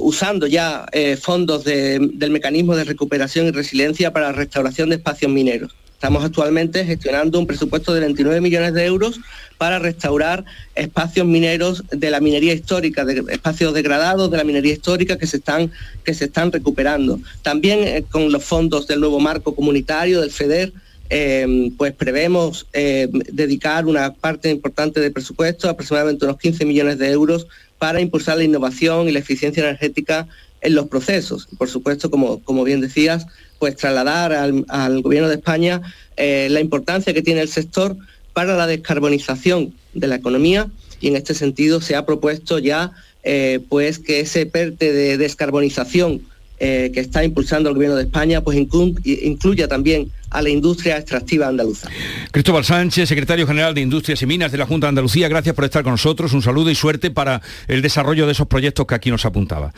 usando 0.00 0.46
ya 0.46 0.86
fondos 1.20 1.64
del 1.64 2.30
mecanismo 2.30 2.76
de 2.76 2.84
recuperación 2.84 3.46
y 3.46 3.50
resiliencia 3.50 4.10
para 4.10 4.28
la 4.28 4.32
restauración 4.32 4.88
de 4.88 4.96
espacios 4.96 5.30
mineros. 5.30 5.74
Estamos 5.98 6.24
actualmente 6.24 6.84
gestionando 6.84 7.40
un 7.40 7.46
presupuesto 7.48 7.92
de 7.92 7.98
29 7.98 8.40
millones 8.40 8.72
de 8.72 8.84
euros 8.84 9.18
para 9.58 9.80
restaurar 9.80 10.44
espacios 10.76 11.26
mineros 11.26 11.82
de 11.90 12.12
la 12.12 12.20
minería 12.20 12.52
histórica, 12.52 13.04
de 13.04 13.24
espacios 13.32 13.74
degradados 13.74 14.30
de 14.30 14.36
la 14.36 14.44
minería 14.44 14.74
histórica 14.74 15.18
que 15.18 15.26
se 15.26 15.38
están, 15.38 15.72
que 16.04 16.14
se 16.14 16.26
están 16.26 16.52
recuperando. 16.52 17.18
También 17.42 17.80
eh, 17.82 18.04
con 18.08 18.30
los 18.30 18.44
fondos 18.44 18.86
del 18.86 19.00
nuevo 19.00 19.18
marco 19.18 19.56
comunitario, 19.56 20.20
del 20.20 20.30
FEDER, 20.30 20.72
eh, 21.10 21.72
pues 21.76 21.94
prevemos 21.94 22.68
eh, 22.74 23.08
dedicar 23.10 23.86
una 23.86 24.14
parte 24.14 24.50
importante 24.50 25.00
del 25.00 25.12
presupuesto, 25.12 25.68
aproximadamente 25.68 26.26
unos 26.26 26.38
15 26.38 26.64
millones 26.64 26.98
de 26.98 27.10
euros, 27.10 27.48
para 27.78 28.00
impulsar 28.00 28.36
la 28.36 28.44
innovación 28.44 29.08
y 29.08 29.12
la 29.12 29.18
eficiencia 29.18 29.64
energética 29.64 30.28
en 30.60 30.74
los 30.74 30.88
procesos. 30.88 31.48
Por 31.56 31.68
supuesto, 31.68 32.10
como, 32.10 32.42
como 32.42 32.64
bien 32.64 32.80
decías, 32.80 33.26
pues 33.58 33.76
trasladar 33.76 34.32
al, 34.32 35.02
Gobierno 35.02 35.28
de 35.28 35.36
España 35.36 35.80
eh, 36.16 36.48
la 36.50 36.60
importancia 36.60 37.14
que 37.14 37.22
tiene 37.22 37.40
el 37.40 37.48
sector 37.48 37.96
para 38.32 38.56
la 38.56 38.66
descarbonización 38.66 39.74
de 39.94 40.06
la 40.06 40.16
economía 40.16 40.68
y 41.00 41.08
en 41.08 41.16
este 41.16 41.34
sentido 41.34 41.80
se 41.80 41.96
ha 41.96 42.06
propuesto 42.06 42.58
ya 42.58 42.92
eh, 43.24 43.60
pues 43.68 43.98
que 43.98 44.20
ese 44.20 44.46
PERTE 44.46 44.92
de 44.92 45.18
descarbonización 45.18 46.22
eh, 46.60 46.90
que 46.92 46.98
está 46.98 47.22
impulsando 47.22 47.68
el 47.68 47.76
Gobierno 47.76 47.96
de 47.96 48.02
España, 48.02 48.40
pues 48.40 48.58
incluya 48.58 49.68
también 49.68 50.10
a 50.30 50.42
la 50.42 50.48
industria 50.48 50.96
extractiva 50.96 51.46
andaluza. 51.46 51.88
Cristóbal 52.32 52.64
Sánchez, 52.64 53.08
secretario 53.08 53.46
general 53.46 53.74
de 53.74 53.80
Industrias 53.80 54.20
y 54.22 54.26
Minas 54.26 54.50
de 54.50 54.58
la 54.58 54.66
Junta 54.66 54.86
de 54.86 54.88
Andalucía, 54.88 55.28
gracias 55.28 55.54
por 55.54 55.64
estar 55.64 55.84
con 55.84 55.92
nosotros. 55.92 56.32
Un 56.32 56.42
saludo 56.42 56.68
y 56.68 56.74
suerte 56.74 57.12
para 57.12 57.42
el 57.68 57.80
desarrollo 57.80 58.26
de 58.26 58.32
esos 58.32 58.48
proyectos 58.48 58.86
que 58.86 58.96
aquí 58.96 59.08
nos 59.08 59.24
apuntaba. 59.24 59.72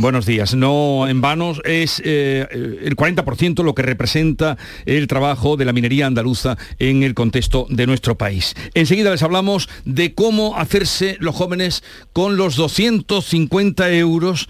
Buenos 0.00 0.26
días. 0.26 0.54
No 0.54 1.06
en 1.08 1.20
vanos 1.20 1.60
es 1.64 2.02
eh, 2.04 2.46
el 2.50 2.96
40% 2.96 3.62
lo 3.62 3.74
que 3.74 3.82
representa 3.82 4.56
el 4.84 5.06
trabajo 5.06 5.56
de 5.56 5.64
la 5.64 5.72
minería 5.72 6.06
andaluza 6.06 6.56
en 6.78 7.02
el 7.02 7.14
contexto 7.14 7.66
de 7.70 7.86
nuestro 7.86 8.18
país. 8.18 8.54
Enseguida 8.74 9.10
les 9.10 9.22
hablamos 9.22 9.68
de 9.84 10.14
cómo 10.14 10.56
hacerse 10.56 11.16
los 11.20 11.36
jóvenes 11.36 11.84
con 12.12 12.36
los 12.36 12.56
250 12.56 13.90
euros 13.92 14.48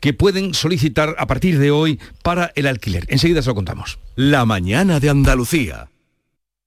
que 0.00 0.12
pueden 0.12 0.54
solicitar 0.54 1.14
a 1.18 1.26
partir 1.26 1.58
de 1.58 1.70
hoy 1.70 2.00
para 2.22 2.52
el 2.56 2.66
alquiler. 2.66 3.04
Enseguida 3.08 3.42
se 3.42 3.50
lo 3.50 3.54
contamos. 3.54 3.98
La 4.16 4.44
mañana 4.44 4.98
de 4.98 5.10
Andalucía. 5.10 5.91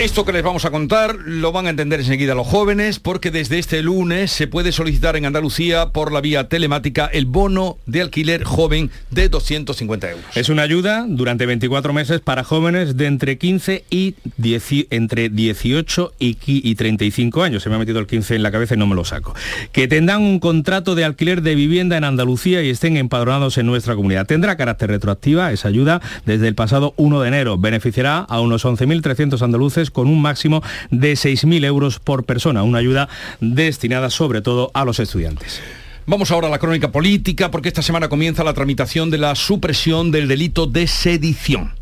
Esto 0.00 0.24
que 0.24 0.32
les 0.32 0.42
vamos 0.42 0.64
a 0.64 0.70
contar 0.70 1.14
lo 1.26 1.52
van 1.52 1.66
a 1.66 1.70
entender 1.70 2.00
enseguida 2.00 2.34
los 2.34 2.46
jóvenes 2.46 2.98
porque 2.98 3.30
desde 3.30 3.58
este 3.58 3.82
lunes 3.82 4.30
se 4.30 4.46
puede 4.46 4.72
solicitar 4.72 5.14
en 5.14 5.26
Andalucía 5.26 5.90
por 5.90 6.10
la 6.10 6.22
vía 6.22 6.48
telemática 6.48 7.04
el 7.12 7.26
bono 7.26 7.76
de 7.84 8.00
alquiler 8.00 8.44
joven 8.44 8.90
de 9.10 9.28
250 9.28 10.10
euros. 10.10 10.24
Es 10.34 10.48
una 10.48 10.62
ayuda 10.62 11.04
durante 11.06 11.44
24 11.44 11.92
meses 11.92 12.22
para 12.22 12.44
jóvenes 12.44 12.96
de 12.96 13.08
entre 13.08 13.36
15 13.36 13.84
y 13.90 14.14
entre 14.88 15.28
18 15.28 16.12
y, 16.18 16.38
y 16.46 16.74
35 16.76 17.42
años. 17.42 17.62
Se 17.62 17.68
me 17.68 17.74
ha 17.74 17.78
metido 17.78 17.98
el 17.98 18.06
15 18.06 18.36
en 18.36 18.42
la 18.42 18.50
cabeza 18.50 18.76
y 18.76 18.78
no 18.78 18.86
me 18.86 18.94
lo 18.94 19.04
saco. 19.04 19.34
Que 19.70 19.86
tendrán 19.86 20.22
un 20.22 20.38
contrato 20.40 20.94
de 20.94 21.04
alquiler 21.04 21.42
de 21.42 21.54
vivienda 21.54 21.98
en 21.98 22.04
Andalucía 22.04 22.62
y 22.62 22.70
estén 22.70 22.96
empadronados 22.96 23.58
en 23.58 23.66
nuestra 23.66 23.96
comunidad. 23.96 24.26
Tendrá 24.26 24.56
carácter 24.56 24.88
retroactiva 24.88 25.52
esa 25.52 25.68
ayuda 25.68 26.00
desde 26.24 26.48
el 26.48 26.54
pasado 26.54 26.94
1 26.96 27.20
de 27.20 27.28
enero. 27.28 27.58
Beneficiará 27.58 28.20
a 28.20 28.40
unos 28.40 28.64
11.300 28.64 29.42
andaluces 29.42 29.89
con 29.90 30.08
un 30.08 30.20
máximo 30.22 30.62
de 30.90 31.12
6.000 31.12 31.64
euros 31.64 31.98
por 31.98 32.24
persona, 32.24 32.62
una 32.62 32.78
ayuda 32.78 33.08
destinada 33.40 34.10
sobre 34.10 34.42
todo 34.42 34.70
a 34.74 34.84
los 34.84 35.00
estudiantes. 35.00 35.60
Vamos 36.06 36.30
ahora 36.30 36.48
a 36.48 36.50
la 36.50 36.58
crónica 36.58 36.90
política 36.90 37.50
porque 37.50 37.68
esta 37.68 37.82
semana 37.82 38.08
comienza 38.08 38.42
la 38.42 38.54
tramitación 38.54 39.10
de 39.10 39.18
la 39.18 39.34
supresión 39.34 40.10
del 40.10 40.28
delito 40.28 40.66
de 40.66 40.86
sedición. 40.86 41.79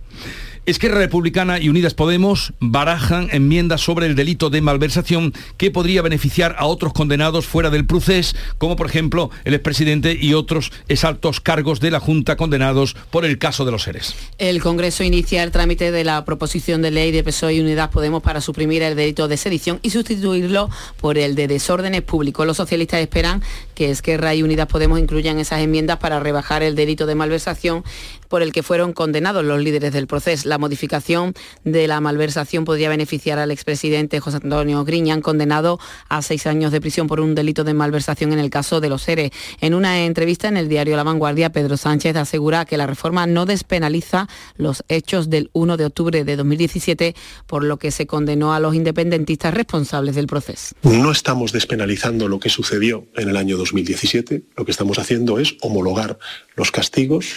Esquerra 0.68 0.98
Republicana 0.98 1.58
y 1.58 1.70
Unidas 1.70 1.94
Podemos 1.94 2.52
barajan 2.60 3.28
enmiendas 3.32 3.80
sobre 3.80 4.04
el 4.04 4.14
delito 4.14 4.50
de 4.50 4.60
malversación 4.60 5.32
que 5.56 5.70
podría 5.70 6.02
beneficiar 6.02 6.56
a 6.58 6.66
otros 6.66 6.92
condenados 6.92 7.46
fuera 7.46 7.70
del 7.70 7.86
procés, 7.86 8.36
como 8.58 8.76
por 8.76 8.86
ejemplo 8.86 9.30
el 9.46 9.54
expresidente 9.54 10.18
y 10.20 10.34
otros 10.34 10.70
exaltos 10.88 11.40
cargos 11.40 11.80
de 11.80 11.90
la 11.90 12.00
Junta 12.00 12.36
condenados 12.36 12.94
por 13.10 13.24
el 13.24 13.38
caso 13.38 13.64
de 13.64 13.72
los 13.72 13.84
seres. 13.84 14.14
El 14.36 14.60
Congreso 14.60 15.04
inicia 15.04 15.42
el 15.42 15.52
trámite 15.52 15.90
de 15.90 16.04
la 16.04 16.22
proposición 16.26 16.82
de 16.82 16.90
ley 16.90 17.12
de 17.12 17.24
PSOE 17.24 17.54
y 17.54 17.60
Unidas 17.60 17.88
Podemos 17.88 18.22
para 18.22 18.42
suprimir 18.42 18.82
el 18.82 18.94
delito 18.94 19.26
de 19.26 19.38
sedición 19.38 19.80
y 19.82 19.88
sustituirlo 19.88 20.68
por 21.00 21.16
el 21.16 21.34
de 21.34 21.48
desórdenes 21.48 22.02
públicos. 22.02 22.46
Los 22.46 22.58
socialistas 22.58 23.00
esperan 23.00 23.42
que 23.74 23.90
Esquerra 23.90 24.34
y 24.34 24.42
Unidas 24.42 24.66
Podemos 24.66 24.98
incluyan 24.98 25.38
esas 25.38 25.60
enmiendas 25.60 25.96
para 25.96 26.20
rebajar 26.20 26.62
el 26.62 26.74
delito 26.74 27.06
de 27.06 27.14
malversación 27.14 27.84
por 28.28 28.42
el 28.42 28.52
que 28.52 28.62
fueron 28.62 28.92
condenados 28.92 29.44
los 29.44 29.60
líderes 29.60 29.92
del 29.92 30.06
proceso. 30.06 30.48
La 30.48 30.58
modificación 30.58 31.34
de 31.64 31.86
la 31.88 32.00
malversación 32.00 32.64
podría 32.64 32.88
beneficiar 32.88 33.38
al 33.38 33.50
expresidente 33.50 34.20
José 34.20 34.38
Antonio 34.42 34.84
Griñán, 34.84 35.20
condenado 35.20 35.78
a 36.08 36.22
seis 36.22 36.46
años 36.46 36.72
de 36.72 36.80
prisión 36.80 37.06
por 37.06 37.20
un 37.20 37.34
delito 37.34 37.64
de 37.64 37.74
malversación 37.74 38.32
en 38.32 38.38
el 38.38 38.50
caso 38.50 38.80
de 38.80 38.88
los 38.88 39.02
seres. 39.02 39.30
En 39.60 39.74
una 39.74 40.04
entrevista 40.04 40.48
en 40.48 40.56
el 40.56 40.68
diario 40.68 40.96
La 40.96 41.04
Vanguardia, 41.04 41.50
Pedro 41.50 41.76
Sánchez 41.76 42.16
asegura 42.16 42.64
que 42.64 42.76
la 42.76 42.86
reforma 42.86 43.26
no 43.26 43.46
despenaliza 43.46 44.28
los 44.56 44.84
hechos 44.88 45.30
del 45.30 45.50
1 45.52 45.76
de 45.76 45.84
octubre 45.86 46.24
de 46.24 46.36
2017, 46.36 47.14
por 47.46 47.64
lo 47.64 47.78
que 47.78 47.90
se 47.90 48.06
condenó 48.06 48.52
a 48.52 48.60
los 48.60 48.74
independentistas 48.74 49.54
responsables 49.54 50.14
del 50.14 50.26
proceso. 50.26 50.74
No 50.82 51.10
estamos 51.10 51.52
despenalizando 51.52 52.28
lo 52.28 52.38
que 52.38 52.48
sucedió 52.48 53.06
en 53.16 53.28
el 53.28 53.36
año 53.36 53.56
2017, 53.56 54.42
lo 54.56 54.64
que 54.64 54.70
estamos 54.70 54.98
haciendo 54.98 55.38
es 55.38 55.56
homologar 55.60 56.18
los 56.56 56.70
castigos 56.70 57.34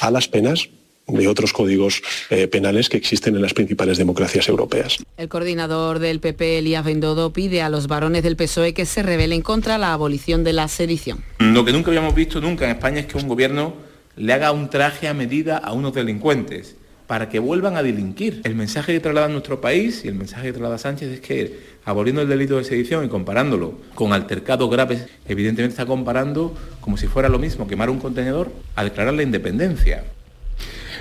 a 0.00 0.10
las 0.10 0.28
penas 0.28 0.68
de 1.06 1.26
otros 1.26 1.52
códigos 1.52 2.02
eh, 2.30 2.48
penales 2.48 2.88
que 2.88 2.96
existen 2.96 3.34
en 3.34 3.42
las 3.42 3.54
principales 3.54 3.98
democracias 3.98 4.48
europeas. 4.48 4.98
El 5.16 5.28
coordinador 5.28 5.98
del 5.98 6.20
PP, 6.20 6.58
Elías 6.58 6.84
Bendodo, 6.84 7.32
pide 7.32 7.62
a 7.62 7.70
los 7.70 7.86
varones 7.86 8.22
del 8.22 8.36
PSOE 8.36 8.74
que 8.74 8.86
se 8.86 9.02
rebelen 9.02 9.40
contra 9.40 9.78
la 9.78 9.92
abolición 9.92 10.44
de 10.44 10.52
la 10.52 10.68
sedición. 10.68 11.24
Lo 11.38 11.64
que 11.64 11.72
nunca 11.72 11.90
habíamos 11.90 12.14
visto 12.14 12.40
nunca 12.40 12.66
en 12.66 12.72
España 12.72 13.00
es 13.00 13.06
que 13.06 13.16
un 13.16 13.26
gobierno 13.26 13.74
le 14.16 14.32
haga 14.32 14.52
un 14.52 14.68
traje 14.68 15.08
a 15.08 15.14
medida 15.14 15.56
a 15.56 15.72
unos 15.72 15.94
delincuentes 15.94 16.76
para 17.08 17.28
que 17.30 17.40
vuelvan 17.40 17.76
a 17.76 17.82
delinquir. 17.82 18.42
El 18.44 18.54
mensaje 18.54 18.92
que 18.92 19.00
traslada 19.00 19.26
nuestro 19.26 19.60
país 19.60 20.04
y 20.04 20.08
el 20.08 20.14
mensaje 20.14 20.44
que 20.44 20.52
traslada 20.52 20.78
Sánchez 20.78 21.10
es 21.10 21.20
que 21.20 21.58
aboliendo 21.84 22.20
el 22.20 22.28
delito 22.28 22.58
de 22.58 22.64
sedición 22.64 23.04
y 23.04 23.08
comparándolo 23.08 23.80
con 23.94 24.12
altercados 24.12 24.70
graves, 24.70 25.06
evidentemente 25.26 25.72
está 25.72 25.86
comparando 25.86 26.54
como 26.82 26.98
si 26.98 27.06
fuera 27.08 27.30
lo 27.30 27.38
mismo 27.38 27.66
quemar 27.66 27.88
un 27.88 27.98
contenedor 27.98 28.52
a 28.76 28.84
declarar 28.84 29.14
la 29.14 29.22
independencia. 29.22 30.04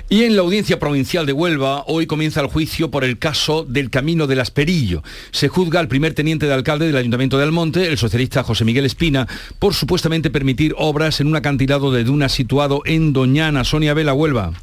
Y 0.09 0.23
en 0.23 0.37
la 0.37 0.43
audiencia 0.43 0.79
provincial 0.79 1.25
de 1.25 1.33
Huelva, 1.33 1.83
hoy 1.87 2.07
comienza 2.07 2.39
el 2.39 2.47
juicio 2.47 2.89
por 2.89 3.03
el 3.03 3.19
caso 3.19 3.65
del 3.65 3.89
Camino 3.89 4.25
del 4.27 4.39
Asperillo. 4.39 5.03
Se 5.31 5.49
juzga 5.49 5.81
al 5.81 5.89
primer 5.89 6.13
teniente 6.13 6.45
de 6.45 6.53
alcalde 6.53 6.87
del 6.87 6.95
Ayuntamiento 6.95 7.37
de 7.37 7.43
Almonte, 7.43 7.85
el 7.89 7.97
socialista 7.97 8.43
José 8.43 8.63
Miguel 8.63 8.85
Espina, 8.85 9.27
por 9.59 9.73
supuestamente 9.73 10.29
permitir 10.29 10.73
obras 10.77 11.19
en 11.19 11.27
un 11.27 11.35
acantilado 11.35 11.91
de 11.91 12.05
dunas 12.05 12.31
situado 12.31 12.83
en 12.85 13.11
Doñana, 13.11 13.65
Sonia 13.65 13.93
Vela, 13.93 14.13
Huelva. 14.13 14.53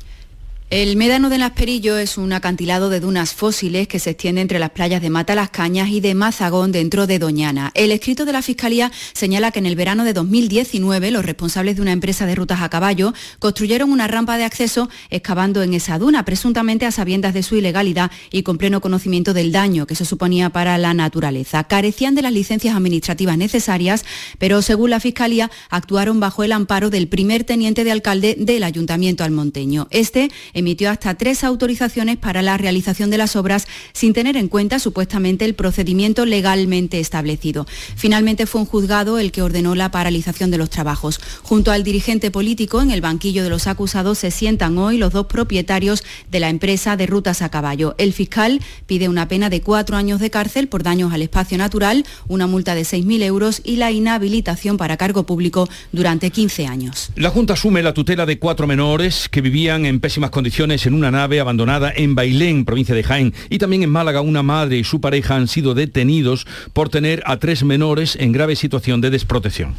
El 0.70 0.96
Médano 0.96 1.28
del 1.28 1.42
Asperillo 1.42 1.98
es 1.98 2.16
un 2.16 2.32
acantilado 2.32 2.88
de 2.88 2.98
dunas 2.98 3.34
fósiles 3.34 3.86
que 3.86 3.98
se 3.98 4.10
extiende 4.10 4.40
entre 4.40 4.58
las 4.58 4.70
playas 4.70 5.02
de 5.02 5.10
Mata 5.10 5.34
las 5.34 5.50
Cañas 5.50 5.90
y 5.90 6.00
de 6.00 6.14
Mazagón 6.14 6.72
dentro 6.72 7.06
de 7.06 7.18
Doñana. 7.18 7.70
El 7.74 7.92
escrito 7.92 8.24
de 8.24 8.32
la 8.32 8.40
Fiscalía 8.40 8.90
señala 9.12 9.52
que 9.52 9.58
en 9.58 9.66
el 9.66 9.76
verano 9.76 10.04
de 10.04 10.14
2019 10.14 11.10
los 11.10 11.24
responsables 11.24 11.76
de 11.76 11.82
una 11.82 11.92
empresa 11.92 12.24
de 12.24 12.34
rutas 12.34 12.62
a 12.62 12.70
caballo 12.70 13.12
construyeron 13.40 13.92
una 13.92 14.08
rampa 14.08 14.38
de 14.38 14.44
acceso 14.44 14.88
excavando 15.10 15.62
en 15.62 15.74
esa 15.74 15.98
duna, 15.98 16.24
presuntamente 16.24 16.86
a 16.86 16.92
sabiendas 16.92 17.34
de 17.34 17.42
su 17.42 17.56
ilegalidad 17.56 18.10
y 18.32 18.42
con 18.42 18.56
pleno 18.56 18.80
conocimiento 18.80 19.34
del 19.34 19.52
daño 19.52 19.86
que 19.86 19.94
se 19.94 20.06
suponía 20.06 20.48
para 20.48 20.78
la 20.78 20.94
naturaleza. 20.94 21.64
Carecían 21.64 22.14
de 22.14 22.22
las 22.22 22.32
licencias 22.32 22.74
administrativas 22.74 23.36
necesarias, 23.36 24.04
pero 24.38 24.62
según 24.62 24.90
la 24.90 24.98
Fiscalía 24.98 25.50
actuaron 25.68 26.20
bajo 26.20 26.42
el 26.42 26.52
amparo 26.52 26.88
del 26.88 27.06
primer 27.06 27.44
teniente 27.44 27.84
de 27.84 27.92
alcalde 27.92 28.34
del 28.38 28.64
Ayuntamiento 28.64 29.24
almonteño. 29.24 29.88
Este 29.90 30.30
emitió 30.64 30.90
hasta 30.90 31.14
tres 31.14 31.44
autorizaciones 31.44 32.16
para 32.16 32.40
la 32.40 32.56
realización 32.56 33.10
de 33.10 33.18
las 33.18 33.36
obras 33.36 33.68
sin 33.92 34.14
tener 34.14 34.38
en 34.38 34.48
cuenta 34.48 34.78
supuestamente 34.78 35.44
el 35.44 35.54
procedimiento 35.54 36.24
legalmente 36.24 37.00
establecido. 37.00 37.66
Finalmente 37.96 38.46
fue 38.46 38.62
un 38.62 38.66
juzgado 38.66 39.18
el 39.18 39.30
que 39.30 39.42
ordenó 39.42 39.74
la 39.74 39.90
paralización 39.90 40.50
de 40.50 40.56
los 40.56 40.70
trabajos. 40.70 41.20
Junto 41.42 41.70
al 41.70 41.84
dirigente 41.84 42.30
político, 42.30 42.80
en 42.80 42.90
el 42.90 43.02
banquillo 43.02 43.44
de 43.44 43.50
los 43.50 43.66
acusados 43.66 44.16
se 44.16 44.30
sientan 44.30 44.78
hoy 44.78 44.96
los 44.96 45.12
dos 45.12 45.26
propietarios 45.26 46.02
de 46.30 46.40
la 46.40 46.48
empresa 46.48 46.96
de 46.96 47.06
rutas 47.06 47.42
a 47.42 47.50
caballo. 47.50 47.94
El 47.98 48.14
fiscal 48.14 48.62
pide 48.86 49.10
una 49.10 49.28
pena 49.28 49.50
de 49.50 49.60
cuatro 49.60 49.98
años 49.98 50.18
de 50.18 50.30
cárcel 50.30 50.68
por 50.68 50.82
daños 50.82 51.12
al 51.12 51.20
espacio 51.20 51.58
natural, 51.58 52.06
una 52.26 52.46
multa 52.46 52.74
de 52.74 52.82
6.000 52.82 53.22
euros 53.22 53.60
y 53.64 53.76
la 53.76 53.92
inhabilitación 53.92 54.78
para 54.78 54.96
cargo 54.96 55.26
público 55.26 55.68
durante 55.92 56.30
15 56.30 56.66
años. 56.66 57.10
La 57.16 57.28
Junta 57.28 57.52
asume 57.52 57.82
la 57.82 57.92
tutela 57.92 58.24
de 58.24 58.38
cuatro 58.38 58.66
menores 58.66 59.28
que 59.28 59.42
vivían 59.42 59.84
en 59.84 60.00
pésimas 60.00 60.30
condiciones 60.30 60.43
condiciones 60.44 60.84
en 60.84 60.92
una 60.92 61.10
nave 61.10 61.40
abandonada 61.40 61.90
en 61.96 62.14
Bailén, 62.14 62.66
provincia 62.66 62.94
de 62.94 63.02
Jaén. 63.02 63.32
Y 63.48 63.56
también 63.56 63.82
en 63.82 63.88
Málaga 63.88 64.20
una 64.20 64.42
madre 64.42 64.76
y 64.76 64.84
su 64.84 65.00
pareja 65.00 65.36
han 65.36 65.48
sido 65.48 65.72
detenidos 65.72 66.46
por 66.74 66.90
tener 66.90 67.22
a 67.24 67.38
tres 67.38 67.64
menores 67.64 68.14
en 68.20 68.32
grave 68.32 68.54
situación 68.54 69.00
de 69.00 69.08
desprotección. 69.08 69.74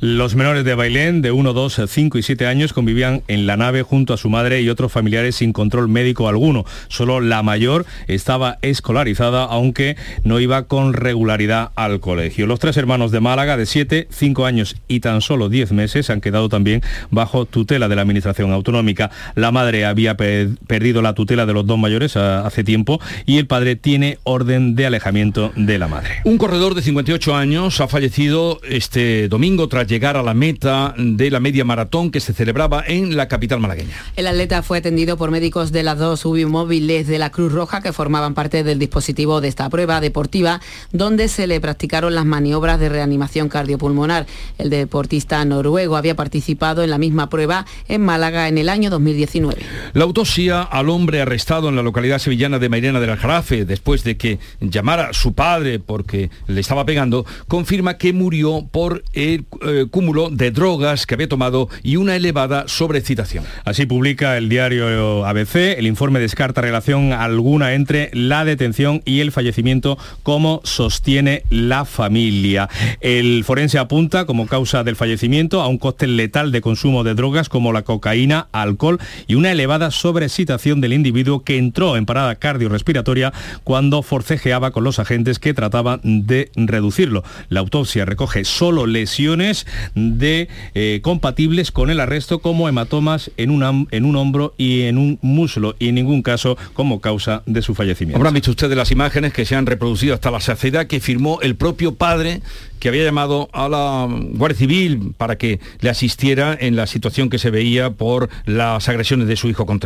Los 0.00 0.34
menores 0.34 0.64
de 0.64 0.74
Bailén, 0.74 1.22
de 1.22 1.30
1, 1.30 1.52
2, 1.52 1.82
5 1.86 2.18
y 2.18 2.22
7 2.24 2.46
años, 2.48 2.72
convivían 2.72 3.22
en 3.28 3.46
la 3.46 3.56
nave 3.56 3.84
junto 3.84 4.12
a 4.12 4.16
su 4.16 4.28
madre 4.28 4.60
y 4.60 4.68
otros 4.68 4.90
familiares 4.90 5.36
sin 5.36 5.52
control 5.52 5.88
médico 5.88 6.28
alguno. 6.28 6.64
Solo 6.88 7.20
la 7.20 7.44
mayor 7.44 7.86
estaba 8.08 8.58
escolarizada, 8.62 9.44
aunque 9.44 9.96
no 10.24 10.40
iba 10.40 10.64
con 10.64 10.94
regularidad 10.94 11.70
al 11.76 12.00
colegio. 12.00 12.48
Los 12.48 12.58
tres 12.58 12.76
hermanos 12.76 13.12
de 13.12 13.20
Málaga, 13.20 13.56
de 13.56 13.66
7, 13.66 14.08
5 14.10 14.46
años 14.46 14.74
y 14.88 14.98
tan 14.98 15.20
solo 15.20 15.48
10 15.48 15.70
meses, 15.70 16.10
han 16.10 16.20
quedado 16.20 16.48
también 16.48 16.82
bajo 17.12 17.46
tutela 17.46 17.86
de 17.86 17.94
la 17.94 18.02
Administración 18.02 18.50
Autonómica. 18.50 19.12
La 19.36 19.52
madre 19.52 19.84
había 19.84 20.07
perdido 20.16 21.02
la 21.02 21.14
tutela 21.14 21.46
de 21.46 21.52
los 21.52 21.66
dos 21.66 21.78
mayores 21.78 22.16
hace 22.16 22.64
tiempo 22.64 23.00
y 23.26 23.38
el 23.38 23.46
padre 23.46 23.76
tiene 23.76 24.18
orden 24.24 24.74
de 24.74 24.86
alejamiento 24.86 25.52
de 25.56 25.78
la 25.78 25.88
madre. 25.88 26.20
Un 26.24 26.38
corredor 26.38 26.74
de 26.74 26.82
58 26.82 27.34
años 27.34 27.80
ha 27.80 27.88
fallecido 27.88 28.60
este 28.62 29.28
domingo 29.28 29.68
tras 29.68 29.86
llegar 29.86 30.16
a 30.16 30.22
la 30.22 30.34
meta 30.34 30.94
de 30.96 31.30
la 31.30 31.40
media 31.40 31.64
maratón 31.64 32.10
que 32.10 32.20
se 32.20 32.32
celebraba 32.32 32.84
en 32.86 33.16
la 33.16 33.28
capital 33.28 33.60
malagueña. 33.60 33.96
El 34.16 34.26
atleta 34.26 34.62
fue 34.62 34.78
atendido 34.78 35.16
por 35.16 35.30
médicos 35.30 35.72
de 35.72 35.82
las 35.82 35.98
dos 35.98 36.24
móviles 36.24 37.06
de 37.06 37.18
la 37.18 37.30
Cruz 37.30 37.52
Roja 37.52 37.80
que 37.80 37.92
formaban 37.92 38.34
parte 38.34 38.62
del 38.62 38.78
dispositivo 38.78 39.40
de 39.40 39.48
esta 39.48 39.68
prueba 39.70 40.00
deportiva 40.00 40.60
donde 40.92 41.28
se 41.28 41.46
le 41.46 41.60
practicaron 41.60 42.14
las 42.14 42.24
maniobras 42.24 42.78
de 42.78 42.88
reanimación 42.88 43.48
cardiopulmonar. 43.48 44.26
El 44.58 44.70
deportista 44.70 45.44
noruego 45.44 45.96
había 45.96 46.14
participado 46.14 46.82
en 46.82 46.90
la 46.90 46.98
misma 46.98 47.28
prueba 47.28 47.66
en 47.88 48.02
Málaga 48.02 48.48
en 48.48 48.58
el 48.58 48.68
año 48.68 48.90
2019. 48.90 49.56
La 49.98 50.04
autopsia 50.04 50.62
al 50.62 50.90
hombre 50.90 51.20
arrestado 51.20 51.68
en 51.68 51.74
la 51.74 51.82
localidad 51.82 52.20
sevillana 52.20 52.60
de 52.60 52.68
Mairena 52.68 53.00
del 53.00 53.10
Aljarafe, 53.10 53.64
después 53.64 54.04
de 54.04 54.16
que 54.16 54.38
llamara 54.60 55.08
a 55.08 55.12
su 55.12 55.34
padre 55.34 55.80
porque 55.80 56.30
le 56.46 56.60
estaba 56.60 56.86
pegando, 56.86 57.26
confirma 57.48 57.98
que 57.98 58.12
murió 58.12 58.64
por 58.70 59.02
el 59.12 59.44
eh, 59.66 59.86
cúmulo 59.90 60.30
de 60.30 60.52
drogas 60.52 61.04
que 61.04 61.14
había 61.14 61.28
tomado 61.28 61.68
y 61.82 61.96
una 61.96 62.14
elevada 62.14 62.68
sobrecitación. 62.68 63.44
Así 63.64 63.86
publica 63.86 64.36
el 64.36 64.48
diario 64.48 65.26
ABC. 65.26 65.56
El 65.76 65.88
informe 65.88 66.20
descarta 66.20 66.60
relación 66.60 67.12
alguna 67.12 67.74
entre 67.74 68.10
la 68.12 68.44
detención 68.44 69.02
y 69.04 69.18
el 69.18 69.32
fallecimiento, 69.32 69.98
como 70.22 70.60
sostiene 70.62 71.42
la 71.50 71.84
familia. 71.84 72.68
El 73.00 73.42
forense 73.42 73.78
apunta 73.80 74.26
como 74.26 74.46
causa 74.46 74.84
del 74.84 74.94
fallecimiento 74.94 75.60
a 75.60 75.66
un 75.66 75.78
cóctel 75.78 76.16
letal 76.16 76.52
de 76.52 76.60
consumo 76.60 77.02
de 77.02 77.14
drogas 77.14 77.48
como 77.48 77.72
la 77.72 77.82
cocaína, 77.82 78.46
alcohol 78.52 79.00
y 79.26 79.34
una 79.34 79.50
elevada 79.50 79.87
sobrecitación 79.90 80.80
del 80.80 80.92
individuo 80.92 81.42
que 81.44 81.58
entró 81.58 81.96
en 81.96 82.06
parada 82.06 82.34
cardiorrespiratoria 82.36 83.32
cuando 83.64 84.02
forcejeaba 84.02 84.70
con 84.70 84.84
los 84.84 84.98
agentes 84.98 85.38
que 85.38 85.54
trataban 85.54 86.00
de 86.02 86.50
reducirlo. 86.56 87.24
La 87.48 87.60
autopsia 87.60 88.04
recoge 88.04 88.44
solo 88.44 88.86
lesiones 88.86 89.66
eh, 89.94 91.00
compatibles 91.02 91.72
con 91.72 91.90
el 91.90 92.00
arresto 92.00 92.40
como 92.40 92.68
hematomas 92.68 93.30
en, 93.36 93.50
una, 93.50 93.70
en 93.90 94.04
un 94.04 94.16
hombro 94.16 94.54
y 94.56 94.82
en 94.82 94.98
un 94.98 95.18
muslo 95.22 95.76
y 95.78 95.88
en 95.88 95.94
ningún 95.94 96.22
caso 96.22 96.56
como 96.74 97.00
causa 97.00 97.42
de 97.46 97.62
su 97.62 97.74
fallecimiento. 97.74 98.18
Habrán 98.18 98.34
visto 98.34 98.50
ustedes 98.50 98.76
las 98.76 98.90
imágenes 98.90 99.32
que 99.32 99.44
se 99.44 99.54
han 99.54 99.66
reproducido 99.66 100.14
hasta 100.14 100.30
la 100.30 100.40
saciedad 100.40 100.86
que 100.86 101.00
firmó 101.00 101.40
el 101.42 101.56
propio 101.56 101.94
padre 101.94 102.40
que 102.78 102.88
había 102.88 103.04
llamado 103.04 103.48
a 103.52 103.68
la 103.68 104.08
Guardia 104.08 104.58
Civil 104.58 105.14
para 105.16 105.36
que 105.36 105.60
le 105.80 105.90
asistiera 105.90 106.56
en 106.58 106.76
la 106.76 106.86
situación 106.86 107.28
que 107.28 107.38
se 107.38 107.50
veía 107.50 107.90
por 107.90 108.28
las 108.46 108.88
agresiones 108.88 109.28
de 109.28 109.36
su 109.36 109.48
hijo 109.48 109.66
contra 109.66 109.77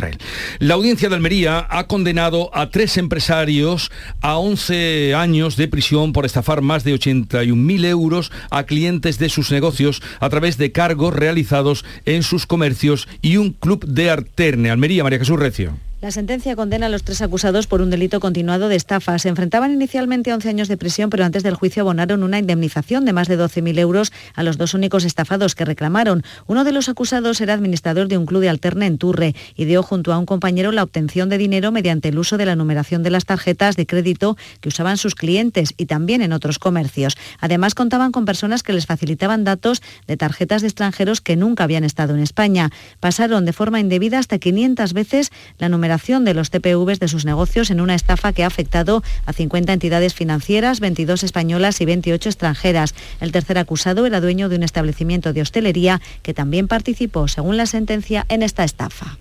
La 0.59 0.75
audiencia 0.75 1.09
de 1.09 1.15
Almería 1.15 1.67
ha 1.69 1.87
condenado 1.87 2.49
a 2.53 2.69
tres 2.69 2.97
empresarios 2.97 3.91
a 4.21 4.37
11 4.37 5.15
años 5.15 5.55
de 5.55 5.67
prisión 5.67 6.13
por 6.13 6.25
estafar 6.25 6.61
más 6.61 6.83
de 6.83 6.93
81.000 6.93 7.85
euros 7.85 8.31
a 8.49 8.63
clientes 8.63 9.19
de 9.19 9.29
sus 9.29 9.51
negocios 9.51 10.01
a 10.19 10.29
través 10.29 10.57
de 10.57 10.71
cargos 10.71 11.13
realizados 11.13 11.85
en 12.05 12.23
sus 12.23 12.45
comercios 12.45 13.07
y 13.21 13.37
un 13.37 13.51
club 13.51 13.85
de 13.85 14.09
Arterne. 14.09 14.69
Almería, 14.69 15.03
María 15.03 15.19
Jesús 15.19 15.39
Recio. 15.39 15.73
La 16.03 16.11
sentencia 16.11 16.57
condena 16.57 16.87
a 16.87 16.89
los 16.89 17.03
tres 17.03 17.21
acusados 17.21 17.65
por 17.65 17.81
un 17.81 17.89
delito 17.89 18.19
continuado 18.19 18.67
de 18.67 18.75
estafa. 18.75 19.17
Se 19.19 19.29
enfrentaban 19.29 19.71
inicialmente 19.71 20.31
a 20.31 20.35
11 20.35 20.49
años 20.49 20.67
de 20.67 20.75
prisión, 20.75 21.09
pero 21.09 21.23
antes 21.23 21.43
del 21.43 21.55
juicio 21.55 21.83
abonaron 21.83 22.23
una 22.23 22.39
indemnización 22.39 23.05
de 23.05 23.13
más 23.13 23.29
de 23.29 23.39
12.000 23.39 23.79
euros 23.79 24.11
a 24.35 24.43
los 24.43 24.57
dos 24.57 24.73
únicos 24.73 25.05
estafados 25.05 25.55
que 25.55 25.63
reclamaron. 25.63 26.23
Uno 26.45 26.65
de 26.65 26.73
los 26.73 26.89
acusados 26.89 27.39
era 27.39 27.53
administrador 27.53 28.09
de 28.09 28.17
un 28.17 28.25
club 28.25 28.41
de 28.41 28.49
alterne 28.49 28.85
en 28.85 28.97
Turre 28.97 29.33
y 29.55 29.63
dio 29.63 29.81
junto 29.81 30.11
a 30.11 30.17
un 30.17 30.25
compañero 30.25 30.73
la 30.73 30.83
obtención 30.83 31.29
de 31.29 31.37
dinero 31.37 31.71
mediante 31.71 32.09
el 32.09 32.19
uso 32.19 32.35
de 32.35 32.47
la 32.47 32.57
numeración 32.57 33.01
de 33.01 33.09
las 33.09 33.23
tarjetas 33.23 33.77
de 33.77 33.85
crédito 33.85 34.35
que 34.59 34.67
usaban 34.67 34.97
sus 34.97 35.15
clientes 35.15 35.73
y 35.77 35.85
también 35.85 36.21
en 36.21 36.33
otros 36.33 36.59
comercios. 36.59 37.15
Además, 37.39 37.75
contaban 37.75 38.11
con 38.11 38.25
personas 38.25 38.61
que 38.61 38.73
les 38.73 38.87
facilitaban 38.87 39.45
datos 39.45 39.81
de 40.05 40.17
tarjetas 40.17 40.63
de 40.63 40.67
extranjeros 40.67 41.21
que 41.21 41.37
nunca 41.37 41.63
habían 41.63 41.85
estado 41.85 42.13
en 42.13 42.19
España. 42.19 42.71
Pasaron 42.99 43.45
de 43.45 43.53
forma 43.53 43.79
indebida 43.79 44.19
hasta 44.19 44.37
500 44.37 44.91
veces 44.91 45.31
la 45.59 45.69
numeración 45.69 45.92
de 45.93 46.33
los 46.33 46.49
TPVs 46.49 46.99
de 46.99 47.07
sus 47.07 47.23
negocios 47.23 47.69
en 47.69 47.79
una 47.79 47.93
estafa 47.93 48.33
que 48.33 48.43
ha 48.43 48.47
afectado 48.47 49.03
a 49.25 49.33
50 49.33 49.73
entidades 49.73 50.13
financieras, 50.13 50.79
22 50.79 51.23
españolas 51.23 51.79
y 51.81 51.85
28 51.85 52.29
extranjeras. 52.29 52.95
El 53.21 53.31
tercer 53.31 53.57
acusado 53.57 54.05
era 54.05 54.19
dueño 54.19 54.49
de 54.49 54.55
un 54.55 54.63
establecimiento 54.63 55.33
de 55.33 55.41
hostelería 55.41 56.01
que 56.23 56.33
también 56.33 56.67
participó, 56.67 57.27
según 57.27 57.57
la 57.57 57.67
sentencia, 57.67 58.25
en 58.27 58.41
esta 58.41 58.63
estafa. 58.63 59.17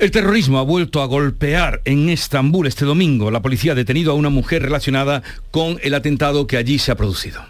El 0.00 0.10
terrorismo 0.10 0.58
ha 0.58 0.62
vuelto 0.62 1.02
a 1.02 1.06
golpear 1.06 1.82
en 1.84 2.08
Estambul 2.08 2.66
este 2.66 2.84
domingo. 2.84 3.30
La 3.30 3.42
policía 3.42 3.72
ha 3.72 3.74
detenido 3.76 4.12
a 4.12 4.14
una 4.14 4.30
mujer 4.30 4.62
relacionada 4.62 5.22
con 5.50 5.78
el 5.82 5.94
atentado 5.94 6.46
que 6.46 6.56
allí 6.56 6.78
se 6.78 6.90
ha 6.90 6.96
producido. 6.96 7.42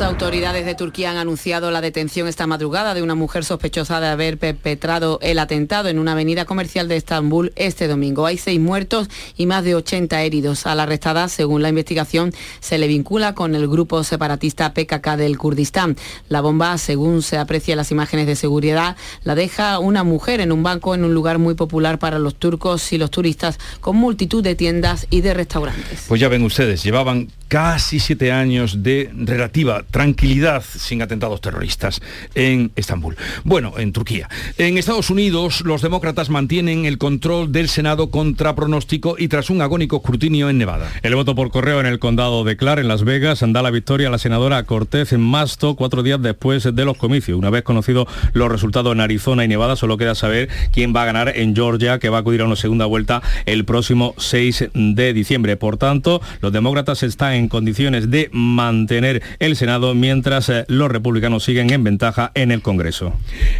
Las 0.00 0.08
autoridades 0.08 0.64
de 0.64 0.74
Turquía 0.74 1.10
han 1.10 1.18
anunciado 1.18 1.70
la 1.70 1.82
detención 1.82 2.26
esta 2.26 2.46
madrugada 2.46 2.94
de 2.94 3.02
una 3.02 3.14
mujer 3.14 3.44
sospechosa 3.44 4.00
de 4.00 4.06
haber 4.06 4.38
perpetrado 4.38 5.18
el 5.20 5.38
atentado 5.38 5.90
en 5.90 5.98
una 5.98 6.12
avenida 6.12 6.46
comercial 6.46 6.88
de 6.88 6.96
Estambul 6.96 7.52
este 7.54 7.86
domingo. 7.86 8.24
Hay 8.24 8.38
seis 8.38 8.58
muertos 8.58 9.10
y 9.36 9.44
más 9.44 9.62
de 9.62 9.74
80 9.74 10.22
heridos. 10.22 10.66
A 10.66 10.74
la 10.74 10.84
arrestada, 10.84 11.28
según 11.28 11.60
la 11.60 11.68
investigación, 11.68 12.32
se 12.60 12.78
le 12.78 12.86
vincula 12.86 13.34
con 13.34 13.54
el 13.54 13.68
grupo 13.68 14.02
separatista 14.02 14.72
PKK 14.72 15.16
del 15.18 15.36
Kurdistán. 15.36 15.96
La 16.30 16.40
bomba, 16.40 16.78
según 16.78 17.20
se 17.20 17.36
aprecia 17.36 17.74
en 17.74 17.76
las 17.76 17.90
imágenes 17.90 18.26
de 18.26 18.36
seguridad, 18.36 18.96
la 19.22 19.34
deja 19.34 19.80
una 19.80 20.02
mujer 20.02 20.40
en 20.40 20.50
un 20.50 20.62
banco 20.62 20.94
en 20.94 21.04
un 21.04 21.12
lugar 21.12 21.36
muy 21.36 21.52
popular 21.52 21.98
para 21.98 22.18
los 22.18 22.36
turcos 22.36 22.94
y 22.94 22.96
los 22.96 23.10
turistas, 23.10 23.58
con 23.82 23.96
multitud 23.96 24.42
de 24.42 24.54
tiendas 24.54 25.06
y 25.10 25.20
de 25.20 25.34
restaurantes. 25.34 26.06
Pues 26.08 26.22
ya 26.22 26.28
ven 26.28 26.42
ustedes, 26.42 26.82
llevaban 26.82 27.28
casi 27.50 27.98
siete 27.98 28.30
años 28.30 28.84
de 28.84 29.10
relativa 29.12 29.82
tranquilidad 29.90 30.62
sin 30.62 31.02
atentados 31.02 31.40
terroristas 31.40 32.00
en 32.34 32.72
Estambul. 32.76 33.16
Bueno, 33.44 33.74
en 33.76 33.92
Turquía. 33.92 34.28
En 34.58 34.78
Estados 34.78 35.10
Unidos, 35.10 35.62
los 35.62 35.82
demócratas 35.82 36.30
mantienen 36.30 36.84
el 36.84 36.98
control 36.98 37.52
del 37.52 37.68
Senado 37.68 38.10
contra 38.10 38.54
pronóstico 38.54 39.16
y 39.18 39.28
tras 39.28 39.50
un 39.50 39.62
agónico 39.62 39.96
escrutinio 39.96 40.48
en 40.48 40.58
Nevada. 40.58 40.90
El 41.02 41.14
voto 41.14 41.34
por 41.34 41.50
correo 41.50 41.80
en 41.80 41.86
el 41.86 41.98
condado 41.98 42.44
de 42.44 42.56
Clark, 42.56 42.80
en 42.80 42.88
Las 42.88 43.04
Vegas, 43.04 43.44
da 43.46 43.62
la 43.62 43.70
victoria 43.70 44.08
a 44.08 44.10
la 44.10 44.18
senadora 44.18 44.62
Cortés 44.64 45.12
en 45.12 45.20
Masto 45.20 45.74
cuatro 45.74 46.02
días 46.02 46.22
después 46.22 46.62
de 46.74 46.84
los 46.84 46.96
comicios. 46.96 47.38
Una 47.38 47.50
vez 47.50 47.62
conocidos 47.62 48.06
los 48.32 48.50
resultados 48.50 48.92
en 48.92 49.00
Arizona 49.00 49.44
y 49.44 49.48
Nevada, 49.48 49.76
solo 49.76 49.96
queda 49.96 50.14
saber 50.14 50.48
quién 50.72 50.94
va 50.94 51.02
a 51.02 51.06
ganar 51.06 51.32
en 51.36 51.54
Georgia, 51.54 51.98
que 51.98 52.08
va 52.08 52.18
a 52.18 52.20
acudir 52.20 52.42
a 52.42 52.44
una 52.44 52.56
segunda 52.56 52.86
vuelta 52.86 53.22
el 53.46 53.64
próximo 53.64 54.14
6 54.18 54.70
de 54.74 55.12
diciembre. 55.12 55.56
Por 55.56 55.78
tanto, 55.78 56.20
los 56.40 56.52
demócratas 56.52 57.02
están 57.02 57.32
en 57.32 57.48
condiciones 57.48 58.10
de 58.10 58.28
mantener 58.32 59.22
el 59.38 59.56
Senado 59.56 59.79
mientras 59.94 60.48
eh, 60.48 60.64
los 60.68 60.90
republicanos 60.90 61.44
siguen 61.44 61.70
en 61.70 61.84
ventaja 61.84 62.30
en 62.34 62.50
el 62.50 62.62
Congreso. 62.62 63.12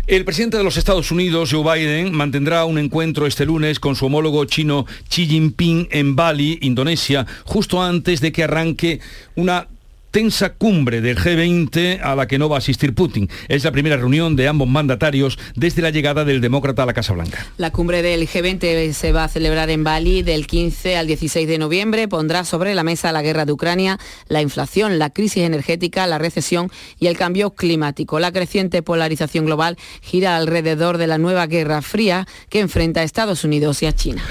El 0.06 0.24
presidente 0.24 0.56
de 0.56 0.64
los 0.64 0.76
Estados 0.76 1.10
Unidos, 1.10 1.50
Joe 1.52 1.62
Biden, 1.62 2.14
mantendrá 2.14 2.64
un 2.64 2.78
encuentro 2.78 3.26
este 3.26 3.46
lunes 3.46 3.80
con 3.80 3.96
su 3.96 4.06
homólogo 4.06 4.44
chino 4.44 4.86
Xi 5.08 5.26
Jinping 5.26 5.88
en 5.90 6.16
Bali, 6.16 6.58
Indonesia, 6.62 7.26
justo 7.44 7.82
antes 7.82 8.20
de 8.20 8.32
que 8.32 8.44
arranque 8.44 9.00
una 9.34 9.66
tensa 10.10 10.54
cumbre 10.54 11.00
del 11.00 11.16
G20 11.16 12.00
a 12.02 12.14
la 12.14 12.26
que 12.26 12.38
no 12.38 12.48
va 12.48 12.56
a 12.56 12.58
asistir 12.58 12.94
Putin. 12.94 13.28
Es 13.48 13.64
la 13.64 13.72
primera 13.72 13.96
reunión 13.96 14.36
de 14.36 14.48
ambos 14.48 14.68
mandatarios 14.68 15.38
desde 15.54 15.82
la 15.82 15.90
llegada 15.90 16.24
del 16.24 16.40
demócrata 16.40 16.82
a 16.82 16.86
la 16.86 16.92
Casa 16.92 17.12
Blanca. 17.12 17.46
La 17.58 17.70
cumbre 17.70 18.02
del 18.02 18.28
G20 18.28 18.92
se 18.92 19.12
va 19.12 19.24
a 19.24 19.28
celebrar 19.28 19.70
en 19.70 19.84
Bali 19.84 20.22
del 20.22 20.46
15 20.46 20.96
al 20.96 21.06
16 21.06 21.46
de 21.46 21.58
noviembre. 21.58 22.08
Pondrá 22.08 22.44
sobre 22.44 22.74
la 22.74 22.82
mesa 22.82 23.12
la 23.12 23.22
guerra 23.22 23.44
de 23.44 23.52
Ucrania, 23.52 23.98
la 24.28 24.42
inflación, 24.42 24.98
la 24.98 25.10
crisis 25.10 25.44
energética, 25.44 26.06
la 26.06 26.18
recesión 26.18 26.70
y 26.98 27.06
el 27.06 27.16
cambio 27.16 27.50
climático. 27.50 28.18
La 28.20 28.32
creciente 28.32 28.82
polarización 28.82 29.46
global 29.46 29.76
gira 30.02 30.36
alrededor 30.36 30.98
de 30.98 31.06
la 31.06 31.18
nueva 31.18 31.46
guerra 31.46 31.82
fría 31.82 32.26
que 32.48 32.60
enfrenta 32.60 33.00
a 33.00 33.04
Estados 33.04 33.44
Unidos 33.44 33.82
y 33.82 33.86
a 33.86 33.92
China. 33.92 34.22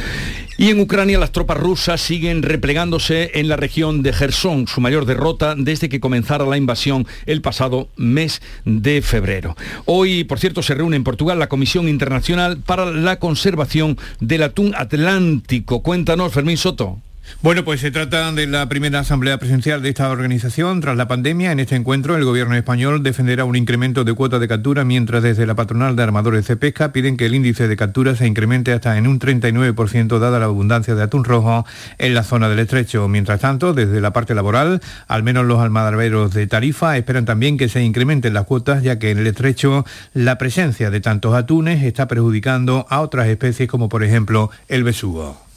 Y 0.59 0.71
en 0.71 0.81
Ucrania 0.81 1.17
las 1.17 1.31
tropas 1.31 1.57
rusas 1.57 2.01
siguen 2.01 2.43
replegándose 2.43 3.31
en 3.35 3.47
la 3.47 3.55
región 3.55 4.03
de 4.03 4.11
Gerson, 4.11 4.67
su 4.67 4.81
mayor 4.81 5.05
derrota 5.05 5.55
desde 5.57 5.87
que 5.87 6.01
comenzara 6.01 6.45
la 6.45 6.57
invasión 6.57 7.07
el 7.25 7.41
pasado 7.41 7.87
mes 7.95 8.41
de 8.65 9.01
febrero. 9.01 9.55
Hoy, 9.85 10.25
por 10.25 10.37
cierto, 10.37 10.61
se 10.61 10.75
reúne 10.75 10.97
en 10.97 11.05
Portugal 11.05 11.39
la 11.39 11.47
Comisión 11.47 11.87
Internacional 11.87 12.57
para 12.57 12.91
la 12.91 13.19
Conservación 13.19 13.97
del 14.19 14.43
Atún 14.43 14.75
Atlántico. 14.75 15.81
Cuéntanos, 15.81 16.33
Fermín 16.33 16.57
Soto. 16.57 16.99
Bueno, 17.41 17.63
pues 17.63 17.79
se 17.79 17.89
trata 17.89 18.31
de 18.33 18.47
la 18.47 18.67
primera 18.67 18.99
asamblea 18.99 19.37
presencial 19.37 19.81
de 19.81 19.89
esta 19.89 20.09
organización 20.09 20.81
tras 20.81 20.97
la 20.97 21.07
pandemia. 21.07 21.53
En 21.53 21.61
este 21.61 21.77
encuentro, 21.77 22.17
el 22.17 22.25
gobierno 22.25 22.55
español 22.55 23.01
defenderá 23.01 23.45
un 23.45 23.55
incremento 23.55 24.03
de 24.03 24.13
cuotas 24.13 24.41
de 24.41 24.49
captura, 24.49 24.83
mientras 24.83 25.23
desde 25.23 25.45
la 25.45 25.55
patronal 25.55 25.95
de 25.95 26.03
armadores 26.03 26.47
de 26.47 26.57
pesca 26.57 26.91
piden 26.91 27.15
que 27.15 27.27
el 27.27 27.35
índice 27.35 27.69
de 27.69 27.77
captura 27.77 28.15
se 28.15 28.27
incremente 28.27 28.73
hasta 28.73 28.97
en 28.97 29.07
un 29.07 29.19
39% 29.19 30.19
dada 30.19 30.39
la 30.39 30.45
abundancia 30.45 30.95
de 30.95 31.03
atún 31.03 31.23
rojo 31.23 31.65
en 31.97 32.13
la 32.13 32.23
zona 32.23 32.49
del 32.49 32.59
estrecho. 32.59 33.07
Mientras 33.07 33.39
tanto, 33.39 33.73
desde 33.73 34.01
la 34.01 34.11
parte 34.11 34.35
laboral, 34.35 34.81
al 35.07 35.23
menos 35.23 35.45
los 35.45 35.59
almadraberos 35.59 36.33
de 36.33 36.45
Tarifa 36.45 36.97
esperan 36.97 37.23
también 37.23 37.57
que 37.57 37.69
se 37.69 37.81
incrementen 37.81 38.33
las 38.33 38.45
cuotas, 38.45 38.83
ya 38.83 38.99
que 38.99 39.11
en 39.11 39.19
el 39.19 39.27
estrecho 39.27 39.85
la 40.13 40.37
presencia 40.37 40.89
de 40.89 40.99
tantos 40.99 41.33
atunes 41.33 41.83
está 41.83 42.07
perjudicando 42.07 42.85
a 42.89 42.99
otras 42.99 43.27
especies 43.27 43.69
como 43.69 43.87
por 43.87 44.03
ejemplo 44.03 44.51
el 44.67 44.83
besugo. 44.83 45.48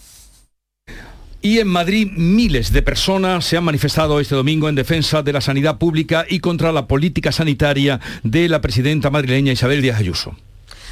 Y 1.44 1.58
en 1.58 1.66
Madrid 1.66 2.08
miles 2.14 2.72
de 2.72 2.82
personas 2.82 3.44
se 3.44 3.56
han 3.56 3.64
manifestado 3.64 4.20
este 4.20 4.36
domingo 4.36 4.68
en 4.68 4.76
defensa 4.76 5.24
de 5.24 5.32
la 5.32 5.40
sanidad 5.40 5.76
pública 5.76 6.24
y 6.28 6.38
contra 6.38 6.70
la 6.70 6.86
política 6.86 7.32
sanitaria 7.32 7.98
de 8.22 8.48
la 8.48 8.60
presidenta 8.60 9.10
madrileña 9.10 9.50
Isabel 9.50 9.82
Díaz 9.82 9.98
Ayuso. 9.98 10.36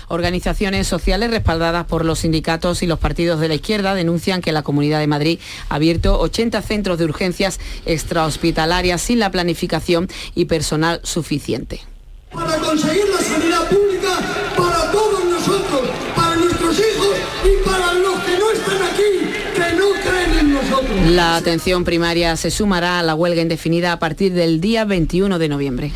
Organizaciones 0.09 0.89
sociales 0.89 1.31
respaldadas 1.31 1.87
por 1.87 2.05
los 2.05 2.19
sindicatos 2.19 2.83
y 2.83 2.89
los 2.89 2.99
partidos 2.99 3.39
de 3.39 3.47
la 3.47 3.55
izquierda 3.55 3.95
denuncian 3.95 4.41
que 4.41 4.51
la 4.51 4.65
Comunidad 4.65 4.99
de 4.99 5.07
Madrid 5.07 5.39
ha 5.69 5.77
abierto 5.77 6.19
80 6.19 6.63
centros 6.63 6.99
de 6.99 7.05
urgencias 7.05 7.61
extrahospitalarias 7.87 9.01
sin 9.01 9.21
la 9.21 9.31
planificación 9.31 10.09
y 10.35 10.47
personal 10.47 11.01
suficiente. 11.05 11.81
Para 12.33 12.57
conseguir 12.57 13.05
la 13.09 13.23
sanidad 13.23 13.50
La 21.09 21.37
atención 21.37 21.85
primaria 21.85 22.37
se 22.37 22.51
sumará 22.51 22.99
a 22.99 23.03
la 23.03 23.15
huelga 23.15 23.41
indefinida 23.41 23.93
a 23.93 23.99
partir 23.99 24.33
del 24.33 24.61
día 24.61 24.85
21 24.85 25.39
de 25.39 25.49
noviembre. 25.49 25.93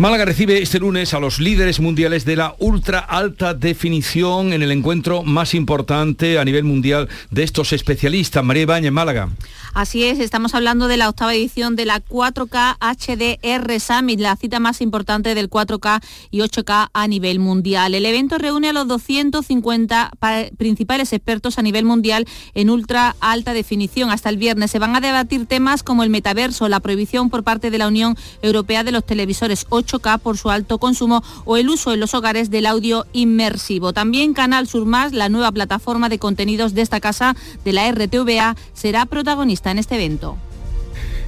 Málaga 0.00 0.24
recibe 0.24 0.62
este 0.62 0.78
lunes 0.78 1.12
a 1.12 1.20
los 1.20 1.40
líderes 1.40 1.78
mundiales 1.78 2.24
de 2.24 2.34
la 2.34 2.54
ultra 2.58 3.00
alta 3.00 3.52
definición 3.52 4.54
en 4.54 4.62
el 4.62 4.72
encuentro 4.72 5.24
más 5.24 5.52
importante 5.52 6.38
a 6.38 6.44
nivel 6.46 6.64
mundial 6.64 7.10
de 7.30 7.42
estos 7.42 7.74
especialistas. 7.74 8.42
María 8.42 8.62
Ibañez, 8.62 8.92
Málaga. 8.92 9.28
Así 9.74 10.02
es, 10.02 10.18
estamos 10.18 10.54
hablando 10.54 10.88
de 10.88 10.96
la 10.96 11.08
octava 11.08 11.34
edición 11.34 11.76
de 11.76 11.84
la 11.84 12.00
4K 12.00 12.76
HDR 12.80 13.78
Summit, 13.78 14.18
la 14.18 14.34
cita 14.36 14.58
más 14.58 14.80
importante 14.80 15.34
del 15.34 15.48
4K 15.48 16.02
y 16.30 16.40
8K 16.40 16.88
a 16.92 17.06
nivel 17.06 17.38
mundial. 17.38 17.94
El 17.94 18.04
evento 18.04 18.38
reúne 18.38 18.70
a 18.70 18.72
los 18.72 18.88
250 18.88 20.10
principales 20.56 21.12
expertos 21.12 21.58
a 21.58 21.62
nivel 21.62 21.84
mundial 21.84 22.26
en 22.54 22.70
ultra 22.70 23.14
alta 23.20 23.52
definición. 23.52 24.10
Hasta 24.10 24.28
el 24.28 24.38
viernes 24.38 24.72
se 24.72 24.80
van 24.80 24.96
a 24.96 25.00
debatir 25.00 25.46
temas 25.46 25.84
como 25.84 26.02
el 26.02 26.10
metaverso, 26.10 26.68
la 26.68 26.80
prohibición 26.80 27.30
por 27.30 27.44
parte 27.44 27.70
de 27.70 27.78
la 27.78 27.86
Unión 27.86 28.16
Europea 28.42 28.82
de 28.82 28.92
los 28.92 29.06
televisores 29.06 29.66
8K 29.90 30.18
por 30.18 30.38
su 30.38 30.50
alto 30.50 30.78
consumo 30.78 31.22
o 31.44 31.56
el 31.56 31.68
uso 31.68 31.92
en 31.92 32.00
los 32.00 32.14
hogares 32.14 32.50
del 32.50 32.66
audio 32.66 33.06
inmersivo. 33.12 33.92
También 33.92 34.34
Canal 34.34 34.68
Sur 34.68 34.86
Más, 34.86 35.12
la 35.12 35.28
nueva 35.28 35.52
plataforma 35.52 36.08
de 36.08 36.18
contenidos 36.18 36.74
de 36.74 36.82
esta 36.82 37.00
casa 37.00 37.36
de 37.64 37.72
la 37.72 37.90
RTVA, 37.90 38.56
será 38.72 39.06
protagonista 39.06 39.70
en 39.70 39.78
este 39.78 39.96
evento. 39.96 40.36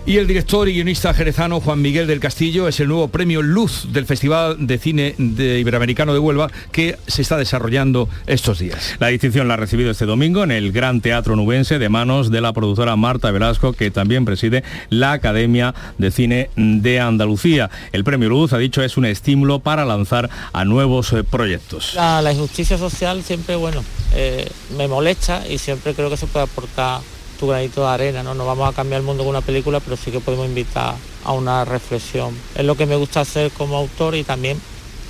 Y 0.04 0.16
el 0.16 0.26
director 0.26 0.68
y 0.68 0.74
guionista 0.74 1.14
jerezano 1.14 1.60
Juan 1.60 1.80
Miguel 1.80 2.08
del 2.08 2.18
Castillo 2.18 2.66
es 2.66 2.80
el 2.80 2.88
nuevo 2.88 3.06
premio 3.06 3.40
Luz 3.40 3.92
del 3.92 4.04
Festival 4.04 4.66
de 4.66 4.76
Cine 4.76 5.14
de 5.16 5.60
Iberoamericano 5.60 6.12
de 6.12 6.18
Huelva 6.18 6.50
que 6.72 6.98
se 7.06 7.22
está 7.22 7.36
desarrollando 7.36 8.08
estos 8.26 8.58
días. 8.58 8.96
La 8.98 9.06
distinción 9.06 9.46
la 9.46 9.54
ha 9.54 9.58
recibido 9.58 9.92
este 9.92 10.04
domingo 10.04 10.42
en 10.42 10.50
el 10.50 10.72
Gran 10.72 11.00
Teatro 11.02 11.36
Nubense 11.36 11.78
de 11.78 11.88
manos 11.88 12.32
de 12.32 12.40
la 12.40 12.52
productora 12.52 12.96
Marta 12.96 13.30
Velasco, 13.30 13.74
que 13.74 13.92
también 13.92 14.24
preside 14.24 14.64
la 14.90 15.12
Academia 15.12 15.72
de 15.98 16.10
Cine 16.10 16.50
de 16.56 16.98
Andalucía. 16.98 17.70
El 17.92 18.02
premio 18.02 18.28
Luz, 18.28 18.52
ha 18.52 18.58
dicho, 18.58 18.82
es 18.82 18.96
un 18.96 19.04
estímulo 19.04 19.60
para 19.60 19.84
lanzar 19.84 20.28
a 20.52 20.64
nuevos 20.64 21.12
eh, 21.12 21.22
proyectos. 21.22 21.94
La, 21.94 22.32
injusticia 22.32 22.76
social 22.76 23.22
siempre, 23.22 23.54
bueno, 23.54 23.84
eh, 24.16 24.50
me 24.76 24.88
molesta 24.88 25.46
y 25.48 25.58
siempre 25.58 25.94
creo 25.94 26.10
que 26.10 26.16
se 26.16 26.26
puede 26.26 26.46
aportar 26.46 27.02
tu 27.42 27.48
granito 27.48 27.80
de 27.80 27.88
arena, 27.88 28.22
¿no? 28.22 28.34
No 28.36 28.46
vamos 28.46 28.70
a 28.70 28.72
cambiar 28.72 29.00
el 29.00 29.04
mundo 29.04 29.24
con 29.24 29.30
una 29.30 29.40
película, 29.40 29.80
pero 29.80 29.96
sí 29.96 30.12
que 30.12 30.20
podemos 30.20 30.46
invitar 30.46 30.94
a 31.24 31.32
una 31.32 31.64
reflexión. 31.64 32.32
Es 32.54 32.64
lo 32.64 32.76
que 32.76 32.86
me 32.86 32.94
gusta 32.94 33.22
hacer 33.22 33.50
como 33.50 33.76
autor 33.76 34.14
y 34.14 34.22
también 34.22 34.60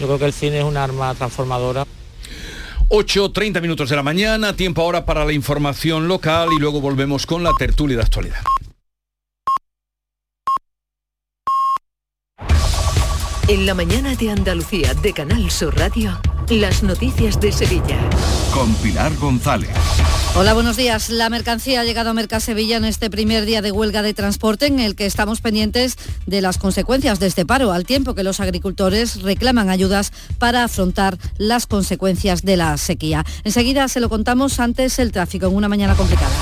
yo 0.00 0.06
creo 0.06 0.18
que 0.18 0.24
el 0.24 0.32
cine 0.32 0.60
es 0.60 0.64
un 0.64 0.78
arma 0.78 1.14
transformadora. 1.14 1.84
8.30 2.88 3.60
minutos 3.60 3.90
de 3.90 3.96
la 3.96 4.02
mañana, 4.02 4.56
tiempo 4.56 4.80
ahora 4.80 5.04
para 5.04 5.26
la 5.26 5.34
información 5.34 6.08
local 6.08 6.48
y 6.56 6.58
luego 6.58 6.80
volvemos 6.80 7.26
con 7.26 7.42
la 7.42 7.52
tertulia 7.58 7.98
de 7.98 8.02
actualidad. 8.02 8.40
En 13.48 13.66
la 13.66 13.74
mañana 13.74 14.14
de 14.14 14.30
Andalucía 14.30 14.94
de 14.94 15.12
Canal 15.12 15.50
Sur 15.50 15.76
Radio, 15.76 16.18
las 16.48 16.82
noticias 16.82 17.38
de 17.38 17.52
Sevilla. 17.52 17.98
Con 18.54 18.72
Pilar 18.76 19.14
González. 19.16 20.21
Hola, 20.34 20.54
buenos 20.54 20.78
días. 20.78 21.10
La 21.10 21.28
mercancía 21.28 21.82
ha 21.82 21.84
llegado 21.84 22.08
a 22.08 22.14
Mercasevilla 22.14 22.78
en 22.78 22.86
este 22.86 23.10
primer 23.10 23.44
día 23.44 23.60
de 23.60 23.70
huelga 23.70 24.00
de 24.00 24.14
transporte 24.14 24.64
en 24.64 24.80
el 24.80 24.96
que 24.96 25.04
estamos 25.04 25.42
pendientes 25.42 25.98
de 26.24 26.40
las 26.40 26.56
consecuencias 26.56 27.20
de 27.20 27.26
este 27.26 27.44
paro, 27.44 27.70
al 27.70 27.84
tiempo 27.84 28.14
que 28.14 28.22
los 28.22 28.40
agricultores 28.40 29.20
reclaman 29.20 29.68
ayudas 29.68 30.10
para 30.38 30.64
afrontar 30.64 31.18
las 31.36 31.66
consecuencias 31.66 32.42
de 32.42 32.56
la 32.56 32.78
sequía. 32.78 33.26
Enseguida 33.44 33.86
se 33.88 34.00
lo 34.00 34.08
contamos 34.08 34.58
antes 34.58 34.98
el 34.98 35.12
tráfico 35.12 35.48
en 35.48 35.54
una 35.54 35.68
mañana 35.68 35.94
complicada. 35.96 36.32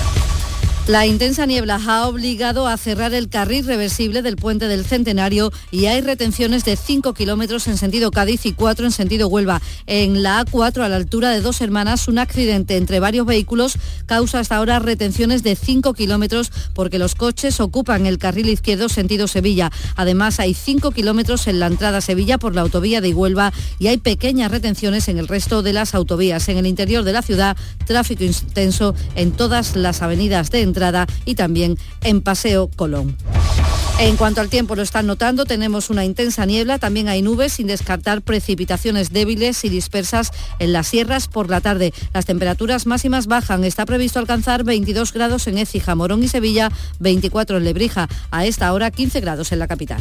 La 0.91 1.07
intensa 1.07 1.47
niebla 1.47 1.81
ha 1.87 2.09
obligado 2.09 2.67
a 2.67 2.77
cerrar 2.77 3.15
el 3.15 3.29
carril 3.29 3.65
reversible 3.65 4.23
del 4.23 4.35
puente 4.35 4.67
del 4.67 4.85
Centenario 4.85 5.53
y 5.71 5.87
hay 5.87 6.01
retenciones 6.01 6.65
de 6.65 6.75
5 6.75 7.15
kilómetros 7.15 7.69
en 7.69 7.79
sentido 7.79 8.11
Cádiz 8.11 8.45
y 8.45 8.55
4 8.55 8.87
en 8.87 8.91
sentido 8.91 9.29
Huelva. 9.29 9.63
En 9.87 10.25
la 10.25 10.45
A4, 10.45 10.83
a 10.83 10.89
la 10.89 10.97
altura 10.97 11.31
de 11.31 11.43
dos 11.43 11.61
hermanas, 11.61 12.09
un 12.09 12.19
accidente 12.19 12.77
entre 12.77 12.99
varios 12.99 13.25
vehículos 13.25 13.79
causa 14.07 14.41
hasta 14.41 14.57
ahora 14.57 14.81
retenciones 14.81 15.45
de 15.45 15.55
5 15.55 15.95
kilómetros 15.95 16.51
porque 16.75 16.99
los 16.99 17.15
coches 17.15 17.61
ocupan 17.61 18.07
el 18.07 18.19
carril 18.19 18.49
izquierdo 18.49 18.89
sentido 18.89 19.29
Sevilla. 19.29 19.71
Además, 19.95 20.41
hay 20.41 20.55
5 20.55 20.91
kilómetros 20.91 21.47
en 21.47 21.61
la 21.61 21.69
entrada 21.69 21.99
a 21.99 22.01
Sevilla 22.01 22.37
por 22.37 22.57
la 22.57 22.63
autovía 22.63 23.01
de 23.01 23.15
Huelva 23.15 23.53
y 23.79 23.87
hay 23.87 23.99
pequeñas 23.99 24.51
retenciones 24.51 25.07
en 25.07 25.19
el 25.19 25.29
resto 25.29 25.63
de 25.63 25.73
las 25.73 25.95
autovías. 25.95 26.49
En 26.49 26.59
el 26.59 26.67
interior 26.67 27.05
de 27.05 27.13
la 27.13 27.23
ciudad, 27.23 27.57
tráfico 27.87 28.25
intenso 28.25 28.97
en 29.15 29.31
todas 29.31 29.77
las 29.77 30.03
avenidas 30.03 30.51
de 30.51 30.63
entrada 30.63 30.80
y 31.25 31.35
también 31.35 31.79
en 32.03 32.21
Paseo 32.23 32.71
Colón. 32.75 33.17
En 33.99 34.17
cuanto 34.17 34.41
al 34.41 34.49
tiempo, 34.49 34.75
lo 34.75 34.81
están 34.81 35.07
notando, 35.07 35.45
tenemos 35.45 35.91
una 35.91 36.07
intensa 36.07 36.47
niebla, 36.47 36.79
también 36.79 37.09
hay 37.09 37.21
nubes 37.21 37.53
sin 37.53 37.67
descartar 37.67 38.23
precipitaciones 38.23 39.13
débiles 39.13 39.63
y 39.63 39.69
dispersas 39.69 40.31
en 40.59 40.73
las 40.73 40.87
sierras 40.87 41.29
por 41.29 41.51
la 41.51 41.61
tarde. 41.61 41.93
Las 42.15 42.25
temperaturas 42.25 42.87
máximas 42.87 43.27
bajan, 43.27 43.63
está 43.63 43.85
previsto 43.85 44.19
alcanzar 44.19 44.65
22 44.65 45.13
grados 45.13 45.47
en 45.49 45.59
Écija, 45.59 45.95
Morón 45.95 46.23
y 46.23 46.29
Sevilla, 46.29 46.73
24 46.99 47.59
en 47.59 47.65
Lebrija, 47.65 48.09
a 48.31 48.47
esta 48.47 48.73
hora 48.73 48.91
15 48.91 49.21
grados 49.21 49.53
en 49.53 49.59
la 49.59 49.69
capital. 49.69 50.01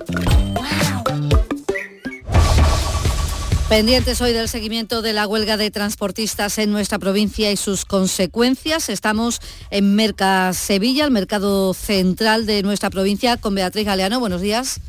Pendientes 3.71 4.19
hoy 4.19 4.33
del 4.33 4.49
seguimiento 4.49 5.01
de 5.01 5.13
la 5.13 5.25
huelga 5.25 5.55
de 5.55 5.71
transportistas 5.71 6.57
en 6.57 6.73
nuestra 6.73 6.99
provincia 6.99 7.49
y 7.53 7.55
sus 7.55 7.85
consecuencias. 7.85 8.89
Estamos 8.89 9.39
en 9.69 9.95
Merca 9.95 10.51
Sevilla, 10.51 11.05
el 11.05 11.11
mercado 11.11 11.73
central 11.73 12.45
de 12.45 12.63
nuestra 12.63 12.89
provincia, 12.89 13.37
con 13.37 13.55
Beatriz 13.55 13.85
Galeano. 13.85 14.19
Buenos 14.19 14.41
días. 14.41 14.81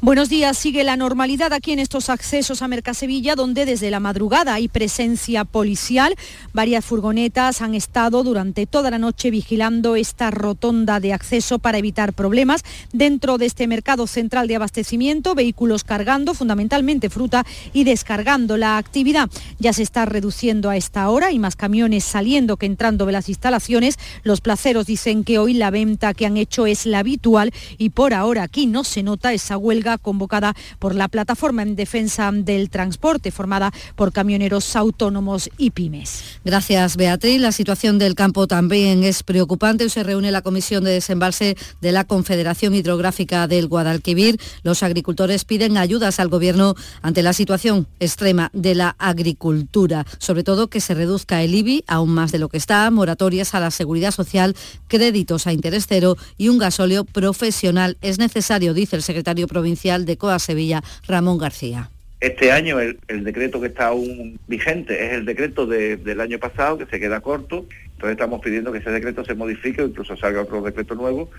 Buenos 0.00 0.30
días. 0.30 0.56
Sigue 0.56 0.84
la 0.84 0.96
normalidad 0.96 1.52
aquí 1.52 1.72
en 1.72 1.80
estos 1.80 2.08
accesos 2.08 2.62
a 2.62 2.68
Mercasevilla, 2.68 3.34
donde 3.34 3.66
desde 3.66 3.90
la 3.90 4.00
madrugada 4.00 4.54
hay 4.54 4.68
presencia 4.68 5.44
policial. 5.44 6.14
Varias 6.54 6.86
furgonetas 6.86 7.60
han 7.60 7.74
estado 7.74 8.22
durante 8.24 8.64
toda 8.64 8.90
la 8.90 8.98
noche 8.98 9.30
vigilando 9.30 9.96
esta 9.96 10.30
rotonda 10.30 10.98
de 10.98 11.12
acceso 11.12 11.58
para 11.58 11.76
evitar 11.76 12.14
problemas. 12.14 12.62
Dentro 12.94 13.36
de 13.36 13.44
este 13.44 13.66
mercado 13.66 14.06
central 14.06 14.48
de 14.48 14.56
abastecimiento, 14.56 15.34
vehículos 15.34 15.84
cargando 15.84 16.32
fundamentalmente 16.32 17.10
fruta 17.10 17.44
y 17.74 17.84
descargando 17.84 18.29
la 18.30 18.78
actividad. 18.78 19.28
Ya 19.58 19.72
se 19.72 19.82
está 19.82 20.04
reduciendo 20.04 20.70
a 20.70 20.76
esta 20.76 21.08
hora 21.10 21.32
y 21.32 21.40
más 21.40 21.56
camiones 21.56 22.04
saliendo 22.04 22.56
que 22.56 22.66
entrando 22.66 23.04
de 23.04 23.10
las 23.10 23.28
instalaciones. 23.28 23.98
Los 24.22 24.40
placeros 24.40 24.86
dicen 24.86 25.24
que 25.24 25.38
hoy 25.38 25.52
la 25.52 25.70
venta 25.70 26.14
que 26.14 26.26
han 26.26 26.36
hecho 26.36 26.66
es 26.66 26.86
la 26.86 27.00
habitual 27.00 27.52
y 27.76 27.90
por 27.90 28.14
ahora 28.14 28.44
aquí 28.44 28.66
no 28.66 28.84
se 28.84 29.02
nota 29.02 29.32
esa 29.32 29.56
huelga 29.56 29.98
convocada 29.98 30.54
por 30.78 30.94
la 30.94 31.08
plataforma 31.08 31.62
en 31.62 31.74
defensa 31.74 32.30
del 32.32 32.70
transporte 32.70 33.32
formada 33.32 33.72
por 33.96 34.12
camioneros 34.12 34.76
autónomos 34.76 35.50
y 35.58 35.70
pymes. 35.70 36.38
Gracias 36.44 36.96
Beatriz. 36.96 37.40
La 37.40 37.50
situación 37.50 37.98
del 37.98 38.14
campo 38.14 38.46
también 38.46 39.02
es 39.02 39.24
preocupante. 39.24 39.88
Se 39.88 40.04
reúne 40.04 40.30
la 40.30 40.42
comisión 40.42 40.84
de 40.84 40.92
desembalse 40.92 41.56
de 41.80 41.90
la 41.90 42.04
Confederación 42.04 42.76
Hidrográfica 42.76 43.48
del 43.48 43.66
Guadalquivir. 43.66 44.40
Los 44.62 44.84
agricultores 44.84 45.44
piden 45.44 45.76
ayudas 45.76 46.20
al 46.20 46.28
gobierno 46.28 46.76
ante 47.02 47.24
la 47.24 47.32
situación 47.32 47.88
extrema 48.20 48.50
de 48.52 48.74
la 48.74 48.96
agricultura, 48.98 50.04
sobre 50.18 50.44
todo 50.44 50.68
que 50.68 50.80
se 50.80 50.92
reduzca 50.92 51.42
el 51.42 51.54
IBI 51.54 51.84
aún 51.86 52.10
más 52.10 52.32
de 52.32 52.38
lo 52.38 52.50
que 52.50 52.58
está, 52.58 52.90
moratorias 52.90 53.54
a 53.54 53.60
la 53.60 53.70
seguridad 53.70 54.10
social, 54.10 54.54
créditos 54.88 55.46
a 55.46 55.54
interés 55.54 55.86
cero 55.88 56.16
y 56.36 56.50
un 56.50 56.58
gasóleo 56.58 57.04
profesional. 57.04 57.96
Es 58.02 58.18
necesario, 58.18 58.74
dice 58.74 58.96
el 58.96 59.02
secretario 59.02 59.46
provincial 59.46 60.04
de 60.04 60.18
COA 60.18 60.38
Sevilla, 60.38 60.82
Ramón 61.08 61.38
García. 61.38 61.88
Este 62.20 62.52
año 62.52 62.78
el, 62.78 63.24
decreto 63.24 63.58
que 63.58 63.68
está 63.68 63.86
aún 63.86 64.38
vigente 64.46 65.02
es 65.06 65.14
el 65.14 65.24
decreto 65.24 65.64
del 65.64 66.20
año 66.20 66.38
pasado, 66.38 66.76
que 66.76 66.84
se 66.84 67.00
queda 67.00 67.20
corto. 67.20 67.64
Entonces 67.92 68.10
estamos 68.10 68.42
pidiendo 68.42 68.70
que 68.70 68.80
ese 68.80 68.90
decreto 68.90 69.24
se 69.24 69.34
modifique 69.34 69.80
o 69.80 69.86
incluso 69.86 70.14
salga 70.18 70.42
otro 70.42 70.60
decreto 70.60 70.94
nuevo 70.94 71.30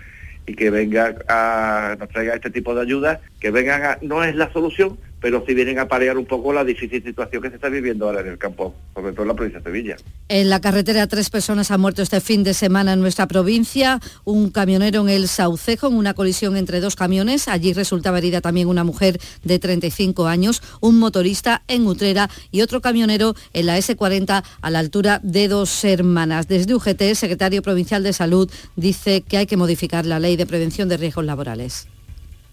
y 0.48 0.54
que 0.54 0.70
venga 0.70 1.14
a, 1.28 1.94
nos 1.96 2.08
traiga 2.08 2.34
este 2.34 2.50
tipo 2.50 2.74
de 2.74 2.82
ayudas, 2.82 3.20
que 3.38 3.52
vengan 3.52 3.84
a, 3.84 3.98
no 4.02 4.24
es 4.24 4.34
la 4.34 4.52
solución, 4.52 4.98
pero 5.22 5.44
si 5.46 5.54
vienen 5.54 5.78
a 5.78 5.86
parear 5.86 6.18
un 6.18 6.26
poco 6.26 6.52
la 6.52 6.64
difícil 6.64 7.02
situación 7.02 7.40
que 7.40 7.48
se 7.48 7.54
está 7.54 7.68
viviendo 7.68 8.06
ahora 8.06 8.20
en 8.22 8.26
el 8.26 8.38
campo, 8.38 8.74
sobre 8.92 9.12
todo 9.12 9.22
en 9.22 9.28
la 9.28 9.34
provincia 9.34 9.60
de 9.60 9.64
Sevilla. 9.64 9.96
En 10.28 10.50
la 10.50 10.60
carretera 10.60 11.06
tres 11.06 11.30
personas 11.30 11.70
han 11.70 11.80
muerto 11.80 12.02
este 12.02 12.20
fin 12.20 12.42
de 12.42 12.52
semana 12.52 12.92
en 12.94 13.00
nuestra 13.00 13.28
provincia, 13.28 14.00
un 14.24 14.50
camionero 14.50 15.02
en 15.02 15.10
el 15.10 15.28
Saucejo 15.28 15.86
en 15.86 15.94
una 15.94 16.14
colisión 16.14 16.56
entre 16.56 16.80
dos 16.80 16.96
camiones, 16.96 17.46
allí 17.46 17.72
resultaba 17.72 18.18
herida 18.18 18.40
también 18.40 18.66
una 18.66 18.82
mujer 18.82 19.20
de 19.44 19.58
35 19.60 20.26
años, 20.26 20.60
un 20.80 20.98
motorista 20.98 21.62
en 21.68 21.86
Utrera 21.86 22.28
y 22.50 22.62
otro 22.62 22.80
camionero 22.80 23.34
en 23.52 23.66
la 23.66 23.78
S40 23.78 24.42
a 24.60 24.70
la 24.70 24.78
altura 24.80 25.20
de 25.22 25.46
dos 25.46 25.84
hermanas. 25.84 26.48
Desde 26.48 26.74
UGT, 26.74 27.00
el 27.02 27.16
secretario 27.16 27.62
provincial 27.62 28.02
de 28.02 28.12
Salud 28.12 28.50
dice 28.74 29.20
que 29.20 29.36
hay 29.36 29.46
que 29.46 29.56
modificar 29.56 30.04
la 30.04 30.18
ley 30.18 30.34
de 30.34 30.46
prevención 30.46 30.88
de 30.88 30.96
riesgos 30.96 31.24
laborales 31.24 31.91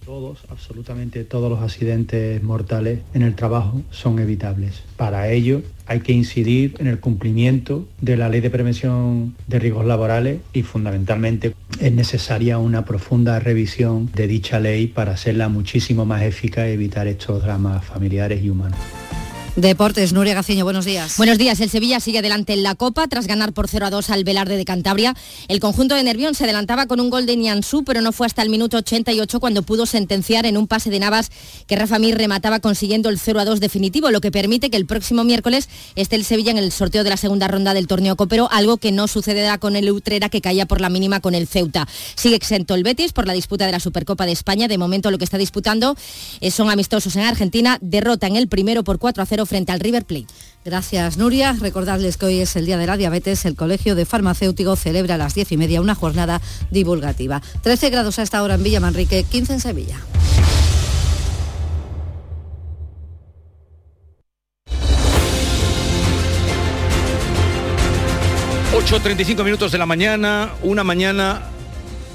Todos, 0.09 0.39
absolutamente 0.49 1.23
todos 1.23 1.51
los 1.51 1.61
accidentes 1.61 2.41
mortales 2.41 3.01
en 3.13 3.21
el 3.21 3.35
trabajo 3.35 3.83
son 3.91 4.17
evitables. 4.17 4.81
Para 4.97 5.29
ello 5.29 5.61
hay 5.85 5.99
que 5.99 6.13
incidir 6.13 6.73
en 6.79 6.87
el 6.87 6.99
cumplimiento 6.99 7.87
de 8.01 8.17
la 8.17 8.27
ley 8.27 8.41
de 8.41 8.49
prevención 8.49 9.35
de 9.45 9.59
riesgos 9.59 9.85
laborales 9.85 10.39
y 10.51 10.63
fundamentalmente 10.63 11.53
es 11.79 11.93
necesaria 11.93 12.57
una 12.57 12.85
profunda 12.85 13.39
revisión 13.39 14.09
de 14.15 14.25
dicha 14.25 14.59
ley 14.59 14.87
para 14.87 15.11
hacerla 15.11 15.47
muchísimo 15.47 16.07
más 16.07 16.23
eficaz 16.23 16.69
y 16.69 16.71
evitar 16.71 17.05
estos 17.05 17.43
dramas 17.43 17.85
familiares 17.85 18.43
y 18.43 18.49
humanos. 18.49 18.79
Deportes, 19.61 20.13
Nuria 20.13 20.33
Gaciño, 20.35 20.63
buenos 20.63 20.85
días. 20.85 21.17
Buenos 21.17 21.37
días, 21.37 21.59
el 21.59 21.69
Sevilla 21.69 21.99
sigue 21.99 22.19
adelante 22.19 22.53
en 22.53 22.63
la 22.63 22.75
Copa 22.75 23.09
tras 23.09 23.27
ganar 23.27 23.51
por 23.51 23.67
0 23.67 23.87
a 23.87 23.89
2 23.89 24.09
al 24.09 24.23
Velarde 24.23 24.55
de 24.55 24.63
Cantabria. 24.63 25.15
El 25.49 25.59
conjunto 25.59 25.95
de 25.95 26.03
Nervión 26.03 26.33
se 26.33 26.45
adelantaba 26.45 26.85
con 26.85 27.01
un 27.01 27.09
gol 27.09 27.25
de 27.25 27.35
Nianzú, 27.35 27.83
pero 27.83 27.99
no 27.99 28.13
fue 28.13 28.25
hasta 28.25 28.41
el 28.41 28.49
minuto 28.49 28.77
88 28.77 29.41
cuando 29.41 29.63
pudo 29.63 29.85
sentenciar 29.85 30.45
en 30.45 30.55
un 30.55 30.67
pase 30.67 30.89
de 30.89 30.99
Navas 30.99 31.29
que 31.67 31.75
Rafa 31.75 31.99
Mir 31.99 32.17
remataba 32.17 32.61
consiguiendo 32.61 33.09
el 33.09 33.19
0 33.19 33.41
a 33.41 33.45
2 33.45 33.59
definitivo, 33.59 34.11
lo 34.11 34.21
que 34.21 34.31
permite 34.31 34.69
que 34.69 34.77
el 34.77 34.85
próximo 34.85 35.25
miércoles 35.25 35.67
esté 35.95 36.15
el 36.15 36.23
Sevilla 36.23 36.51
en 36.51 36.57
el 36.57 36.71
sorteo 36.71 37.03
de 37.03 37.09
la 37.09 37.17
segunda 37.17 37.49
ronda 37.49 37.73
del 37.73 37.87
torneo 37.87 38.15
copero, 38.15 38.47
algo 38.53 38.77
que 38.77 38.93
no 38.93 39.09
sucederá 39.09 39.57
con 39.57 39.75
el 39.75 39.91
Utrera 39.91 40.29
que 40.29 40.39
caía 40.39 40.67
por 40.67 40.79
la 40.79 40.87
mínima 40.87 41.19
con 41.19 41.35
el 41.35 41.47
Ceuta. 41.47 41.85
Sigue 42.15 42.37
exento 42.37 42.75
el 42.75 42.83
Betis 42.83 43.11
por 43.11 43.27
la 43.27 43.33
disputa 43.33 43.65
de 43.65 43.73
la 43.73 43.81
Supercopa 43.81 44.25
de 44.25 44.31
España. 44.31 44.69
De 44.69 44.77
momento 44.77 45.11
lo 45.11 45.17
que 45.17 45.25
está 45.25 45.37
disputando 45.37 45.97
eh, 46.39 46.49
son 46.49 46.69
amistosos 46.69 47.13
en 47.17 47.23
Argentina. 47.23 47.77
Derrota 47.81 48.27
en 48.27 48.37
el 48.37 48.47
primero 48.47 48.85
por 48.85 48.99
4 48.99 49.21
a 49.21 49.25
0 49.25 49.48
frente 49.49 49.73
al 49.73 49.81
River 49.81 50.05
Plate. 50.05 50.27
Gracias, 50.63 51.17
Nuria. 51.17 51.53
Recordarles 51.59 52.15
que 52.17 52.27
hoy 52.27 52.39
es 52.39 52.55
el 52.55 52.65
Día 52.65 52.77
de 52.77 52.85
la 52.85 52.95
Diabetes. 52.95 53.43
El 53.45 53.55
Colegio 53.55 53.95
de 53.95 54.05
Farmacéuticos 54.05 54.79
celebra 54.79 55.15
a 55.15 55.17
las 55.17 55.33
diez 55.33 55.51
y 55.51 55.57
media 55.57 55.81
una 55.81 55.95
jornada 55.95 56.41
divulgativa. 56.71 57.41
13 57.63 57.89
grados 57.89 58.19
a 58.19 58.23
esta 58.23 58.41
hora 58.43 58.55
en 58.55 58.63
Villa 58.63 58.79
Manrique, 58.79 59.23
15 59.23 59.53
en 59.53 59.59
Sevilla. 59.59 59.97
...8.35 68.71 69.43
minutos 69.43 69.71
de 69.71 69.77
la 69.77 69.85
mañana... 69.85 70.51
...una 70.63 70.83
mañana 70.83 71.41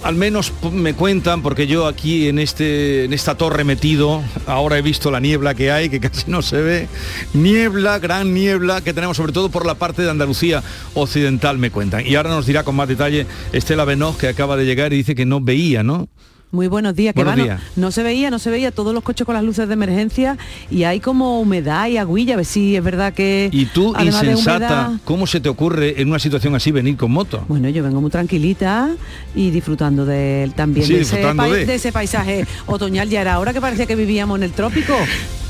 al 0.04 0.16
menos 0.16 0.52
me 0.70 0.92
cuentan, 0.92 1.42
porque 1.42 1.66
yo 1.66 1.86
aquí 1.86 2.28
en, 2.28 2.38
este, 2.38 3.04
en 3.04 3.14
esta 3.14 3.36
torre 3.36 3.64
metido, 3.64 4.22
ahora 4.46 4.76
he 4.76 4.82
visto 4.82 5.10
la 5.10 5.18
niebla 5.18 5.54
que 5.54 5.72
hay, 5.72 5.88
que 5.88 5.98
casi 5.98 6.30
no 6.30 6.42
se 6.42 6.60
ve. 6.60 6.88
Niebla, 7.32 7.98
gran 7.98 8.34
niebla 8.34 8.82
que 8.82 8.92
tenemos 8.92 9.16
sobre 9.16 9.32
todo 9.32 9.48
por 9.48 9.64
la 9.64 9.76
parte 9.76 10.02
de 10.02 10.10
Andalucía 10.10 10.62
occidental, 10.92 11.56
me 11.56 11.70
cuentan. 11.70 12.06
Y 12.06 12.16
ahora 12.16 12.28
nos 12.28 12.44
dirá 12.44 12.64
con 12.64 12.76
más 12.76 12.86
detalle 12.86 13.26
Estela 13.52 13.86
Benoz, 13.86 14.18
que 14.18 14.28
acaba 14.28 14.58
de 14.58 14.66
llegar 14.66 14.92
y 14.92 14.98
dice 14.98 15.14
que 15.14 15.24
no 15.24 15.40
veía, 15.40 15.82
¿no? 15.82 16.08
Muy 16.54 16.68
buenos 16.68 16.94
días, 16.94 17.16
que 17.16 17.24
bueno, 17.24 17.58
no 17.74 17.90
se 17.90 18.04
veía, 18.04 18.30
no 18.30 18.38
se 18.38 18.48
veía 18.48 18.70
todos 18.70 18.94
los 18.94 19.02
coches 19.02 19.26
con 19.26 19.34
las 19.34 19.42
luces 19.42 19.66
de 19.66 19.74
emergencia 19.74 20.38
y 20.70 20.84
hay 20.84 21.00
como 21.00 21.40
humedad 21.40 21.88
y 21.88 21.96
aguilla, 21.96 22.34
a 22.34 22.36
ver 22.36 22.46
si 22.46 22.76
es 22.76 22.84
verdad 22.84 23.12
que... 23.12 23.48
Y 23.50 23.66
tú, 23.66 23.92
insensata, 23.98 25.00
¿cómo 25.04 25.26
se 25.26 25.40
te 25.40 25.48
ocurre 25.48 26.00
en 26.00 26.10
una 26.10 26.20
situación 26.20 26.54
así 26.54 26.70
venir 26.70 26.96
con 26.96 27.10
moto? 27.10 27.44
Bueno, 27.48 27.68
yo 27.70 27.82
vengo 27.82 28.00
muy 28.00 28.08
tranquilita 28.08 28.94
y 29.34 29.50
disfrutando 29.50 30.06
de, 30.06 30.48
también 30.54 30.86
de, 30.86 31.74
ese 31.74 31.90
paisaje 31.90 32.46
otoñal. 32.66 33.08
Ya 33.08 33.22
era 33.22 33.40
hora 33.40 33.52
que 33.52 33.60
parecía 33.60 33.86
que 33.86 33.96
vivíamos 33.96 34.38
en 34.38 34.44
el 34.44 34.52
trópico. 34.52 34.94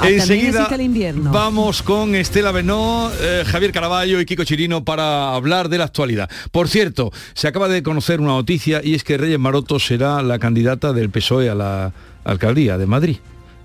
Enseguida 0.03 0.67
el 0.73 0.81
invierno. 0.81 1.31
vamos 1.31 1.83
con 1.83 2.15
Estela 2.15 2.51
Benó, 2.51 3.11
eh, 3.21 3.45
Javier 3.47 3.73
Caraballo 3.73 4.21
y 4.21 4.27
Kiko 4.27 4.43
Chirino 4.43 4.85
para 4.85 5.35
hablar 5.35 5.69
de 5.69 5.79
la 5.79 5.85
actualidad. 5.85 6.31
Por 6.51 6.69
cierto, 6.69 7.13
se 7.35 7.47
acaba 7.47 7.69
de 7.69 7.83
conocer 7.83 8.21
una 8.21 8.33
noticia 8.33 8.81
y 8.83 8.95
es 8.95 9.05
que 9.05 9.19
Reyes 9.19 9.39
Maroto 9.39 9.79
será 9.79 10.23
la 10.23 10.39
candidata 10.39 10.94
del 10.95 11.11
PSOE 11.11 11.51
a 11.51 11.55
la 11.55 11.93
alcaldía 12.25 12.79
de 12.79 12.87
Madrid. 12.87 13.17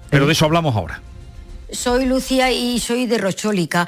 Pero 0.10 0.26
de 0.26 0.34
eso 0.34 0.46
hablamos 0.46 0.76
ahora. 0.76 1.02
Soy 1.72 2.06
Lucía 2.06 2.52
y 2.52 2.80
soy 2.80 3.06
de 3.06 3.18
Rochólica. 3.18 3.88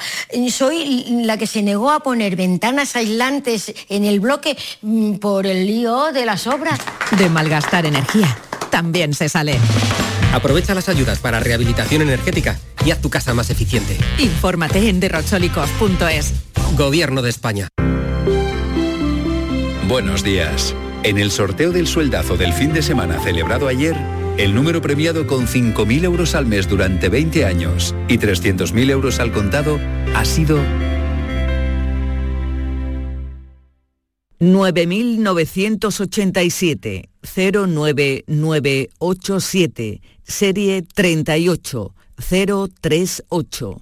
Soy 0.50 1.06
la 1.26 1.38
que 1.38 1.48
se 1.48 1.64
negó 1.64 1.92
a 1.92 2.02
poner 2.02 2.36
ventanas 2.36 2.96
aislantes 2.96 3.74
en 3.90 4.06
el 4.06 4.20
bloque 4.20 4.56
mm, 4.82 5.16
por 5.16 5.48
el 5.48 5.66
lío 5.66 6.12
de 6.12 6.26
las 6.26 6.48
obras. 6.48 6.80
De 7.18 7.30
malgastar 7.30 7.86
energía, 7.86 8.38
también 8.70 9.14
se 9.14 9.30
sale. 9.30 9.58
Aprovecha 10.34 10.74
las 10.74 10.90
ayudas 10.90 11.20
para 11.20 11.40
rehabilitación 11.40 12.04
energética 12.04 12.60
y 12.86 12.92
haz 12.92 13.02
tu 13.02 13.10
casa 13.10 13.34
más 13.34 13.50
eficiente. 13.50 13.98
Infórmate 14.20 14.88
en 14.88 15.00
derrochólicos.es. 15.00 16.34
Gobierno 16.78 17.22
de 17.22 17.30
España. 17.30 17.68
Buenos 19.88 20.24
días. 20.24 20.74
En 21.04 21.18
el 21.18 21.32
sorteo 21.32 21.72
del 21.72 21.88
sueldazo 21.88 22.38
del 22.38 22.54
fin 22.54 22.74
de 22.74 22.84
semana 22.84 23.20
celebrado 23.20 23.68
ayer, 23.68 23.96
el 24.38 24.54
número 24.54 24.84
premiado 24.84 25.26
con 25.26 25.48
5.000 25.48 26.04
euros 26.04 26.36
al 26.36 26.46
mes 26.46 26.70
durante 26.70 27.10
20 27.10 27.44
años 27.44 27.96
y 28.08 28.20
300.000 28.20 28.92
euros 28.92 29.20
al 29.20 29.32
contado 29.32 29.80
ha 30.14 30.24
sido 30.26 30.60
9987 34.40 37.10
09987 37.24 40.02
serie 40.24 40.84
38038. 40.94 43.82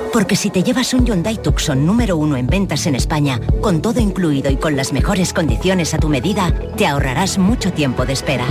Porque 0.11 0.35
si 0.35 0.49
te 0.49 0.63
llevas 0.63 0.93
un 0.93 1.05
Hyundai 1.05 1.41
Tucson 1.41 1.85
número 1.85 2.17
uno 2.17 2.35
en 2.35 2.47
ventas 2.47 2.85
en 2.85 2.95
España, 2.95 3.39
con 3.61 3.81
todo 3.81 3.99
incluido 3.99 4.51
y 4.51 4.57
con 4.57 4.75
las 4.75 4.91
mejores 4.91 5.31
condiciones 5.33 5.93
a 5.93 5.97
tu 5.97 6.09
medida, 6.09 6.53
te 6.75 6.85
ahorrarás 6.85 7.37
mucho 7.37 7.71
tiempo 7.71 8.05
de 8.05 8.13
espera. 8.13 8.45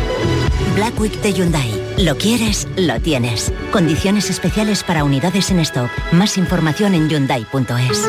Black 0.74 0.98
Week 0.98 1.20
de 1.20 1.32
Hyundai. 1.32 1.70
Lo 1.98 2.16
quieres, 2.16 2.66
lo 2.76 2.98
tienes. 3.00 3.52
Condiciones 3.72 4.30
especiales 4.30 4.82
para 4.82 5.04
unidades 5.04 5.50
en 5.50 5.60
stock. 5.60 5.90
Más 6.12 6.38
información 6.38 6.94
en 6.94 7.08
hyundai.es. 7.10 8.08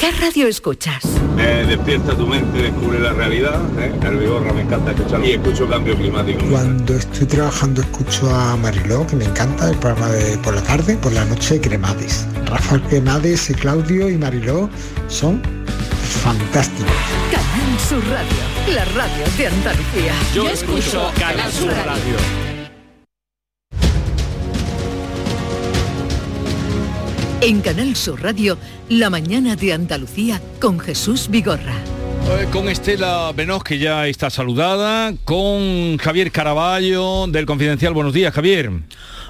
¿Qué 0.00 0.12
radio 0.12 0.46
escuchas? 0.46 1.04
Me 1.34 1.66
despierta 1.66 2.16
tu 2.16 2.24
mente, 2.24 2.62
descubre 2.62 3.00
la 3.00 3.12
realidad. 3.14 3.60
¿eh? 3.80 3.92
El 4.00 4.18
Vigorra 4.18 4.52
me 4.52 4.62
encanta 4.62 4.92
escuchar 4.92 5.24
y 5.24 5.32
escucho 5.32 5.68
cambio 5.68 5.96
climático. 5.96 6.38
Cuando 6.52 6.94
estoy 6.94 7.26
trabajando 7.26 7.80
escucho 7.80 8.32
a 8.32 8.56
Mariló, 8.58 9.04
que 9.08 9.16
me 9.16 9.24
encanta, 9.24 9.68
el 9.68 9.76
programa 9.78 10.06
de 10.12 10.38
por 10.38 10.54
la 10.54 10.62
tarde, 10.62 10.96
por 10.98 11.12
la 11.12 11.24
noche 11.24 11.60
Cremades. 11.60 12.28
Rafael 12.46 12.80
Cremades 12.82 13.50
y 13.50 13.54
Claudio 13.54 14.08
y 14.08 14.16
Mariló 14.16 14.70
son 15.08 15.42
fantásticos. 16.22 16.92
Canal 17.32 17.80
Sur 17.80 18.08
Radio, 18.08 18.74
la 18.76 18.84
radio 18.84 19.24
de 19.36 19.46
Andalucía. 19.48 20.12
Yo, 20.32 20.44
Yo 20.44 20.50
escucho 20.50 21.10
Canal 21.18 21.50
Sur 21.50 21.72
radio. 21.72 22.57
En 27.40 27.60
Canal 27.60 27.94
Sur 27.94 28.20
Radio, 28.20 28.58
La 28.88 29.10
mañana 29.10 29.54
de 29.54 29.72
Andalucía 29.72 30.42
con 30.60 30.80
Jesús 30.80 31.28
Vigorra. 31.30 31.76
Eh, 32.32 32.48
con 32.50 32.68
Estela 32.68 33.30
Benoz, 33.32 33.62
que 33.62 33.78
ya 33.78 34.08
está 34.08 34.28
saludada, 34.28 35.14
con 35.24 35.98
Javier 35.98 36.32
Caraballo 36.32 37.28
del 37.28 37.46
Confidencial. 37.46 37.94
Buenos 37.94 38.12
días, 38.12 38.34
Javier. 38.34 38.72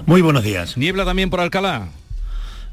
Muy 0.07 0.21
buenos 0.21 0.43
días. 0.43 0.75
¿Niebla 0.75 1.05
también 1.05 1.29
por 1.29 1.39
Alcalá? 1.39 1.89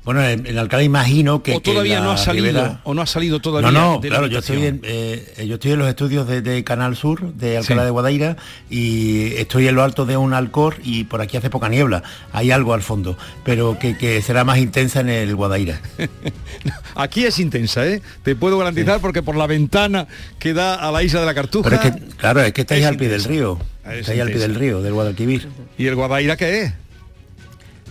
Bueno, 0.07 0.25
en, 0.25 0.57
Alcalá 0.57 0.85
imagino 0.85 1.43
que... 1.43 1.53
¿O 1.53 1.61
todavía 1.61 2.01
no 2.01 2.13
ha 2.13 2.17
salido? 2.17 2.79
¿O 2.85 2.95
no 2.95 3.03
ha 3.03 3.07
salido 3.07 3.41
todavía? 3.41 3.73
No, 3.73 3.95
no, 3.95 4.01
claro, 4.01 4.29
yo 4.29 4.39
estoy, 4.39 4.65
en, 4.65 4.81
eh, 4.85 5.45
yo 5.49 5.55
estoy 5.55 5.73
en 5.73 5.81
los 5.81 5.89
estudios 5.89 6.29
de, 6.29 6.63
Canal 6.63 6.95
Sur, 6.95 7.35
de 7.35 7.57
Alcalá 7.57 7.85
de 7.85 7.91
Guadaira, 7.91 8.37
y 8.71 9.35
estoy 9.35 9.67
en 9.67 9.75
lo 9.75 9.83
alto 9.83 10.07
de 10.07 10.17
un 10.17 10.33
alcor 10.33 10.77
y 10.85 11.03
por 11.05 11.21
aquí 11.23 11.37
hace 11.37 11.51
poca 11.51 11.69
niebla. 11.69 12.05
Hay 12.33 12.53
algo 12.53 12.73
al 12.73 12.83
fondo, 12.83 13.19
pero 13.43 13.81
que, 13.81 14.23
será 14.23 14.45
más 14.45 14.59
intensa 14.59 15.01
en 15.01 15.09
el 15.09 15.35
Guadaira. 15.35 15.81
aquí 16.95 17.25
es 17.25 17.41
intensa, 17.41 17.85
¿eh? 17.85 18.01
Te 18.23 18.37
puedo 18.37 18.59
garantizar 18.59 19.01
porque 19.01 19.25
por 19.25 19.35
la 19.35 19.49
ventana 19.49 20.07
que 20.39 20.55
da 20.55 20.77
a 20.77 20.93
la 20.93 21.03
isla 21.03 21.19
de 21.19 21.27
la 21.27 21.35
Cartuja... 21.35 21.69
Pero 21.69 21.83
es 21.83 21.91
que, 21.91 22.17
claro, 22.17 22.43
es 22.43 22.53
que 22.53 22.61
estáis 22.61 22.85
al 22.85 22.97
pie 22.97 23.09
del 23.09 23.25
río. 23.25 23.59
estáis 23.91 24.21
al 24.21 24.29
pie 24.29 24.39
del 24.39 24.55
río, 24.55 24.83
del 24.83 24.93
Guadalquivir. 24.93 25.49
¿Y 25.77 25.89
el 25.89 25.97
Guadaira 25.97 26.37
qué 26.37 26.63
es? 26.63 26.86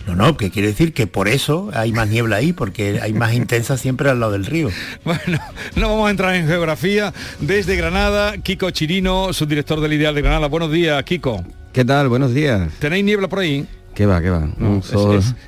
No, 0.06 0.14
no, 0.14 0.36
que 0.36 0.50
quiere 0.50 0.68
decir 0.68 0.92
que 0.92 1.08
por 1.08 1.26
eso 1.26 1.70
hay 1.74 1.92
más 1.92 2.08
niebla 2.08 2.36
ahí, 2.36 2.52
porque 2.52 3.00
hay 3.02 3.12
más 3.12 3.34
intensa 3.34 3.76
siempre 3.76 4.08
al 4.08 4.20
lado 4.20 4.32
del 4.32 4.46
río. 4.46 4.70
Bueno, 5.04 5.38
no 5.74 5.88
vamos 5.88 6.08
a 6.08 6.10
entrar 6.10 6.34
en 6.34 6.46
geografía. 6.46 7.12
Desde 7.40 7.76
Granada, 7.76 8.38
Kiko 8.38 8.70
Chirino, 8.70 9.32
subdirector 9.32 9.80
del 9.80 9.92
Ideal 9.92 10.14
de 10.14 10.22
Granada. 10.22 10.46
Buenos 10.48 10.70
días, 10.72 11.02
Kiko. 11.04 11.44
¿Qué 11.72 11.84
tal? 11.84 12.08
Buenos 12.08 12.32
días. 12.32 12.70
¿Tenéis 12.78 13.04
niebla 13.04 13.28
por 13.28 13.40
ahí? 13.40 13.66
¿Qué 13.96 14.04
va, 14.04 14.20
qué 14.20 14.28
va? 14.28 14.46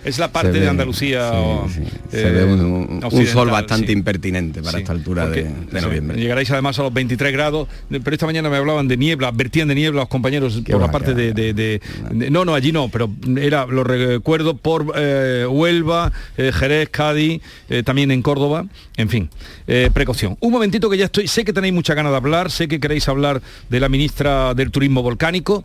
es, 0.06 0.18
la 0.18 0.32
parte 0.32 0.58
de 0.58 0.66
Andalucía. 0.66 1.30
se 2.10 2.30
ve 2.30 2.44
un, 2.44 3.26
sol 3.26 3.50
bastante 3.50 3.92
impertinente 3.92 4.62
para 4.62 4.78
esta 4.78 4.92
altura 4.92 5.28
de, 5.28 5.50
noviembre. 5.82 6.18
Llegaréis 6.18 6.50
además 6.50 6.78
a 6.78 6.84
los 6.84 6.94
23 6.94 7.30
grados, 7.30 7.68
pero 7.90 8.10
esta 8.10 8.24
mañana 8.24 8.48
me 8.48 8.56
hablaban 8.56 8.88
de 8.88 8.96
niebla, 8.96 9.28
advertían 9.28 9.68
de 9.68 9.74
niebla 9.74 10.00
los 10.00 10.08
compañeros 10.08 10.62
por 10.66 10.80
la 10.80 10.90
parte 10.90 11.12
de, 11.12 11.80
No, 12.10 12.46
no, 12.46 12.54
allí 12.54 12.72
no, 12.72 12.88
pero 12.88 13.10
era, 13.38 13.66
lo 13.66 13.84
recuerdo 13.84 14.56
por 14.56 14.94
eh, 14.96 15.44
Huelva, 15.46 16.10
eh, 16.38 16.50
Jerez, 16.50 16.88
Cádiz, 16.88 17.42
eh, 17.68 17.82
también 17.82 18.10
en 18.10 18.22
Córdoba, 18.22 18.64
en 18.96 19.10
fin, 19.10 19.28
precaución. 19.92 20.38
Un 20.40 20.52
momentito 20.52 20.88
que 20.88 20.96
ya 20.96 21.04
estoy, 21.04 21.28
sé 21.28 21.44
que 21.44 21.52
tenéis 21.52 21.74
mucha 21.74 21.92
ganas 21.92 22.12
de 22.12 22.16
hablar, 22.16 22.50
sé 22.50 22.66
que 22.66 22.80
queréis 22.80 23.08
hablar 23.08 23.42
de 23.68 23.78
la 23.78 23.90
ministra 23.90 24.54
del 24.54 24.70
Turismo 24.70 25.02
Volcánico. 25.02 25.64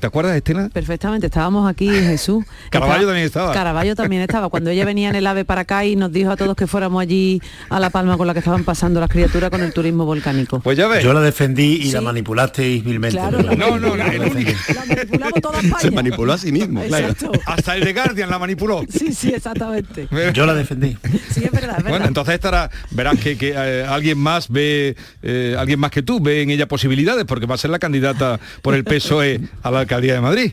¿Te 0.00 0.06
acuerdas, 0.06 0.34
Estela? 0.34 0.70
Perfectamente, 0.70 1.26
estábamos 1.26 1.68
aquí, 1.68 1.86
Jesús. 1.90 2.42
Caraballo 2.70 3.06
también 3.06 3.26
estaba. 3.26 3.52
Caraballo 3.52 3.94
también 3.94 4.22
estaba. 4.22 4.48
Cuando 4.48 4.70
ella 4.70 4.86
venía 4.86 5.10
en 5.10 5.16
el 5.16 5.26
AVE 5.26 5.44
para 5.44 5.62
acá 5.62 5.84
y 5.84 5.94
nos 5.94 6.10
dijo 6.10 6.30
a 6.30 6.36
todos 6.36 6.56
que 6.56 6.66
fuéramos 6.66 7.02
allí 7.02 7.42
a 7.68 7.78
La 7.78 7.90
Palma 7.90 8.16
con 8.16 8.26
la 8.26 8.32
que 8.32 8.38
estaban 8.38 8.64
pasando 8.64 8.98
las 8.98 9.10
criaturas 9.10 9.50
con 9.50 9.60
el 9.60 9.74
turismo 9.74 10.06
volcánico. 10.06 10.60
Pues 10.60 10.78
ya 10.78 10.88
ves. 10.88 11.04
Yo 11.04 11.12
la 11.12 11.20
defendí 11.20 11.82
y 11.82 11.92
la 11.92 12.00
manipulasteis 12.00 12.82
vilmente. 12.82 13.18
Claro, 13.18 13.42
no, 13.42 13.78
no, 13.78 13.94
la, 13.94 14.06
manipulamos 14.06 15.40
toda 15.42 15.60
España. 15.60 15.80
Se 15.80 15.90
manipuló 15.90 16.32
a 16.32 16.38
sí 16.38 16.50
mismo, 16.50 16.82
claro. 16.82 17.14
Hasta 17.44 17.76
el 17.76 17.84
de 17.84 17.92
Guardian 17.92 18.30
la 18.30 18.38
manipuló. 18.38 18.82
Sí, 18.88 19.12
sí, 19.12 19.34
exactamente. 19.34 20.08
Yo 20.32 20.46
la 20.46 20.54
defendí. 20.54 20.96
Sí, 21.30 21.44
es 21.44 21.52
verdad, 21.52 21.84
Bueno, 21.86 22.06
entonces 22.06 22.34
estará, 22.34 22.70
verás 22.92 23.18
que, 23.18 23.36
eh, 23.38 23.84
alguien 23.86 24.16
más 24.16 24.48
ve, 24.48 24.96
eh, 25.22 25.56
alguien 25.58 25.78
más 25.78 25.90
que 25.90 26.02
tú 26.02 26.20
ve 26.20 26.40
en 26.40 26.50
ella 26.50 26.66
posibilidades, 26.66 27.26
porque 27.26 27.44
va 27.44 27.56
a 27.56 27.58
ser 27.58 27.70
la 27.70 27.78
candidata 27.78 28.40
por 28.62 28.74
el 28.74 28.84
PSOE 28.84 29.40
a 29.62 29.70
la 29.70 29.89
alcaldía 29.90 30.14
de 30.14 30.20
Madrid. 30.20 30.52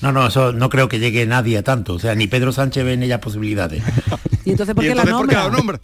No, 0.00 0.12
no, 0.12 0.28
eso 0.28 0.52
no 0.52 0.68
creo 0.68 0.88
que 0.88 0.98
llegue 0.98 1.26
nadie 1.26 1.58
a 1.58 1.62
tanto. 1.62 1.94
O 1.94 1.98
sea, 1.98 2.14
ni 2.14 2.28
Pedro 2.28 2.52
Sánchez 2.52 2.84
ve 2.84 2.92
en 2.92 3.02
ella 3.02 3.20
posibilidades. 3.20 3.82
¿Y 4.44 4.52
entonces 4.52 4.74
por 4.74 4.84
qué 4.84 4.94
la 4.94 5.04
nombra? 5.04 5.80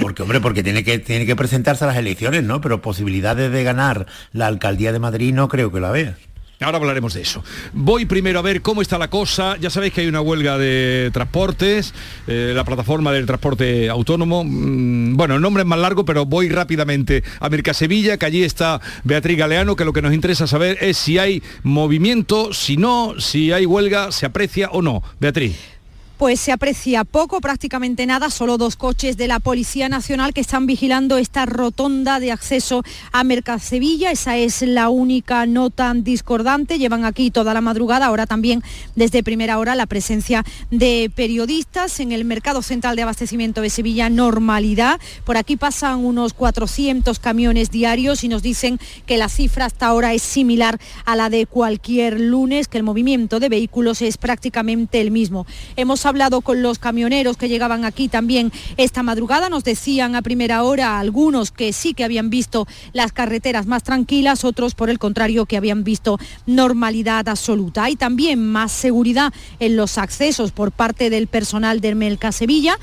Porque, 0.00 0.22
hombre, 0.22 0.40
porque 0.40 0.62
tiene 0.62 0.82
que, 0.84 0.98
tiene 0.98 1.26
que 1.26 1.36
presentarse 1.36 1.84
a 1.84 1.86
las 1.86 1.96
elecciones, 1.96 2.42
¿no? 2.42 2.60
Pero 2.60 2.80
posibilidades 2.80 3.52
de 3.52 3.62
ganar 3.62 4.06
la 4.32 4.46
alcaldía 4.46 4.92
de 4.92 4.98
Madrid 4.98 5.34
no 5.34 5.48
creo 5.48 5.70
que 5.70 5.80
la 5.80 5.90
vea. 5.90 6.16
Ahora 6.62 6.78
hablaremos 6.78 7.14
de 7.14 7.22
eso. 7.22 7.42
Voy 7.72 8.06
primero 8.06 8.38
a 8.38 8.42
ver 8.42 8.62
cómo 8.62 8.82
está 8.82 8.98
la 8.98 9.08
cosa. 9.08 9.56
Ya 9.58 9.70
sabéis 9.70 9.92
que 9.92 10.02
hay 10.02 10.06
una 10.06 10.20
huelga 10.20 10.58
de 10.58 11.10
transportes, 11.12 11.94
eh, 12.26 12.52
la 12.54 12.64
plataforma 12.64 13.12
del 13.12 13.26
transporte 13.26 13.88
autónomo. 13.88 14.44
Mm, 14.44 15.16
bueno, 15.16 15.36
el 15.36 15.42
nombre 15.42 15.62
es 15.62 15.66
más 15.66 15.78
largo, 15.78 16.04
pero 16.04 16.26
voy 16.26 16.48
rápidamente 16.48 17.22
a 17.40 17.48
Mercasevilla, 17.48 18.16
que 18.16 18.26
allí 18.26 18.42
está 18.44 18.80
Beatriz 19.04 19.38
Galeano, 19.38 19.76
que 19.76 19.84
lo 19.84 19.92
que 19.92 20.02
nos 20.02 20.14
interesa 20.14 20.46
saber 20.46 20.78
es 20.80 20.96
si 20.96 21.18
hay 21.18 21.42
movimiento, 21.62 22.52
si 22.52 22.76
no, 22.76 23.14
si 23.18 23.52
hay 23.52 23.66
huelga, 23.66 24.12
se 24.12 24.26
aprecia 24.26 24.70
o 24.70 24.82
no. 24.82 25.02
Beatriz 25.20 25.81
pues 26.22 26.38
se 26.38 26.52
aprecia 26.52 27.02
poco, 27.02 27.40
prácticamente 27.40 28.06
nada, 28.06 28.30
solo 28.30 28.56
dos 28.56 28.76
coches 28.76 29.16
de 29.16 29.26
la 29.26 29.40
Policía 29.40 29.88
Nacional 29.88 30.32
que 30.32 30.40
están 30.40 30.66
vigilando 30.66 31.18
esta 31.18 31.46
rotonda 31.46 32.20
de 32.20 32.30
acceso 32.30 32.84
a 33.10 33.24
Mercasevilla. 33.24 34.12
Esa 34.12 34.36
es 34.36 34.62
la 34.62 34.88
única 34.88 35.46
nota 35.46 35.92
discordante. 35.96 36.78
Llevan 36.78 37.04
aquí 37.04 37.32
toda 37.32 37.54
la 37.54 37.60
madrugada, 37.60 38.06
ahora 38.06 38.26
también 38.26 38.62
desde 38.94 39.24
primera 39.24 39.58
hora 39.58 39.74
la 39.74 39.86
presencia 39.86 40.44
de 40.70 41.10
periodistas 41.12 41.98
en 41.98 42.12
el 42.12 42.24
Mercado 42.24 42.62
Central 42.62 42.94
de 42.94 43.02
Abastecimiento 43.02 43.60
de 43.60 43.70
Sevilla, 43.70 44.08
normalidad. 44.08 45.00
Por 45.24 45.36
aquí 45.36 45.56
pasan 45.56 46.04
unos 46.04 46.34
400 46.34 47.18
camiones 47.18 47.72
diarios 47.72 48.22
y 48.22 48.28
nos 48.28 48.44
dicen 48.44 48.78
que 49.06 49.18
la 49.18 49.28
cifra 49.28 49.64
hasta 49.64 49.86
ahora 49.86 50.14
es 50.14 50.22
similar 50.22 50.78
a 51.04 51.16
la 51.16 51.30
de 51.30 51.46
cualquier 51.46 52.20
lunes, 52.20 52.68
que 52.68 52.78
el 52.78 52.84
movimiento 52.84 53.40
de 53.40 53.48
vehículos 53.48 54.02
es 54.02 54.18
prácticamente 54.18 55.00
el 55.00 55.10
mismo. 55.10 55.46
Hemos 55.74 56.06
hablado 56.12 56.42
con 56.42 56.60
los 56.60 56.78
camioneros 56.78 57.38
que 57.38 57.48
llegaban 57.48 57.86
aquí 57.86 58.06
también 58.08 58.52
esta 58.76 59.02
madrugada. 59.02 59.48
Nos 59.48 59.64
decían 59.64 60.14
a 60.14 60.20
primera 60.20 60.62
hora 60.62 60.98
algunos 60.98 61.50
que 61.50 61.72
sí 61.72 61.94
que 61.94 62.04
habían 62.04 62.28
visto 62.28 62.66
las 62.92 63.12
carreteras 63.12 63.64
más 63.64 63.82
tranquilas, 63.82 64.44
otros 64.44 64.74
por 64.74 64.90
el 64.90 64.98
contrario 64.98 65.46
que 65.46 65.56
habían 65.56 65.84
visto 65.84 66.18
normalidad 66.44 67.30
absoluta. 67.30 67.84
Hay 67.84 67.96
también 67.96 68.44
más 68.44 68.72
seguridad 68.72 69.32
en 69.58 69.74
los 69.74 69.96
accesos 69.96 70.52
por 70.52 70.70
parte 70.70 71.08
del 71.08 71.28
personal 71.28 71.80
del 71.80 71.96
Melca 71.96 72.30
Sevilla 72.30 72.78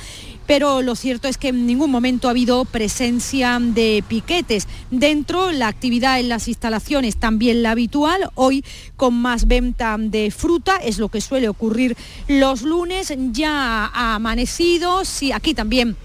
pero 0.49 0.81
lo 0.81 0.95
cierto 0.95 1.27
es 1.27 1.37
que 1.37 1.49
en 1.49 1.67
ningún 1.67 1.91
momento 1.91 2.27
ha 2.27 2.31
habido 2.31 2.65
presencia 2.65 3.59
de 3.61 4.03
piquetes. 4.07 4.67
Dentro, 4.89 5.51
la 5.51 5.67
actividad 5.67 6.19
en 6.19 6.27
las 6.27 6.47
instalaciones 6.47 7.17
también 7.17 7.61
la 7.61 7.69
habitual, 7.69 8.31
hoy 8.33 8.65
con 8.95 9.13
más 9.13 9.45
venta 9.45 9.95
de 9.99 10.31
fruta, 10.31 10.77
es 10.77 10.97
lo 10.97 11.09
que 11.09 11.21
suele 11.21 11.49
ocurrir 11.49 11.95
los 12.27 12.63
lunes, 12.63 13.13
ya 13.31 13.91
ha 13.93 14.15
amanecido, 14.15 15.05
sí, 15.05 15.31
aquí 15.31 15.53
también 15.53 15.95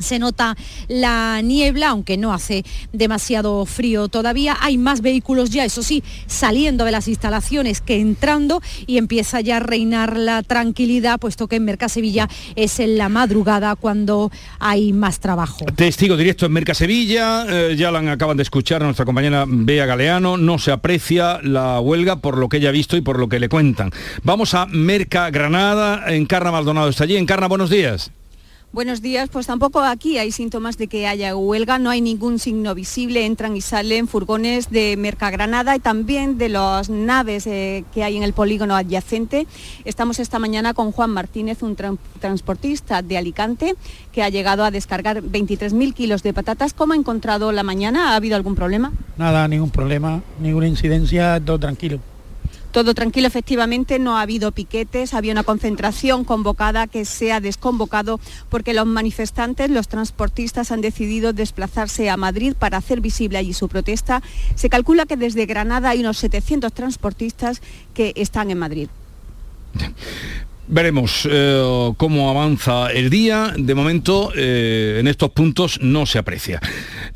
se 0.00 0.18
nota 0.18 0.56
la 0.88 1.40
niebla, 1.42 1.88
aunque 1.88 2.16
no 2.16 2.32
hace 2.32 2.64
demasiado 2.92 3.64
frío 3.66 4.08
todavía. 4.08 4.56
Hay 4.60 4.78
más 4.78 5.00
vehículos 5.00 5.50
ya, 5.50 5.64
eso 5.64 5.82
sí, 5.82 6.02
saliendo 6.26 6.84
de 6.84 6.92
las 6.92 7.08
instalaciones 7.08 7.80
que 7.80 8.00
entrando 8.00 8.60
y 8.86 8.98
empieza 8.98 9.40
ya 9.40 9.58
a 9.58 9.60
reinar 9.60 10.16
la 10.16 10.42
tranquilidad, 10.42 11.18
puesto 11.18 11.48
que 11.48 11.56
en 11.56 11.64
Mercasevilla 11.64 12.28
es 12.56 12.80
en 12.80 12.98
la 12.98 13.08
madrugada 13.08 13.76
cuando 13.76 14.30
hay 14.58 14.92
más 14.92 15.20
trabajo. 15.20 15.64
Testigo 15.76 16.16
directo 16.16 16.46
en 16.46 16.52
Mercasevilla, 16.52 17.46
eh, 17.48 17.76
ya 17.76 17.90
la 17.90 18.00
acaban 18.10 18.36
de 18.36 18.42
escuchar 18.42 18.82
a 18.82 18.86
nuestra 18.86 19.04
compañera 19.04 19.44
Bea 19.46 19.86
Galeano, 19.86 20.36
no 20.36 20.58
se 20.58 20.72
aprecia 20.72 21.40
la 21.42 21.80
huelga 21.80 22.16
por 22.16 22.38
lo 22.38 22.48
que 22.48 22.56
ella 22.56 22.70
ha 22.70 22.72
visto 22.72 22.96
y 22.96 23.00
por 23.00 23.18
lo 23.18 23.28
que 23.28 23.38
le 23.38 23.48
cuentan. 23.48 23.90
Vamos 24.22 24.54
a 24.54 24.66
Merca 24.66 25.30
Granada, 25.30 26.12
Encarna 26.12 26.50
Maldonado 26.50 26.88
está 26.88 27.04
allí. 27.04 27.16
Encarna, 27.16 27.48
buenos 27.48 27.70
días. 27.70 28.10
Buenos 28.72 29.02
días, 29.02 29.28
pues 29.30 29.48
tampoco 29.48 29.80
aquí 29.80 30.18
hay 30.18 30.30
síntomas 30.30 30.78
de 30.78 30.86
que 30.86 31.08
haya 31.08 31.34
huelga, 31.34 31.80
no 31.80 31.90
hay 31.90 32.00
ningún 32.00 32.38
signo 32.38 32.72
visible, 32.72 33.26
entran 33.26 33.56
y 33.56 33.62
salen 33.62 34.06
furgones 34.06 34.70
de 34.70 34.96
Mercagranada 34.96 35.74
y 35.74 35.80
también 35.80 36.38
de 36.38 36.50
las 36.50 36.88
naves 36.88 37.48
eh, 37.48 37.84
que 37.92 38.04
hay 38.04 38.16
en 38.16 38.22
el 38.22 38.32
polígono 38.32 38.76
adyacente. 38.76 39.48
Estamos 39.84 40.20
esta 40.20 40.38
mañana 40.38 40.72
con 40.72 40.92
Juan 40.92 41.10
Martínez, 41.10 41.64
un 41.64 41.74
transportista 42.20 43.02
de 43.02 43.18
Alicante, 43.18 43.74
que 44.12 44.22
ha 44.22 44.28
llegado 44.28 44.62
a 44.62 44.70
descargar 44.70 45.20
23.000 45.20 45.92
kilos 45.92 46.22
de 46.22 46.32
patatas. 46.32 46.72
¿Cómo 46.72 46.92
ha 46.92 46.96
encontrado 46.96 47.50
la 47.50 47.64
mañana? 47.64 48.12
¿Ha 48.12 48.14
habido 48.14 48.36
algún 48.36 48.54
problema? 48.54 48.92
Nada, 49.16 49.48
ningún 49.48 49.70
problema, 49.70 50.22
ninguna 50.40 50.68
incidencia, 50.68 51.40
todo 51.44 51.58
tranquilo. 51.58 51.98
Todo 52.72 52.94
tranquilo, 52.94 53.26
efectivamente, 53.26 53.98
no 53.98 54.16
ha 54.16 54.22
habido 54.22 54.52
piquetes, 54.52 55.12
había 55.12 55.32
una 55.32 55.42
concentración 55.42 56.24
convocada 56.24 56.86
que 56.86 57.04
se 57.04 57.32
ha 57.32 57.40
desconvocado 57.40 58.20
porque 58.48 58.74
los 58.74 58.86
manifestantes, 58.86 59.70
los 59.70 59.88
transportistas 59.88 60.70
han 60.70 60.80
decidido 60.80 61.32
desplazarse 61.32 62.10
a 62.10 62.16
Madrid 62.16 62.54
para 62.56 62.78
hacer 62.78 63.00
visible 63.00 63.38
allí 63.38 63.54
su 63.54 63.68
protesta. 63.68 64.22
Se 64.54 64.70
calcula 64.70 65.06
que 65.06 65.16
desde 65.16 65.46
Granada 65.46 65.90
hay 65.90 66.00
unos 66.00 66.18
700 66.18 66.72
transportistas 66.72 67.60
que 67.92 68.12
están 68.14 68.50
en 68.52 68.58
Madrid. 68.58 68.88
Veremos 70.72 71.28
eh, 71.28 71.92
cómo 71.96 72.30
avanza 72.30 72.92
el 72.92 73.10
día. 73.10 73.52
De 73.58 73.74
momento, 73.74 74.30
eh, 74.36 74.98
en 75.00 75.08
estos 75.08 75.30
puntos 75.30 75.80
no 75.82 76.06
se 76.06 76.18
aprecia. 76.18 76.60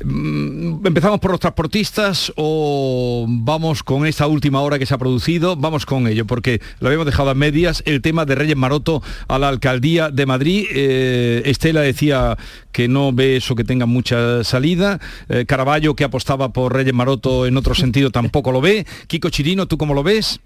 mm, 0.03 0.85
¿empezamos 0.85 1.21
por 1.21 1.31
los 1.31 1.39
transportistas 1.39 2.33
o 2.35 3.25
vamos 3.29 3.81
con 3.81 4.05
esta 4.05 4.27
última 4.27 4.59
hora 4.59 4.77
que 4.77 4.85
se 4.85 4.93
ha 4.93 4.97
producido? 4.97 5.55
Vamos 5.55 5.85
con 5.85 6.05
ello, 6.05 6.25
porque 6.25 6.59
lo 6.81 6.87
habíamos 6.87 7.05
dejado 7.05 7.29
a 7.29 7.33
medias, 7.33 7.81
el 7.85 8.01
tema 8.01 8.25
de 8.25 8.35
Reyes 8.35 8.57
Maroto 8.57 9.01
a 9.29 9.39
la 9.39 9.47
alcaldía 9.47 10.09
de 10.09 10.25
Madrid. 10.25 10.65
Eh, 10.71 11.43
Estela 11.45 11.79
decía 11.79 12.37
que 12.73 12.89
no 12.89 13.13
ve 13.13 13.37
eso 13.37 13.55
que 13.55 13.63
tenga 13.63 13.85
mucha 13.85 14.43
salida. 14.43 14.99
Caraballo, 15.47 15.95
que 15.95 16.03
apostaba 16.03 16.51
por 16.51 16.73
Reyes 16.73 16.93
Maroto 16.93 17.45
en 17.45 17.55
otro 17.55 17.73
sentido, 17.73 18.11
tampoco 18.11 18.51
lo 18.51 18.59
ve. 18.59 18.85
Kiko 19.07 19.29
Chirino, 19.29 19.65
¿tú 19.65 19.77
cómo 19.77 19.93
lo 19.93 20.03
ves? 20.03 20.41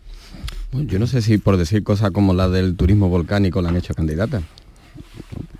Yo 0.71 0.99
no 0.99 1.07
sé 1.07 1.21
si 1.21 1.37
por 1.37 1.57
decir 1.57 1.83
cosas 1.83 2.11
como 2.11 2.33
la 2.33 2.49
del 2.49 2.75
turismo 2.75 3.09
volcánico 3.09 3.61
la 3.61 3.69
han 3.69 3.77
hecho 3.77 3.93
candidata. 3.93 4.41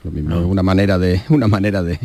Lo 0.03 0.11
mismo 0.11 0.39
es 0.39 0.45
una 0.45 0.63
manera 0.63 0.97
de 0.97 1.21
una 1.29 1.47
manera 1.47 1.83
de, 1.83 1.99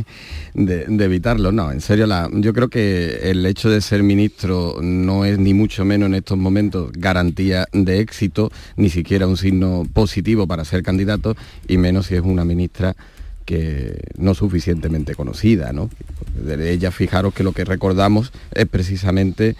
evitarlo. 0.54 1.52
No, 1.52 1.70
en 1.70 1.80
serio, 1.80 2.06
la, 2.06 2.28
yo 2.32 2.52
creo 2.52 2.68
que 2.68 3.30
el 3.30 3.44
hecho 3.46 3.70
de 3.70 3.80
ser 3.80 4.02
ministro 4.02 4.78
no 4.80 5.24
es 5.24 5.38
ni 5.38 5.54
mucho 5.54 5.84
menos 5.84 6.08
en 6.08 6.14
estos 6.14 6.38
momentos 6.38 6.90
garantía 6.92 7.66
de 7.72 8.00
éxito, 8.00 8.50
ni 8.76 8.90
siquiera 8.90 9.26
un 9.26 9.36
signo 9.36 9.86
positivo 9.92 10.46
para 10.46 10.64
ser 10.64 10.82
candidato, 10.82 11.36
y 11.68 11.78
menos 11.78 12.06
si 12.06 12.16
es 12.16 12.22
una 12.22 12.44
ministra 12.44 12.96
que 13.44 14.00
no 14.16 14.34
suficientemente 14.34 15.14
conocida, 15.14 15.72
¿no? 15.72 15.90
De 16.34 16.72
ella, 16.72 16.90
fijaros 16.90 17.34
que 17.34 17.44
lo 17.44 17.52
que 17.52 17.64
recordamos 17.64 18.32
es 18.52 18.66
precisamente 18.66 19.54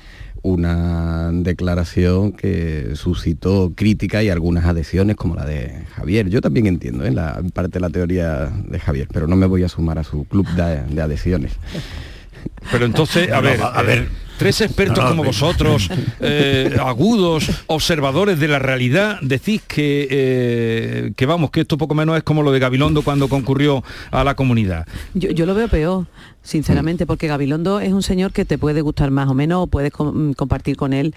una 0.45 1.31
declaración 1.33 2.33
que 2.33 2.91
suscitó 2.97 3.73
crítica 3.75 4.23
y 4.23 4.29
algunas 4.29 4.67
adhesiones 4.67 5.17
como 5.17 5.35
la 5.35 5.47
de 5.47 5.85
Javier. 5.97 6.29
Yo 6.29 6.43
también 6.43 6.67
entiendo 6.67 7.07
¿eh? 7.07 7.11
la, 7.11 7.39
en 7.41 7.51
parte 7.51 7.81
la 7.81 7.89
teoría 7.89 8.53
de 8.69 8.79
Javier, 8.79 9.09
pero 9.11 9.27
no 9.27 9.37
me 9.37 9.47
voy 9.47 9.65
a 9.65 9.71
sumar 9.71 9.99
a 9.99 10.05
su 10.05 10.25
club 10.25 10.47
de, 10.51 11.01
adhesiones. 11.01 11.53
Pero 12.71 12.85
entonces, 12.85 13.33
a 13.33 13.41
ver, 13.41 13.59
a 13.63 13.83
ver, 13.83 14.07
Tres 14.37 14.61
expertos 14.63 15.05
como 15.05 15.23
vosotros, 15.23 15.89
eh, 16.21 16.77
agudos, 16.81 17.49
observadores 17.67 18.41
de 18.41 18.49
la 18.49 18.59
realidad, 18.59 19.19
decís 19.23 19.63
que, 19.67 20.09
eh, 20.11 21.13
que 21.17 21.27
vamos, 21.27 21.51
que 21.51 21.61
esto 21.61 21.79
poco 21.79 21.95
menos 21.95 22.17
es 22.17 22.25
como 22.25 22.43
lo 22.43 22.51
de 22.51 22.59
Gabilondo 22.59 23.03
cuando 23.03 23.29
concurrió 23.29 23.85
a 24.11 24.25
la 24.25 24.35
comunidad. 24.35 24.87
Yo, 25.15 25.47
lo 25.47 25.55
veo 25.55 25.69
peor, 25.69 26.07
sinceramente, 26.45 27.07
porque 27.07 27.27
Gabilondo 27.27 27.81
es 27.81 27.93
un 27.93 28.03
señor 28.03 28.33
que 28.33 28.45
te 28.45 28.59
puede 28.59 28.81
gustar 28.81 29.11
más 29.11 29.29
o 29.29 29.35
menos, 29.35 29.65
o 29.65 29.67
puedes 29.67 29.93
mm, 29.99 30.33
compartir 30.33 30.77
con 30.77 30.93
él 30.93 31.15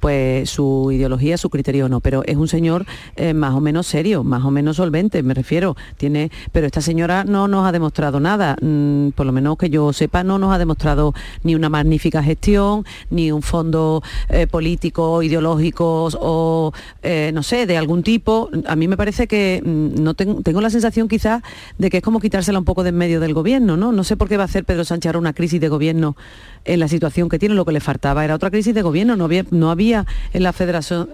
pues 0.00 0.50
su 0.50 0.90
ideología, 0.92 1.38
su 1.38 1.50
criterio 1.50 1.86
o 1.86 1.88
no, 1.88 2.00
pero 2.00 2.22
es 2.26 2.36
un 2.36 2.48
señor 2.48 2.86
eh, 3.16 3.34
más 3.34 3.54
o 3.54 3.60
menos 3.60 3.86
serio, 3.86 4.24
más 4.24 4.44
o 4.44 4.50
menos 4.50 4.76
solvente, 4.76 5.22
me 5.22 5.34
refiero. 5.34 5.76
Tiene, 5.96 6.30
pero 6.52 6.66
esta 6.66 6.80
señora 6.80 7.24
no 7.24 7.48
nos 7.48 7.66
ha 7.66 7.72
demostrado 7.72 8.20
nada, 8.20 8.56
mm, 8.60 9.10
por 9.10 9.26
lo 9.26 9.32
menos 9.32 9.56
que 9.56 9.70
yo 9.70 9.92
sepa, 9.92 10.24
no 10.24 10.38
nos 10.38 10.52
ha 10.52 10.58
demostrado 10.58 11.14
ni 11.42 11.54
una 11.54 11.68
magnífica 11.68 12.22
gestión 12.22 12.84
ni 13.10 13.32
un 13.32 13.42
fondo 13.42 14.02
eh, 14.28 14.46
político, 14.46 15.22
ideológico 15.22 16.08
o, 16.20 16.72
eh, 17.02 17.30
no 17.32 17.42
sé, 17.42 17.66
de 17.66 17.76
algún 17.76 18.02
tipo. 18.02 18.50
A 18.66 18.76
mí 18.76 18.88
me 18.88 18.96
parece 18.96 19.26
que 19.26 19.62
mm, 19.64 20.02
no 20.02 20.14
tengo, 20.14 20.60
la 20.60 20.70
sensación 20.70 21.08
quizás 21.08 21.42
de 21.78 21.88
que 21.88 21.98
es 21.98 22.02
como 22.02 22.20
quitársela 22.20 22.58
un 22.58 22.64
poco 22.64 22.82
de 22.82 22.90
en 22.90 22.96
medio 22.96 23.20
del 23.20 23.32
gobierno, 23.32 23.76
¿no? 23.76 23.92
No 23.92 24.04
sé 24.04 24.16
por 24.16 24.28
qué 24.28 24.36
va 24.36 24.42
a 24.42 24.46
hacer 24.46 24.64
Pedro 24.70 24.84
Sánchez 24.84 25.16
una 25.16 25.32
crisis 25.32 25.60
de 25.60 25.68
gobierno 25.68 26.16
en 26.64 26.78
la 26.78 26.86
situación 26.86 27.28
que 27.28 27.40
tiene, 27.40 27.56
lo 27.56 27.64
que 27.64 27.72
le 27.72 27.80
faltaba 27.80 28.24
era 28.24 28.36
otra 28.36 28.52
crisis 28.52 28.72
de 28.72 28.82
gobierno, 28.82 29.16
no 29.16 29.24
había, 29.68 30.06
en, 30.32 30.42
la 30.44 30.52
Federación, 30.52 31.08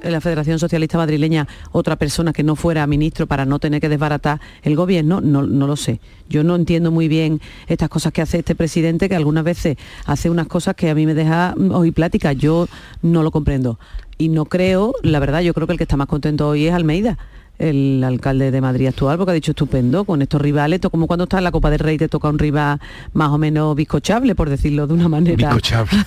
Socialista 0.58 0.98
Madrileña 0.98 1.48
otra 1.72 1.96
persona 1.96 2.34
que 2.34 2.42
no 2.42 2.54
fuera 2.54 2.86
ministro 2.86 3.26
para 3.26 3.46
no 3.46 3.58
tener 3.58 3.80
que 3.80 3.88
desbaratar 3.88 4.42
el 4.62 4.76
gobierno, 4.76 5.22
no, 5.22 5.40
lo 5.40 5.76
sé. 5.76 6.00
Yo 6.28 6.44
no 6.44 6.54
entiendo 6.54 6.90
muy 6.90 7.08
bien 7.08 7.40
estas 7.66 7.88
cosas 7.88 8.12
que 8.12 8.20
hace 8.20 8.40
este 8.40 8.54
presidente, 8.54 9.08
que 9.08 9.16
algunas 9.16 9.44
veces 9.44 9.78
hace 10.04 10.28
unas 10.28 10.48
cosas 10.48 10.74
que 10.74 10.90
a 10.90 10.94
mí 10.94 11.06
me 11.06 11.14
deja 11.14 11.54
oír 11.70 11.94
plática, 11.94 12.34
yo 12.34 12.68
no 13.00 13.22
lo 13.22 13.30
comprendo. 13.30 13.78
Y 14.18 14.28
no 14.28 14.44
creo, 14.44 14.92
la 15.02 15.18
verdad, 15.18 15.40
yo 15.40 15.54
creo 15.54 15.66
que 15.66 15.72
el 15.72 15.78
que 15.78 15.84
está 15.84 15.96
más 15.96 16.08
contento 16.08 16.46
hoy 16.46 16.66
es 16.66 16.74
Almeida 16.74 17.16
el 17.58 18.02
alcalde 18.04 18.50
de 18.50 18.60
Madrid 18.60 18.88
actual, 18.88 19.16
porque 19.16 19.30
ha 19.32 19.34
dicho 19.34 19.52
estupendo 19.52 20.04
con 20.04 20.22
estos 20.22 20.40
rivales, 20.40 20.76
esto 20.76 20.90
como 20.90 21.06
cuando 21.06 21.24
está 21.24 21.38
en 21.38 21.44
la 21.44 21.52
Copa 21.52 21.70
del 21.70 21.78
Rey 21.78 21.98
te 21.98 22.08
toca 22.08 22.28
un 22.28 22.38
rival 22.38 22.80
más 23.12 23.30
o 23.30 23.38
menos 23.38 23.74
bizcochable, 23.76 24.34
por 24.34 24.50
decirlo 24.50 24.86
de 24.86 24.94
una 24.94 25.08
manera. 25.08 25.48
Bizcochable. 25.48 25.98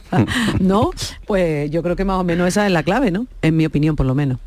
¿No? 0.60 0.90
Pues 1.26 1.70
yo 1.70 1.82
creo 1.82 1.96
que 1.96 2.04
más 2.04 2.18
o 2.18 2.24
menos 2.24 2.48
esa 2.48 2.66
es 2.66 2.72
la 2.72 2.82
clave, 2.82 3.10
¿no? 3.10 3.26
En 3.42 3.56
mi 3.56 3.66
opinión, 3.66 3.96
por 3.96 4.06
lo 4.06 4.14
menos. 4.14 4.38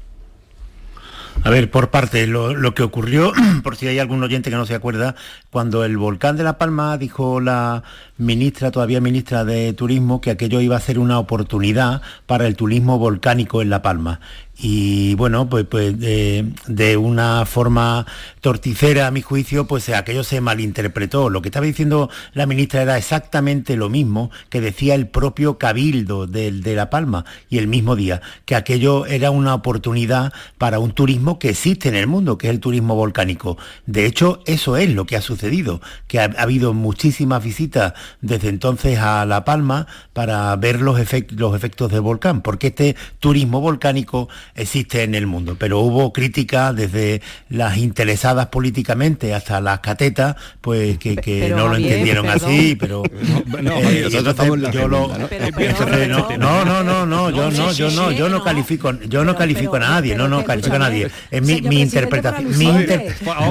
A 1.43 1.49
ver, 1.49 1.71
por 1.71 1.89
parte, 1.89 2.27
lo, 2.27 2.73
que 2.75 2.83
ocurrió, 2.83 3.31
por 3.63 3.75
si 3.75 3.87
hay 3.87 3.97
algún 3.97 4.21
oyente 4.21 4.49
que 4.49 4.55
no 4.55 4.65
se 4.65 4.75
acuerda, 4.75 5.15
cuando 5.49 5.83
el 5.83 5.97
volcán 5.97 6.37
de 6.37 6.43
La 6.43 6.57
Palma 6.57 6.97
dijo 6.97 7.39
la 7.39 7.83
ministra, 8.17 8.69
todavía 8.69 9.01
ministra 9.01 9.43
de 9.43 9.73
Turismo, 9.73 10.21
que 10.21 10.31
aquello 10.31 10.61
iba 10.61 10.77
a 10.77 10.81
ser 10.81 10.99
una 10.99 11.17
oportunidad 11.17 12.01
para 12.27 12.45
el 12.45 12.55
turismo 12.55 12.99
volcánico 12.99 13.61
en 13.61 13.71
La 13.71 13.81
Palma 13.81 14.19
y 14.63 15.15
bueno, 15.15 15.49
pues, 15.49 15.65
pues 15.65 15.97
de, 15.97 16.97
una 16.97 17.47
forma 17.47 18.05
torticera, 18.41 19.07
a 19.07 19.11
mi 19.11 19.23
juicio, 19.23 19.65
pues 19.65 19.89
aquello 19.89 20.23
se 20.23 20.39
malinterpretó. 20.39 21.29
Lo 21.29 21.41
que 21.41 21.49
estaba 21.49 21.65
diciendo 21.65 22.11
la 22.33 22.45
ministra 22.45 22.83
era 22.83 22.95
exactamente 22.95 23.75
lo 23.75 23.89
mismo 23.89 24.29
que 24.49 24.61
decía 24.61 24.93
el 24.93 25.07
propio 25.07 25.57
Cabildo 25.57 26.27
de, 26.27 26.51
de 26.51 26.75
La 26.75 26.91
Palma 26.91 27.25
y 27.49 27.57
el 27.57 27.67
mismo 27.67 27.95
día, 27.95 28.21
que 28.45 28.55
aquello 28.55 29.07
era 29.07 29.31
una 29.31 29.55
oportunidad 29.55 30.31
para 30.59 30.77
un 30.77 30.91
turismo 30.91 31.39
que 31.39 31.49
existe 31.49 31.89
en 31.89 31.95
el 31.95 32.05
mundo, 32.05 32.37
que 32.37 32.45
es 32.45 32.53
el 32.53 32.59
turismo 32.59 32.93
volcánico. 32.93 33.57
De 33.87 34.05
hecho, 34.05 34.43
eso 34.45 34.77
es 34.77 34.93
lo 34.93 35.07
que 35.07 35.15
ha 35.15 35.21
sucedido, 35.21 35.81
que 36.07 36.19
ha, 36.19 36.25
habido 36.37 36.75
muchísimas 36.75 37.43
visitas 37.43 37.93
desde 38.21 38.49
entonces 38.49 38.99
a 38.99 39.25
La 39.25 39.43
Palma 39.43 39.87
para 40.13 40.55
ver 40.57 40.81
los, 40.81 40.99
los 41.31 41.55
efectos 41.55 41.91
del 41.91 42.01
volcán, 42.01 42.41
porque 42.41 42.67
este 42.67 42.95
turismo 43.19 43.59
volcánico 43.59 44.29
existe 44.55 45.03
en 45.03 45.15
el 45.15 45.27
mundo. 45.27 45.55
Pero 45.57 45.79
hubo 45.79 46.13
críticas 46.13 46.75
desde 46.75 47.21
las 47.49 47.77
interesadas 47.77 48.47
políticamente 48.47 49.33
hasta 49.33 49.61
las 49.61 49.79
catetas, 49.79 50.35
pues 50.61 50.97
que, 50.97 51.53
no 51.55 51.67
lo 51.67 51.75
entendieron 51.75 52.29
así, 52.29 52.75
pero 52.79 53.03
no, 56.37 56.65
no, 56.65 56.83
no, 56.83 57.05
no, 57.05 57.29
yo 57.29 57.51
no, 57.51 57.71
yo 57.71 57.91
no, 57.91 58.11
yo 58.11 58.29
no 58.29 58.43
califico, 58.43 58.91
yo 59.07 59.23
no 59.23 59.35
califico 59.35 59.75
a 59.75 59.79
nadie, 59.79 60.15
no, 60.15 60.27
no 60.27 60.43
califico 60.43 60.75
a 60.75 60.79
nadie. 60.79 61.09
Es 61.29 61.41
mi, 61.41 61.61
mi 61.61 61.81
interpretación, 61.81 62.57
mi, 62.57 62.67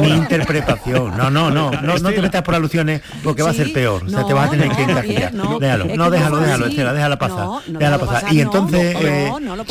mi 0.00 0.10
interpretación. 0.10 1.16
No, 1.16 1.30
no, 1.30 1.50
no, 1.50 1.70
no, 1.82 1.98
no 1.98 2.10
te 2.10 2.22
metas 2.22 2.42
por 2.42 2.54
alusiones 2.54 3.02
porque 3.22 3.42
va 3.42 3.50
a 3.50 3.54
ser 3.54 3.72
peor. 3.72 4.04
O 4.04 4.08
sea, 4.08 4.26
te 4.26 4.32
vas 4.32 4.48
a 4.48 4.50
tener 4.50 4.68
que 4.70 4.82
encajar. 4.82 5.32
Déjalo, 5.60 5.84
no, 5.96 6.10
déjalo, 6.10 6.38
déjalo, 6.38 6.66
Estela, 6.66 6.92
déjala 6.92 7.18
pasar. 7.18 7.48
Déjala 7.66 7.98
pasar. 7.98 8.32
Y 8.32 8.40
entonces, 8.40 8.96
no, 9.40 9.40
no, 9.40 9.64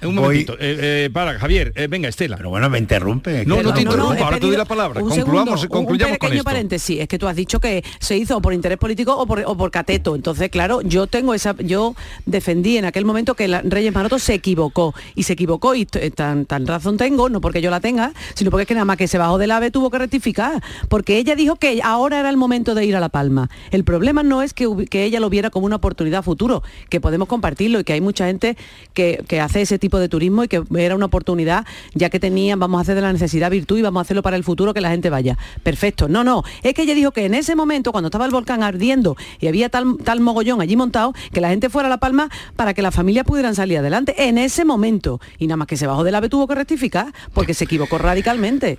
no, 0.00 0.08
un 0.08 0.14
momentito. 0.14 0.54
Eh, 0.54 1.06
eh, 1.06 1.10
para, 1.12 1.38
Javier, 1.38 1.72
eh, 1.76 1.86
venga, 1.88 2.08
Estela. 2.08 2.36
Pero 2.36 2.50
bueno, 2.50 2.68
me 2.70 2.78
interrumpe. 2.78 3.44
No, 3.44 3.62
no 3.62 3.72
te 3.72 3.82
interrumpo, 3.82 4.24
ahora 4.24 4.38
te 4.38 4.46
doy 4.46 4.56
la 4.56 4.64
palabra. 4.64 5.00
Concluamos, 5.00 5.66
concluyamos 5.66 6.12
un 6.12 6.18
pequeño 6.18 6.44
paréntesis, 6.44 7.00
es 7.00 7.08
que 7.08 7.18
tú 7.18 7.28
has 7.28 7.36
dicho 7.36 7.60
que 7.60 7.84
se 7.98 8.16
hizo 8.16 8.40
por 8.40 8.52
interés 8.52 8.78
político 8.78 9.16
o 9.16 9.26
por, 9.26 9.42
o 9.46 9.56
por 9.56 9.70
cateto. 9.70 10.14
Entonces, 10.14 10.48
claro, 10.50 10.82
yo 10.82 11.06
tengo 11.06 11.34
esa, 11.34 11.54
yo 11.58 11.94
defendí 12.26 12.76
en 12.76 12.84
aquel 12.84 13.04
momento 13.04 13.34
que 13.34 13.48
la, 13.48 13.62
Reyes 13.62 13.94
Maroto 13.94 14.18
se 14.18 14.34
equivocó. 14.34 14.94
Y 15.14 15.24
se 15.24 15.32
equivocó 15.32 15.74
y 15.74 15.86
tan, 15.86 16.46
tan 16.46 16.66
razón 16.66 16.96
tengo, 16.96 17.28
no 17.28 17.40
porque 17.40 17.60
yo 17.60 17.70
la 17.70 17.80
tenga, 17.80 18.12
sino 18.34 18.50
porque 18.50 18.62
es 18.62 18.68
que 18.68 18.74
nada 18.74 18.84
más 18.84 18.96
que 18.96 19.08
se 19.08 19.18
bajó 19.18 19.38
del 19.38 19.50
ave 19.50 19.70
tuvo 19.70 19.90
que 19.90 19.98
rectificar. 19.98 20.62
Porque 20.88 21.18
ella 21.18 21.34
dijo 21.34 21.56
que 21.56 21.80
ahora 21.82 22.20
era 22.20 22.30
el 22.30 22.36
momento 22.36 22.74
de 22.74 22.84
ir 22.84 22.96
a 22.96 23.00
La 23.00 23.08
Palma. 23.08 23.50
El 23.70 23.84
problema 23.84 24.22
no 24.22 24.42
es 24.42 24.54
que, 24.54 24.68
que 24.90 25.04
ella 25.04 25.20
lo 25.20 25.30
viera 25.30 25.50
como 25.50 25.66
una 25.66 25.76
oportunidad 25.76 26.22
futuro, 26.22 26.62
que 26.88 27.00
podemos 27.00 27.28
compartirlo 27.28 27.80
y 27.80 27.84
que 27.84 27.92
hay 27.92 28.00
mucha 28.00 28.26
gente 28.26 28.56
que, 28.94 29.24
que 29.26 29.40
hace 29.40 29.60
ese 29.68 29.78
tipo 29.78 29.98
de 29.98 30.08
turismo 30.08 30.44
y 30.44 30.48
que 30.48 30.62
era 30.76 30.94
una 30.94 31.06
oportunidad, 31.06 31.66
ya 31.94 32.10
que 32.10 32.18
tenían, 32.18 32.58
vamos 32.58 32.78
a 32.78 32.82
hacer 32.82 32.94
de 32.94 33.02
la 33.02 33.12
necesidad 33.12 33.50
virtud 33.50 33.78
y 33.78 33.82
vamos 33.82 34.00
a 34.00 34.02
hacerlo 34.02 34.22
para 34.22 34.36
el 34.36 34.44
futuro 34.44 34.72
que 34.72 34.80
la 34.80 34.90
gente 34.90 35.10
vaya. 35.10 35.36
Perfecto. 35.62 36.08
No, 36.08 36.24
no. 36.24 36.42
Es 36.62 36.74
que 36.74 36.82
ella 36.82 36.94
dijo 36.94 37.12
que 37.12 37.26
en 37.26 37.34
ese 37.34 37.54
momento, 37.54 37.92
cuando 37.92 38.08
estaba 38.08 38.24
el 38.24 38.30
volcán 38.30 38.62
ardiendo 38.62 39.16
y 39.40 39.46
había 39.46 39.68
tal, 39.68 39.98
tal 40.02 40.20
mogollón 40.20 40.60
allí 40.60 40.76
montado, 40.76 41.12
que 41.32 41.40
la 41.40 41.50
gente 41.50 41.68
fuera 41.68 41.88
a 41.88 41.90
La 41.90 41.98
Palma 41.98 42.30
para 42.56 42.74
que 42.74 42.82
las 42.82 42.94
familias 42.94 43.24
pudieran 43.24 43.54
salir 43.54 43.78
adelante. 43.78 44.14
En 44.28 44.38
ese 44.38 44.64
momento. 44.64 45.20
Y 45.38 45.46
nada 45.46 45.58
más 45.58 45.68
que 45.68 45.76
se 45.76 45.86
bajó 45.86 46.04
del 46.04 46.14
ave 46.14 46.28
tuvo 46.28 46.46
que 46.46 46.54
rectificar 46.54 47.12
porque 47.34 47.54
se 47.54 47.64
equivocó 47.64 47.98
radicalmente. 47.98 48.78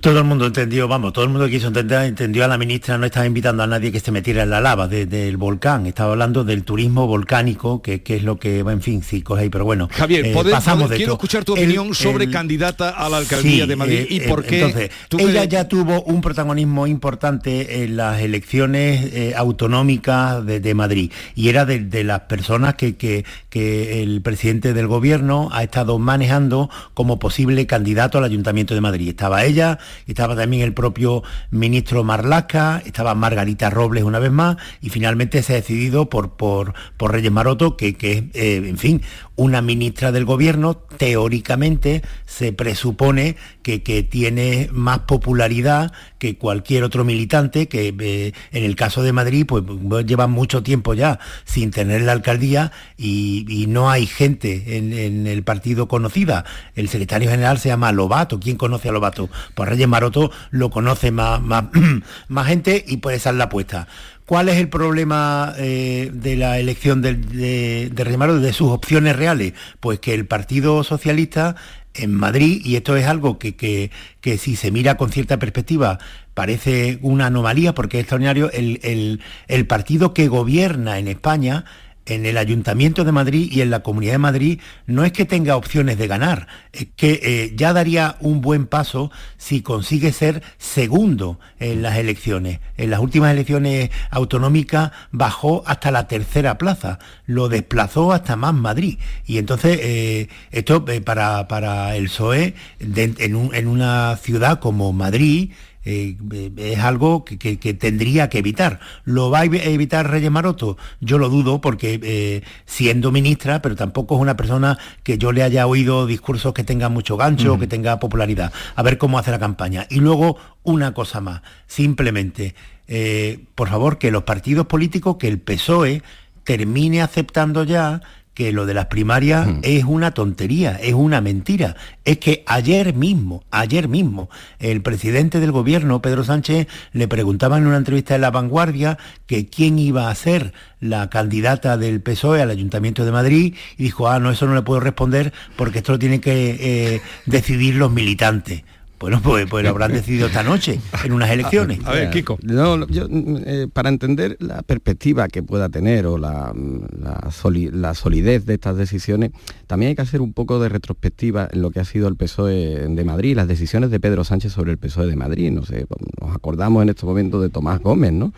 Todo 0.00 0.18
el 0.18 0.24
mundo 0.24 0.46
entendió, 0.46 0.86
vamos, 0.88 1.12
todo 1.12 1.24
el 1.24 1.30
mundo 1.30 1.46
que 1.46 1.52
quiso 1.52 1.68
entender 1.68 2.02
entendió 2.02 2.44
a 2.44 2.48
la 2.48 2.58
ministra, 2.58 2.98
no 2.98 3.06
estaba 3.06 3.26
invitando 3.26 3.62
a 3.62 3.66
nadie 3.66 3.90
que 3.90 4.00
se 4.00 4.10
metiera 4.10 4.42
en 4.42 4.50
la 4.50 4.60
lava 4.60 4.88
del 4.88 5.36
volcán, 5.36 5.86
estaba 5.86 6.12
hablando 6.12 6.44
del 6.44 6.64
turismo 6.64 7.06
volcánico, 7.06 7.80
que, 7.82 8.02
es 8.04 8.22
lo 8.22 8.38
que, 8.38 8.58
en 8.60 8.82
fin, 8.82 9.02
sí, 9.02 9.22
coge 9.22 9.42
ahí, 9.42 9.48
pero 9.48 9.64
bueno. 9.64 9.88
Javier, 9.90 10.26
eh, 10.26 10.34
pasamos 10.50 10.90
de 10.90 10.96
quiero 10.96 11.12
escuchar 11.14 11.44
tu 11.44 11.52
opinión 11.52 11.94
sobre 11.94 12.30
candidata 12.30 12.90
a 12.90 13.08
la 13.08 13.18
alcaldía 13.18 13.66
de 13.66 13.76
Madrid 13.76 14.06
y 14.08 14.18
eh, 14.18 14.28
por 14.28 14.44
qué. 14.44 14.62
Entonces, 14.62 14.90
ella 15.18 15.44
ya 15.44 15.68
tuvo 15.68 16.02
un 16.02 16.20
protagonismo 16.20 16.86
importante 16.86 17.84
en 17.84 17.96
las 17.96 18.20
elecciones 18.20 19.12
eh, 19.12 19.34
autonómicas 19.36 20.44
de, 20.44 20.74
Madrid 20.74 21.12
y 21.34 21.48
era 21.48 21.64
de, 21.64 22.04
las 22.04 22.20
personas 22.20 22.74
que, 22.74 22.96
que, 22.96 23.24
que 23.48 24.02
el 24.02 24.22
presidente 24.22 24.72
del 24.72 24.88
gobierno 24.88 25.48
ha 25.52 25.62
estado 25.62 25.98
manejando 25.98 26.68
como 26.94 27.18
posible 27.18 27.66
candidato 27.66 28.18
al 28.18 28.24
ayuntamiento 28.24 28.74
de 28.74 28.80
Madrid. 28.80 29.08
Estaba 29.08 29.43
ella, 29.44 29.78
estaba 30.06 30.36
también 30.36 30.62
el 30.62 30.74
propio 30.74 31.22
ministro 31.50 32.04
Marlaska, 32.04 32.82
estaba 32.84 33.14
Margarita 33.14 33.70
Robles 33.70 34.04
una 34.04 34.18
vez 34.18 34.32
más, 34.32 34.56
y 34.80 34.90
finalmente 34.90 35.42
se 35.42 35.52
ha 35.52 35.56
decidido 35.56 36.08
por, 36.08 36.32
por, 36.32 36.74
por 36.96 37.12
Reyes 37.12 37.32
Maroto, 37.32 37.76
que, 37.76 37.94
que 37.94 38.30
eh, 38.34 38.62
en 38.66 38.78
fin, 38.78 39.02
una 39.36 39.62
ministra 39.62 40.12
del 40.12 40.24
gobierno, 40.24 40.74
teóricamente 40.74 42.02
se 42.26 42.52
presupone 42.52 43.36
que, 43.62 43.82
que 43.82 44.02
tiene 44.02 44.68
más 44.72 45.00
popularidad 45.00 45.92
que 46.18 46.38
cualquier 46.38 46.84
otro 46.84 47.04
militante, 47.04 47.68
que 47.68 47.94
eh, 47.98 48.32
en 48.52 48.64
el 48.64 48.76
caso 48.76 49.02
de 49.02 49.12
Madrid, 49.12 49.44
pues 49.46 49.64
lleva 50.06 50.26
mucho 50.26 50.62
tiempo 50.62 50.94
ya 50.94 51.18
sin 51.44 51.70
tener 51.70 52.02
la 52.02 52.12
alcaldía 52.12 52.72
y, 52.96 53.44
y 53.48 53.66
no 53.66 53.90
hay 53.90 54.06
gente 54.06 54.76
en, 54.76 54.92
en, 54.92 55.26
el 55.26 55.42
partido 55.42 55.88
conocida. 55.88 56.44
El 56.74 56.88
secretario 56.88 57.28
general 57.30 57.58
se 57.58 57.68
llama 57.68 57.92
Lobato. 57.92 58.40
¿Quién 58.40 58.56
conoce 58.56 58.88
a 58.88 58.92
Lobato? 58.92 59.28
Pues 59.54 59.68
Reyes 59.68 59.88
Maroto 59.88 60.30
lo 60.50 60.70
conoce 60.70 61.10
más, 61.10 61.40
más, 61.40 61.64
más 62.28 62.46
gente 62.46 62.84
y 62.86 62.98
pues 62.98 63.16
esa 63.16 63.30
es 63.30 63.36
la 63.36 63.44
apuesta. 63.44 63.88
¿Cuál 64.26 64.48
es 64.48 64.56
el 64.56 64.68
problema 64.68 65.52
eh, 65.58 66.10
de 66.12 66.36
la 66.36 66.58
elección 66.58 67.02
de, 67.02 67.14
de, 67.14 67.90
de 67.92 68.04
Reyes 68.04 68.18
Maroto, 68.18 68.40
de 68.40 68.52
sus 68.54 68.70
opciones 68.70 69.16
reales? 69.16 69.52
Pues 69.80 70.00
que 70.00 70.14
el 70.14 70.26
Partido 70.26 70.82
Socialista 70.82 71.56
en 71.94 72.12
Madrid, 72.12 72.60
y 72.64 72.76
esto 72.76 72.96
es 72.96 73.06
algo 73.06 73.38
que, 73.38 73.54
que, 73.54 73.90
que, 74.20 74.36
si 74.36 74.56
se 74.56 74.70
mira 74.70 74.96
con 74.96 75.12
cierta 75.12 75.38
perspectiva 75.38 75.98
parece 76.34 76.98
una 77.02 77.26
anomalía 77.26 77.74
porque 77.74 77.98
es 77.98 78.02
extraordinario, 78.02 78.50
el, 78.50 78.80
el, 78.82 79.20
el 79.46 79.66
partido 79.66 80.12
que 80.12 80.26
gobierna 80.26 80.98
en 80.98 81.06
España 81.06 81.64
en 82.06 82.26
el 82.26 82.36
Ayuntamiento 82.38 83.04
de 83.04 83.12
Madrid 83.12 83.48
y 83.50 83.60
en 83.60 83.70
la 83.70 83.80
Comunidad 83.80 84.12
de 84.12 84.18
Madrid 84.18 84.60
no 84.86 85.04
es 85.04 85.12
que 85.12 85.24
tenga 85.24 85.56
opciones 85.56 85.98
de 85.98 86.06
ganar, 86.06 86.46
es 86.72 86.88
que 86.96 87.20
eh, 87.22 87.52
ya 87.56 87.72
daría 87.72 88.16
un 88.20 88.40
buen 88.40 88.66
paso 88.66 89.10
si 89.36 89.62
consigue 89.62 90.12
ser 90.12 90.42
segundo 90.58 91.38
en 91.58 91.82
las 91.82 91.96
elecciones. 91.96 92.60
En 92.76 92.90
las 92.90 93.00
últimas 93.00 93.32
elecciones 93.32 93.90
autonómicas 94.10 94.92
bajó 95.12 95.62
hasta 95.66 95.90
la 95.90 96.08
tercera 96.08 96.58
plaza, 96.58 96.98
lo 97.26 97.48
desplazó 97.48 98.12
hasta 98.12 98.36
más 98.36 98.54
Madrid. 98.54 98.98
Y 99.26 99.38
entonces 99.38 99.78
eh, 99.82 100.28
esto 100.50 100.84
eh, 100.88 101.00
para, 101.00 101.48
para, 101.48 101.96
el 101.96 102.06
PSOE 102.06 102.54
en 102.80 103.66
una 103.66 104.16
ciudad 104.16 104.60
como 104.60 104.92
Madrid, 104.92 105.52
eh, 105.84 106.16
es 106.56 106.78
algo 106.78 107.24
que, 107.24 107.38
que, 107.38 107.58
que, 107.58 107.74
tendría 107.74 108.28
que 108.28 108.38
evitar. 108.38 108.80
¿Lo 109.04 109.30
va 109.30 109.40
a 109.40 109.44
evitar 109.44 110.10
Reyes 110.10 110.30
Maroto? 110.30 110.76
Yo 111.00 111.18
lo 111.18 111.28
dudo 111.28 111.60
porque 111.60 112.00
eh, 112.02 112.42
siendo 112.64 113.12
ministra, 113.12 113.60
pero 113.62 113.76
tampoco 113.76 114.14
es 114.16 114.20
una 114.20 114.36
persona 114.36 114.78
que 115.02 115.18
yo 115.18 115.32
le 115.32 115.42
haya 115.42 115.66
oído 115.66 116.06
discursos 116.06 116.54
que 116.54 116.64
tengan 116.64 116.92
mucho 116.92 117.16
gancho, 117.16 117.52
uh 117.52 117.56
-huh. 117.56 117.60
que 117.60 117.66
tenga 117.66 118.00
popularidad. 118.00 118.52
A 118.76 118.82
ver 118.82 118.98
cómo 118.98 119.18
hace 119.18 119.30
la 119.30 119.38
campaña. 119.38 119.86
Y 119.90 120.00
luego 120.00 120.36
una 120.62 120.94
cosa 120.94 121.20
más, 121.20 121.42
simplemente, 121.66 122.54
eh, 122.88 123.44
por 123.54 123.68
favor, 123.68 123.98
que 123.98 124.10
los 124.10 124.24
partidos 124.24 124.66
políticos, 124.66 125.16
que 125.18 125.28
el 125.28 125.38
PSOE 125.38 126.02
termine 126.44 127.02
aceptando 127.02 127.64
ya 127.64 128.00
que 128.34 128.52
lo 128.52 128.66
de 128.66 128.74
las 128.74 128.86
primarias 128.86 129.46
mm. 129.46 129.58
es 129.62 129.84
una 129.84 130.12
tontería, 130.12 130.76
es 130.76 130.92
una 130.92 131.20
mentira. 131.20 131.76
Es 132.04 132.18
que 132.18 132.42
ayer 132.46 132.94
mismo, 132.94 133.44
ayer 133.50 133.88
mismo, 133.88 134.28
el 134.58 134.82
presidente 134.82 135.40
del 135.40 135.52
gobierno, 135.52 136.02
Pedro 136.02 136.24
Sánchez, 136.24 136.66
le 136.92 137.08
preguntaba 137.08 137.56
en 137.56 137.66
una 137.66 137.76
entrevista 137.76 138.14
en 138.14 138.20
La 138.20 138.30
Vanguardia 138.30 138.98
que 139.26 139.46
quién 139.46 139.78
iba 139.78 140.10
a 140.10 140.14
ser 140.14 140.52
la 140.80 141.08
candidata 141.08 141.78
del 141.78 142.00
PSOE 142.00 142.42
al 142.42 142.50
Ayuntamiento 142.50 143.04
de 143.04 143.12
Madrid 143.12 143.54
y 143.78 143.84
dijo, 143.84 144.08
ah, 144.08 144.18
no, 144.18 144.30
eso 144.30 144.46
no 144.46 144.54
le 144.54 144.62
puedo 144.62 144.80
responder 144.80 145.32
porque 145.56 145.78
esto 145.78 145.92
lo 145.92 145.98
tienen 145.98 146.20
que 146.20 146.56
eh, 146.60 147.00
decidir 147.26 147.76
los 147.76 147.90
militantes. 147.90 148.64
Bueno, 149.04 149.20
pues, 149.22 149.44
pues, 149.50 149.62
lo 149.62 149.68
habrán 149.68 149.92
decidido 149.92 150.28
esta 150.28 150.42
noche 150.42 150.80
en 151.04 151.12
unas 151.12 151.28
elecciones. 151.28 151.78
A, 151.84 151.90
a 151.90 151.92
ver, 151.92 152.08
Kiko. 152.08 152.38
No, 152.42 152.86
yo, 152.86 153.06
eh, 153.10 153.68
para 153.70 153.90
entender 153.90 154.38
la 154.40 154.62
perspectiva 154.62 155.28
que 155.28 155.42
pueda 155.42 155.68
tener 155.68 156.06
o 156.06 156.16
la, 156.16 156.54
la, 156.98 157.30
soli 157.30 157.68
la, 157.70 157.92
solidez 157.92 158.46
de 158.46 158.54
estas 158.54 158.78
decisiones, 158.78 159.32
también 159.66 159.90
hay 159.90 159.94
que 159.94 160.00
hacer 160.00 160.22
un 160.22 160.32
poco 160.32 160.58
de 160.58 160.70
retrospectiva 160.70 161.46
en 161.52 161.60
lo 161.60 161.70
que 161.70 161.80
ha 161.80 161.84
sido 161.84 162.08
el 162.08 162.16
PSOE 162.16 162.88
de 162.88 163.04
Madrid, 163.04 163.36
las 163.36 163.46
decisiones 163.46 163.90
de 163.90 164.00
Pedro 164.00 164.24
Sánchez 164.24 164.52
sobre 164.52 164.72
el 164.72 164.78
PSOE 164.78 165.06
de 165.06 165.16
Madrid. 165.16 165.52
No 165.52 165.66
sé, 165.66 165.84
nos 166.22 166.34
acordamos 166.34 166.82
en 166.82 166.88
estos 166.88 167.06
momentos 167.06 167.42
de 167.42 167.50
Tomás 167.50 167.80
Gómez, 167.80 168.14
¿no? 168.14 168.32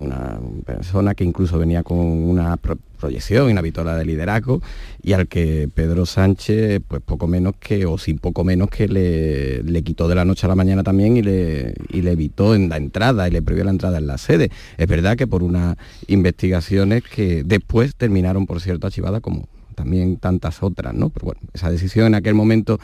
Una 0.00 0.38
persona 0.66 1.14
que 1.14 1.24
incluso 1.24 1.56
venía 1.58 1.82
con 1.82 1.96
una 1.96 2.58
proyección, 3.00 3.50
una 3.50 3.62
victoria 3.62 3.94
de 3.94 4.04
liderazgo 4.04 4.62
y 5.02 5.14
al 5.14 5.26
que 5.26 5.68
Pedro 5.72 6.06
Sánchez, 6.06 6.80
pues 6.86 7.02
poco 7.02 7.26
menos 7.26 7.54
que, 7.58 7.86
o 7.86 7.98
sin 7.98 8.18
poco 8.18 8.44
menos 8.44 8.70
que 8.70 8.86
le, 8.86 9.62
le 9.62 9.82
quitó 9.82 10.06
de 10.06 10.14
la 10.14 10.24
noche 10.24 10.46
a 10.46 10.48
la 10.48 10.54
mañana 10.54 10.82
también 10.82 11.16
y 11.16 11.22
le, 11.22 11.74
y 11.88 12.02
le 12.02 12.12
evitó 12.12 12.54
en 12.54 12.68
la 12.68 12.76
entrada 12.76 13.26
y 13.26 13.30
le 13.30 13.42
prohibió 13.42 13.64
la 13.64 13.70
entrada 13.70 13.98
en 13.98 14.06
la 14.06 14.18
sede. 14.18 14.50
Es 14.76 14.86
verdad 14.86 15.16
que 15.16 15.26
por 15.26 15.42
unas 15.42 15.76
investigaciones 16.06 17.02
que 17.02 17.42
después 17.44 17.96
terminaron, 17.96 18.46
por 18.46 18.60
cierto, 18.60 18.86
archivadas 18.86 19.20
como 19.20 19.48
también 19.80 20.18
tantas 20.18 20.62
otras, 20.62 20.92
¿no? 20.92 21.08
Pero 21.08 21.24
bueno, 21.24 21.40
esa 21.54 21.70
decisión 21.70 22.06
en 22.06 22.14
aquel 22.14 22.34
momento, 22.34 22.78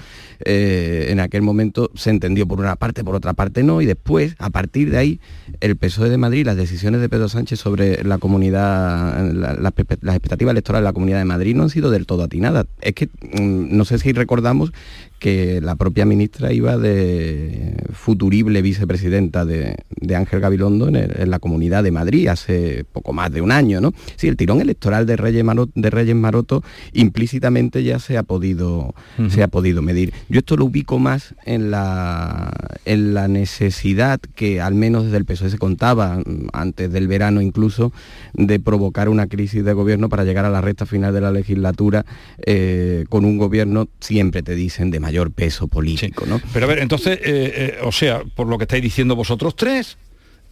eh, 0.44 1.08
en 1.10 1.20
aquel 1.20 1.42
momento 1.42 1.90
se 1.94 2.08
entendió 2.08 2.48
por 2.48 2.58
una 2.58 2.76
parte, 2.76 3.04
por 3.04 3.14
otra 3.14 3.34
parte 3.34 3.62
no, 3.62 3.82
y 3.82 3.86
después, 3.86 4.34
a 4.38 4.48
partir 4.48 4.90
de 4.90 4.96
ahí, 4.96 5.20
el 5.60 5.76
PSOE 5.76 6.08
de 6.08 6.16
Madrid, 6.16 6.46
las 6.46 6.56
decisiones 6.56 7.02
de 7.02 7.10
Pedro 7.10 7.28
Sánchez 7.28 7.60
sobre 7.60 8.02
la 8.02 8.16
comunidad, 8.16 9.30
la, 9.34 9.52
la, 9.52 9.72
las 10.00 10.14
expectativas 10.16 10.52
electorales 10.52 10.84
de 10.84 10.88
la 10.88 10.92
comunidad 10.94 11.18
de 11.18 11.26
Madrid 11.26 11.54
no 11.54 11.64
han 11.64 11.70
sido 11.70 11.90
del 11.90 12.06
todo 12.06 12.22
atinadas. 12.22 12.66
Es 12.80 12.94
que 12.94 13.06
mm, 13.06 13.76
no 13.76 13.84
sé 13.84 13.98
si 13.98 14.12
recordamos 14.12 14.72
que 15.18 15.60
la 15.60 15.76
propia 15.76 16.04
ministra 16.04 16.52
iba 16.52 16.76
de 16.76 17.76
futurible 17.92 18.62
vicepresidenta 18.62 19.44
de, 19.44 19.76
de 19.90 20.16
Ángel 20.16 20.40
Gabilondo 20.40 20.88
en, 20.88 20.96
el, 20.96 21.12
en, 21.20 21.30
la 21.30 21.38
Comunidad 21.38 21.82
de 21.82 21.90
Madrid 21.90 22.28
hace 22.28 22.84
poco 22.92 23.12
más 23.12 23.32
de 23.32 23.40
un 23.40 23.50
año, 23.50 23.80
¿no? 23.80 23.92
Sí, 24.16 24.28
el 24.28 24.36
tirón 24.36 24.60
electoral 24.60 25.06
de 25.06 25.16
Reyes 25.16 25.44
Maroto, 25.44 25.72
de 25.74 25.90
Reyes 25.90 26.14
Maroto 26.14 26.62
implícitamente 26.92 27.82
ya 27.82 27.98
se 27.98 28.18
ha 28.18 28.22
podido 28.22 28.94
uh 29.18 29.22
-huh. 29.22 29.30
se 29.30 29.42
ha 29.42 29.48
podido 29.48 29.82
medir. 29.82 30.12
Yo 30.28 30.40
esto 30.40 30.56
lo 30.56 30.66
ubico 30.66 30.98
más 30.98 31.34
en 31.44 31.70
la 31.70 32.52
en 32.84 33.14
la 33.14 33.28
necesidad 33.28 34.20
que 34.34 34.60
al 34.60 34.74
menos 34.74 35.04
desde 35.04 35.16
el 35.16 35.24
PSOE 35.24 35.50
se 35.50 35.58
contaba 35.58 36.22
antes 36.52 36.92
del 36.92 37.08
verano 37.08 37.40
incluso 37.40 37.92
de 38.34 38.60
provocar 38.60 39.08
una 39.08 39.26
crisis 39.26 39.64
de 39.64 39.72
gobierno 39.72 40.08
para 40.08 40.24
llegar 40.24 40.44
a 40.44 40.50
la 40.50 40.60
recta 40.60 40.86
final 40.86 41.14
de 41.14 41.20
la 41.20 41.30
legislatura 41.30 42.04
eh, 42.44 43.04
con 43.08 43.24
un 43.24 43.38
gobierno 43.38 43.88
siempre 44.00 44.42
te 44.42 44.54
dicen 44.54 44.90
de 44.90 45.00
mayor 45.06 45.30
peso 45.30 45.68
político, 45.68 46.24
sí. 46.24 46.30
¿no? 46.30 46.40
Pero 46.52 46.66
a 46.66 46.68
ver, 46.68 46.80
entonces, 46.80 47.18
eh, 47.22 47.22
eh, 47.24 47.78
o 47.82 47.92
sea, 47.92 48.22
por 48.34 48.48
lo 48.48 48.58
que 48.58 48.64
estáis 48.64 48.82
diciendo 48.82 49.14
vosotros 49.14 49.54
tres, 49.54 49.96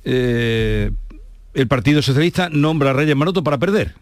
eh, 0.05 0.93
el 1.55 1.67
Partido 1.67 2.03
Socialista 2.03 2.49
nombra 2.51 2.91
a 2.91 2.93
Reyes 2.93 3.17
Maroto 3.17 3.43
para 3.43 3.59
perder. 3.59 3.95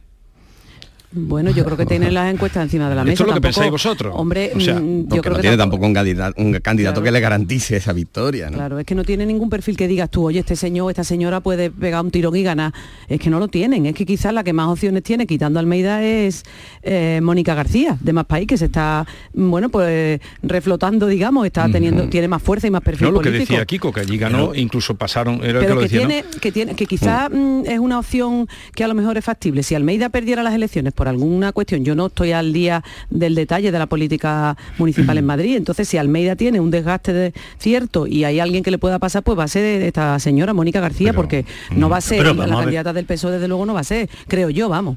Bueno, 1.12 1.50
yo 1.50 1.64
creo 1.64 1.76
que 1.76 1.86
tiene 1.86 2.10
las 2.10 2.32
encuestas 2.32 2.64
encima 2.64 2.88
de 2.88 2.94
la 2.94 3.04
mesa. 3.04 3.12
Esto 3.12 3.24
es 3.24 3.28
lo 3.28 3.34
que 3.34 3.40
pensáis 3.40 3.70
vosotros. 3.70 4.14
Hombre, 4.16 4.52
o 4.54 4.60
sea, 4.60 4.80
mm, 4.80 5.08
yo 5.08 5.22
creo 5.22 5.32
no 5.32 5.36
que 5.36 5.42
tiene 5.42 5.56
tampoco 5.56 5.86
un 5.86 5.94
candidato, 5.94 6.40
un 6.40 6.52
candidato 6.60 6.94
claro. 6.94 7.04
que 7.04 7.10
le 7.12 7.20
garantice 7.20 7.76
esa 7.76 7.92
victoria. 7.92 8.50
¿no? 8.50 8.56
Claro, 8.56 8.78
es 8.78 8.86
que 8.86 8.94
no 8.94 9.04
tiene 9.04 9.26
ningún 9.26 9.50
perfil 9.50 9.76
que 9.76 9.88
digas 9.88 10.10
tú, 10.10 10.24
oye, 10.24 10.40
este 10.40 10.56
señor, 10.56 10.90
esta 10.90 11.04
señora 11.04 11.40
puede 11.40 11.70
pegar 11.70 12.02
un 12.02 12.10
tirón 12.10 12.34
y 12.36 12.42
ganar. 12.42 12.72
Es 13.08 13.20
que 13.20 13.30
no 13.30 13.38
lo 13.38 13.48
tienen. 13.48 13.86
Es 13.86 13.94
que 13.94 14.06
quizás 14.06 14.32
la 14.32 14.44
que 14.44 14.52
más 14.52 14.68
opciones 14.68 15.02
tiene, 15.02 15.26
quitando 15.26 15.58
a 15.58 15.60
Almeida, 15.60 16.02
es 16.02 16.44
eh, 16.82 17.20
Mónica 17.22 17.54
García, 17.54 17.96
de 18.00 18.12
Más 18.12 18.26
País, 18.26 18.46
que 18.46 18.56
se 18.56 18.66
está, 18.66 19.06
bueno, 19.34 19.68
pues 19.68 20.20
reflotando, 20.42 21.06
digamos, 21.06 21.46
está 21.46 21.68
teniendo, 21.70 22.04
uh 22.04 22.06
-huh. 22.06 22.10
tiene 22.10 22.28
más 22.28 22.42
fuerza 22.42 22.66
y 22.66 22.70
más 22.70 22.82
perfil 22.82 23.08
no, 23.08 23.12
lo 23.12 23.18
político. 23.18 23.46
que 23.46 23.52
decía 23.52 23.66
Kiko, 23.66 23.92
que 23.92 24.00
allí 24.00 24.16
ganó, 24.16 24.50
pero, 24.50 24.54
incluso 24.54 24.94
pasaron, 24.94 25.40
era 25.44 25.60
pero 25.60 25.60
que, 25.60 25.66
que, 25.66 25.74
lo 25.74 25.80
decía, 25.82 25.98
tiene, 25.98 26.22
¿no? 26.22 26.40
que 26.40 26.52
tiene, 26.52 26.74
que 26.74 26.86
quizás 26.86 27.30
uh 27.30 27.52
es 27.66 27.78
una 27.78 27.98
opción 27.98 28.48
que 28.74 28.84
a 28.84 28.88
lo 28.88 28.94
mejor 28.94 29.16
es 29.18 29.24
factible. 29.24 29.62
Si 29.62 29.74
Almeida 29.74 30.08
perdiera 30.08 30.42
las 30.42 30.54
elecciones 30.54 30.92
por 31.03 31.09
alguna 31.09 31.50
cuestión 31.50 31.84
yo 31.84 31.96
no 31.96 32.07
estoy 32.07 32.30
al 32.30 32.53
día 32.53 32.84
del 33.11 33.34
detalle 33.34 33.72
de 33.72 33.78
la 33.80 33.86
política 33.86 34.57
municipal 34.78 35.18
en 35.18 35.24
Madrid. 35.32 35.57
Entonces, 35.57 35.88
si 35.88 35.98
Almeida 35.98 36.36
tiene 36.36 36.61
un 36.61 36.70
desgaste 36.70 37.12
de 37.12 37.32
cierto 37.59 38.07
y 38.07 38.22
hay 38.22 38.38
alguien 38.38 38.62
que 38.62 38.70
le 38.70 38.78
pueda 38.78 39.00
pasar, 39.00 39.24
pues 39.24 39.36
va 39.36 39.42
a 39.42 39.48
ser 39.48 39.82
esta 39.82 40.16
señora 40.20 40.55
Mónica 40.55 40.78
García, 40.78 41.09
pero, 41.09 41.16
porque 41.16 41.44
no 41.74 41.88
va 41.88 41.96
a 41.96 42.00
ser 42.00 42.18
pero, 42.18 42.34
la 42.34 42.57
candidata 42.57 42.92
del 42.92 43.05
PSOE, 43.05 43.32
desde 43.32 43.48
luego 43.48 43.66
no 43.66 43.74
va 43.74 43.80
a 43.80 43.84
ser, 43.84 44.09
creo 44.28 44.48
yo, 44.48 44.68
vamos 44.68 44.96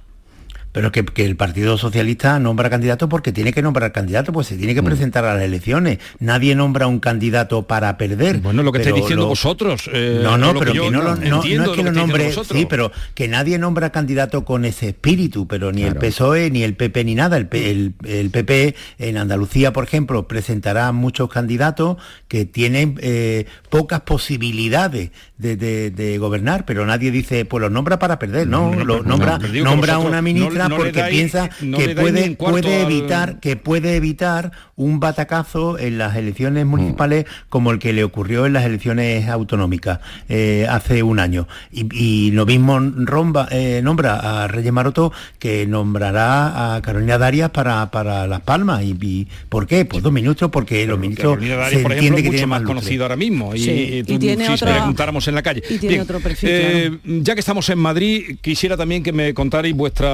pero 0.76 0.92
que, 0.92 1.06
que, 1.06 1.24
el 1.24 1.38
Partido 1.38 1.78
Socialista 1.78 2.38
nombra 2.38 2.70
candidato 2.70 3.08
porque 3.08 3.32
tiene 3.32 3.54
que 3.54 3.62
nombrar 3.62 3.94
candidato, 3.94 4.34
pues 4.34 4.48
se 4.48 4.58
tiene 4.58 4.76
que 4.76 4.82
mm. 4.82 4.86
presentar 4.86 5.24
a 5.24 5.36
las 5.36 5.44
elecciones. 5.44 6.00
Nadie 6.20 6.54
nombra 6.54 6.86
un 6.86 7.00
candidato 7.00 7.64
para 7.64 7.98
perder. 7.98 8.40
Bueno, 8.40 8.62
lo 8.62 8.74
que 8.74 8.80
estáis 8.80 8.98
diciendo 8.98 9.24
lo... 9.24 9.30
vosotros. 9.30 9.90
Eh, 9.94 10.20
no, 10.22 10.38
no, 10.38 10.54
pero 10.60 10.74
que, 10.74 10.82
que 10.82 10.92
no, 10.92 11.02
no, 11.02 11.16
no, 11.16 11.44
es 11.44 11.46
que 11.46 11.56
lo, 11.56 11.82
lo 11.82 11.92
nombre, 11.94 12.30
sí, 12.44 12.68
pero 12.70 12.92
que 13.14 13.30
nadie 13.30 13.58
nombra 13.58 13.94
candidato 13.94 14.44
con 14.44 14.66
ese 14.66 14.90
espíritu, 14.90 15.48
pero 15.48 15.72
ni 15.72 15.84
claro. 15.84 15.94
el 15.94 16.08
PSOE, 16.08 16.52
ni 16.52 16.64
el 16.64 16.76
PP, 16.76 17.06
ni 17.06 17.16
nada. 17.16 17.38
El, 17.38 17.48
el, 17.54 17.94
el, 18.04 18.30
PP 18.30 18.76
en 19.00 19.16
Andalucía, 19.16 19.72
por 19.72 19.86
ejemplo, 19.86 20.28
presentará 20.28 20.92
muchos 20.92 21.30
candidatos 21.30 21.96
que 22.28 22.44
tienen 22.44 23.00
eh, 23.02 23.46
pocas 23.70 24.02
posibilidades 24.02 25.12
de, 25.38 25.56
de, 25.56 25.92
de, 25.92 26.18
gobernar, 26.18 26.66
pero 26.66 26.86
nadie 26.86 27.12
dice, 27.12 27.46
pues 27.46 27.62
los 27.62 27.72
nombra 27.72 27.98
para 27.98 28.20
perder, 28.20 28.48
no, 28.48 28.74
lo 28.74 29.04
nombra, 29.04 29.38
nombra 29.38 30.00
una 30.00 30.22
ministra 30.22 30.65
no 30.70 30.76
porque 30.78 30.94
dais- 31.00 31.10
piensa 31.10 31.50
no 31.62 31.78
que 31.78 31.96
puede, 31.96 32.36
al- 32.40 32.82
evitar 32.92 33.40
que 33.40 33.56
puede 33.56 33.96
evitar 33.96 34.52
un 34.76 35.00
batacazo 35.00 35.80
en 35.80 35.98
las 35.98 36.16
elecciones 36.16 36.66
municipales 36.66 37.26
como 37.50 37.72
el 37.72 37.80
que 37.80 37.94
le 37.94 38.04
ocurrió 38.04 38.46
en 38.46 38.54
las 38.54 38.66
elecciones 38.66 39.28
autonómicas 39.30 40.00
eh, 40.30 40.68
hace 40.70 41.02
un 41.04 41.20
año. 41.20 41.48
Y, 41.72 41.88
y 41.96 42.32
lo 42.32 42.46
mismo 42.46 42.80
romba- 42.80 43.48
eh, 43.52 43.82
nombra 43.84 44.44
a 44.44 44.48
Reyes 44.48 44.74
Maroto 44.74 45.12
que 45.40 45.66
nombrará 45.66 46.76
a 46.76 46.82
Carolina 46.82 47.18
Darias 47.18 47.50
para, 47.52 47.90
para 47.92 48.28
Las 48.28 48.42
Palmas. 48.42 48.84
¿Y, 48.84 48.98
y 49.02 49.28
por 49.50 49.66
qué? 49.68 49.86
Pues 49.86 50.04
dos 50.04 50.12
ministros, 50.12 50.52
porque 50.52 50.86
los 50.86 51.00
ministros 51.00 51.34
Carolina 51.36 51.56
Darias, 51.56 51.78
se 51.80 51.84
por 51.84 51.92
ejemplo, 51.94 52.18
entiende 52.18 52.22
es 52.22 52.42
que 52.42 52.46
mucho 52.46 52.48
más 52.48 52.62
conocido 52.64 53.04
ahora 53.06 53.16
mismo. 53.16 53.56
Y, 53.56 53.60
Sí, 53.60 53.72
y 53.72 54.04
tú- 54.04 54.14
y 54.14 54.20
tiene 54.20 54.46
si 54.48 54.54
otra- 54.54 54.74
preguntáramos 54.74 55.28
en 55.28 55.36
la 55.36 55.42
calle. 55.42 55.64
y 55.70 55.78
tiene 55.78 56.02
otro 56.02 56.20
perfil, 56.20 56.50
eh, 56.52 56.98
Ya 57.22 57.34
que 57.34 57.40
estamos 57.40 57.70
en 57.70 57.80
Madrid, 57.80 58.38
quisiera 58.42 58.76
también 58.78 59.02
que 59.04 59.12
me 59.14 59.34
contarais 59.34 59.74
vuestra 59.76 60.10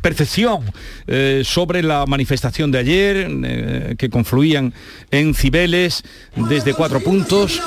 percepción 0.00 0.60
eh, 1.06 1.42
sobre 1.44 1.82
la 1.82 2.06
manifestación 2.06 2.70
de 2.70 2.78
ayer, 2.78 3.28
eh, 3.44 3.94
que 3.98 4.10
confluían 4.10 4.72
en 5.10 5.34
Cibeles 5.34 6.02
desde 6.36 6.74
cuatro 6.74 7.00
puntos. 7.00 7.60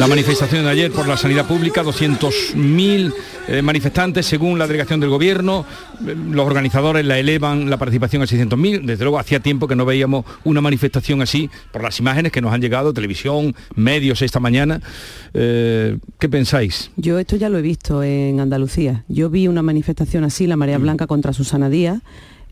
La 0.00 0.06
manifestación 0.06 0.64
de 0.64 0.70
ayer 0.70 0.90
por 0.90 1.06
la 1.06 1.18
sanidad 1.18 1.46
pública, 1.46 1.84
200.000 1.84 3.12
eh, 3.48 3.60
manifestantes 3.60 4.24
según 4.24 4.58
la 4.58 4.66
delegación 4.66 4.98
del 4.98 5.10
gobierno. 5.10 5.66
Eh, 6.06 6.16
Los 6.30 6.46
organizadores 6.46 7.04
la 7.04 7.18
elevan 7.18 7.68
la 7.68 7.76
participación 7.76 8.22
a 8.22 8.24
600.000. 8.24 8.86
Desde 8.86 9.04
luego 9.04 9.18
hacía 9.18 9.40
tiempo 9.40 9.68
que 9.68 9.76
no 9.76 9.84
veíamos 9.84 10.24
una 10.44 10.62
manifestación 10.62 11.20
así 11.20 11.50
por 11.70 11.82
las 11.82 12.00
imágenes 12.00 12.32
que 12.32 12.40
nos 12.40 12.50
han 12.54 12.62
llegado, 12.62 12.94
televisión, 12.94 13.54
medios 13.74 14.22
esta 14.22 14.40
mañana. 14.40 14.80
Eh, 15.34 15.98
¿Qué 16.18 16.30
pensáis? 16.30 16.90
Yo 16.96 17.18
esto 17.18 17.36
ya 17.36 17.50
lo 17.50 17.58
he 17.58 17.62
visto 17.62 18.02
en 18.02 18.40
Andalucía. 18.40 19.04
Yo 19.06 19.28
vi 19.28 19.48
una 19.48 19.60
manifestación 19.60 20.24
así, 20.24 20.46
la 20.46 20.56
Marea 20.56 20.78
Blanca 20.78 21.06
contra 21.06 21.34
Susana 21.34 21.68
Díaz, 21.68 22.00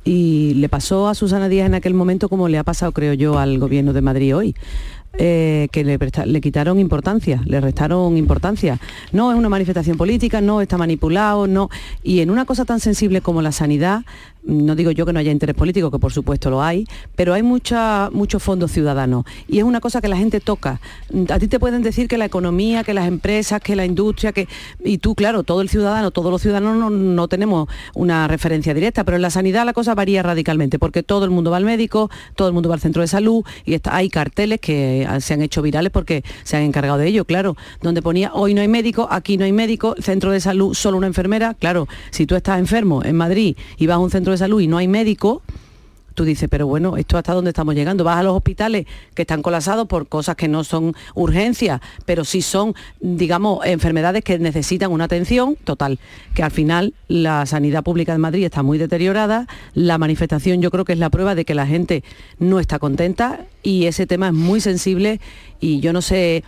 y 0.05 0.53
le 0.55 0.69
pasó 0.69 1.09
a 1.09 1.15
Susana 1.15 1.49
Díaz 1.49 1.67
en 1.67 1.75
aquel 1.75 1.95
momento 1.95 2.29
como 2.29 2.49
le 2.49 2.59
ha 2.59 2.65
pasado, 2.65 2.93
creo 2.93 3.15
yo, 3.15 3.39
al 3.39 3.59
gobierno 3.59 3.95
de 3.95 4.03
Madrid 4.03 4.37
hoy. 4.37 4.55
Eh, 5.15 5.69
que 5.73 5.85
le, 5.85 5.99
le 5.99 6.41
quitaron 6.41 6.79
importancia, 6.79 7.43
le 7.45 7.61
restaron 7.61 8.17
importancia. 8.17 8.79
No 9.13 9.33
es 9.33 9.39
una 9.39 9.49
manifestación 9.49 9.97
política, 9.97 10.41
no 10.41 10.61
está 10.61 10.77
manipulado, 10.77 11.47
no. 11.47 11.71
Y 12.03 12.21
en 12.21 12.31
una 12.31 12.45
cosa 12.45 12.65
tan 12.65 12.81
sensible 12.81 13.21
como 13.21 13.43
la 13.43 13.53
sanidad, 13.53 14.03
no 14.45 14.75
digo 14.75 14.91
yo 14.91 15.05
que 15.07 15.13
no 15.13 15.21
haya 15.21 15.33
interés 15.33 15.55
político, 15.55 15.91
que 15.91 15.99
por 15.99 16.13
supuesto 16.13 16.51
lo 16.51 16.63
hay, 16.63 16.87
pero 17.17 17.35
hay 17.35 17.43
mucha, 17.43 18.11
mucho 18.13 18.39
fondo 18.39 18.69
ciudadano. 18.69 19.25
Y 19.47 19.59
es 19.59 19.65
una 19.65 19.81
cosa 19.81 20.01
que 20.01 20.09
la 20.09 20.17
gente 20.17 20.41
toca. 20.41 20.81
A 21.29 21.39
ti 21.39 21.49
te 21.49 21.61
pueden 21.61 21.83
decir 21.83 22.09
que 22.09 22.19
la 22.19 22.25
economía, 22.25 22.85
que 22.85 22.95
las 22.95 23.07
empresas, 23.07 23.61
que 23.61 23.77
la 23.77 23.85
industria, 23.85 24.33
que. 24.33 24.49
Y 24.85 24.99
tú, 24.99 25.15
claro, 25.15 25.43
todo 25.43 25.61
el 25.61 25.69
ciudadano, 25.69 26.11
todos 26.11 26.31
los 26.31 26.43
ciudadanos 26.43 26.91
no, 26.91 27.29
tenemos 27.29 27.69
una 27.95 28.29
referencia 28.29 28.75
directa, 28.75 29.05
pero 29.05 29.17
en 29.17 29.23
la 29.23 29.31
sanidad 29.31 29.67
la 29.67 29.73
cosa 29.73 29.95
varía 29.95 30.23
radicalmente, 30.23 30.79
porque 30.79 31.03
todo 31.03 31.25
el 31.25 31.31
mundo 31.31 31.51
va 31.51 31.59
al 31.59 31.65
médico, 31.65 32.11
todo 32.35 32.49
el 32.49 32.55
mundo 32.55 32.69
va 32.69 32.77
al 32.77 32.81
centro 32.81 33.03
de 33.03 33.09
salud, 33.09 33.45
y 33.65 33.79
hay 33.85 34.09
carteles 34.09 34.61
que 34.61 35.07
ah, 35.09 35.21
se 35.21 35.35
han 35.35 35.43
hecho 35.43 35.63
virales 35.63 35.93
porque 35.93 36.25
se 36.45 36.57
han 36.57 36.63
encargado 36.63 36.99
de 36.99 37.09
ello, 37.09 37.25
claro, 37.25 37.57
donde 37.83 38.03
ponía 38.03 38.33
hoy 38.33 38.55
no 38.55 38.61
hay 38.61 38.69
médico, 38.69 39.09
aquí 39.11 39.37
no 39.37 39.45
hay 39.45 39.53
médico, 39.53 39.95
centro 39.99 40.31
de 40.31 40.41
salud 40.41 40.75
solo 40.75 40.97
una 40.97 41.07
enfermera, 41.07 41.55
claro, 41.55 41.89
si 42.11 42.27
tú 42.27 42.35
estás 42.35 42.59
enfermo 42.59 43.05
en 43.05 43.17
Madrid 43.17 43.57
y 43.77 43.87
vas 43.87 43.97
a 43.97 43.99
un 43.99 44.11
centro 44.11 44.33
de 44.33 44.38
salud 44.39 44.61
y 44.61 44.67
no 44.67 44.79
hay 44.79 44.89
médico, 44.89 45.43
tú 46.19 46.25
dices, 46.25 46.49
pero 46.51 46.67
bueno, 46.67 46.97
esto 46.97 47.17
hasta 47.17 47.33
dónde 47.33 47.51
estamos 47.51 47.77
llegando. 47.77 48.03
Vas 48.03 48.19
a 48.19 48.25
los 48.25 48.37
hospitales 48.37 48.87
que 49.15 49.23
están 49.23 49.41
colapsados 49.41 49.87
por 49.87 50.09
cosas 50.09 50.35
que 50.35 50.49
no 50.49 50.65
son 50.65 50.95
urgencias, 51.15 51.81
pero 52.07 52.25
sí 52.25 52.43
son, 52.43 52.75
digamos, 52.99 53.65
enfermedades 53.65 54.25
que 54.25 54.37
necesitan 54.41 54.91
una 54.91 55.05
atención 55.05 55.57
total. 55.63 56.01
Que 56.35 56.43
al 56.43 56.51
final 56.51 56.93
la 57.07 57.47
sanidad 57.47 57.85
pública 57.85 58.11
de 58.11 58.19
Madrid 58.19 58.45
está 58.45 58.65
muy 58.65 58.79
deteriorada. 58.79 59.47
La 59.75 59.97
manifestación 59.97 60.61
yo 60.61 60.73
creo 60.73 60.85
que 60.85 60.95
es 60.95 60.99
la 60.99 61.09
prueba 61.09 61.37
de 61.37 61.45
que 61.45 61.55
la 61.55 61.69
gente 61.69 62.03
no 62.41 62.59
está 62.59 62.81
contenta 62.81 63.47
y 63.63 63.87
ese 63.87 64.09
tema 64.09 64.27
es 64.27 64.35
muy 64.35 64.61
sensible 64.61 65.21
y 65.61 65.79
yo 65.79 65.93
no 65.93 66.03
sé 66.03 66.43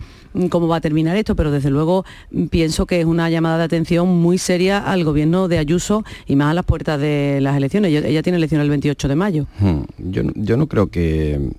cómo 0.49 0.67
va 0.67 0.77
a 0.77 0.81
terminar 0.81 1.15
esto, 1.17 1.35
pero 1.35 1.51
desde 1.51 1.69
luego 1.69 2.05
mm, 2.31 2.45
pienso 2.45 2.85
que 2.85 2.99
es 2.99 3.05
una 3.05 3.29
llamada 3.29 3.57
de 3.57 3.63
atención 3.63 4.07
muy 4.07 4.37
seria 4.37 4.79
al 4.79 5.03
gobierno 5.03 5.47
de 5.47 5.57
Ayuso 5.57 6.03
y 6.27 6.35
más 6.35 6.51
a 6.51 6.53
las 6.53 6.65
puertas 6.65 6.99
de 6.99 7.39
las 7.41 7.57
elecciones. 7.57 7.91
Ella, 7.91 8.23
tiene 8.23 8.37
elecciones 8.37 8.63
el 8.65 8.69
28 8.69 9.07
de 9.07 9.15
mayo. 9.15 9.47
Hmm, 9.59 9.81
yo 9.97 10.57
no 10.57 10.67
creo 10.67 10.87
que, 10.87 11.51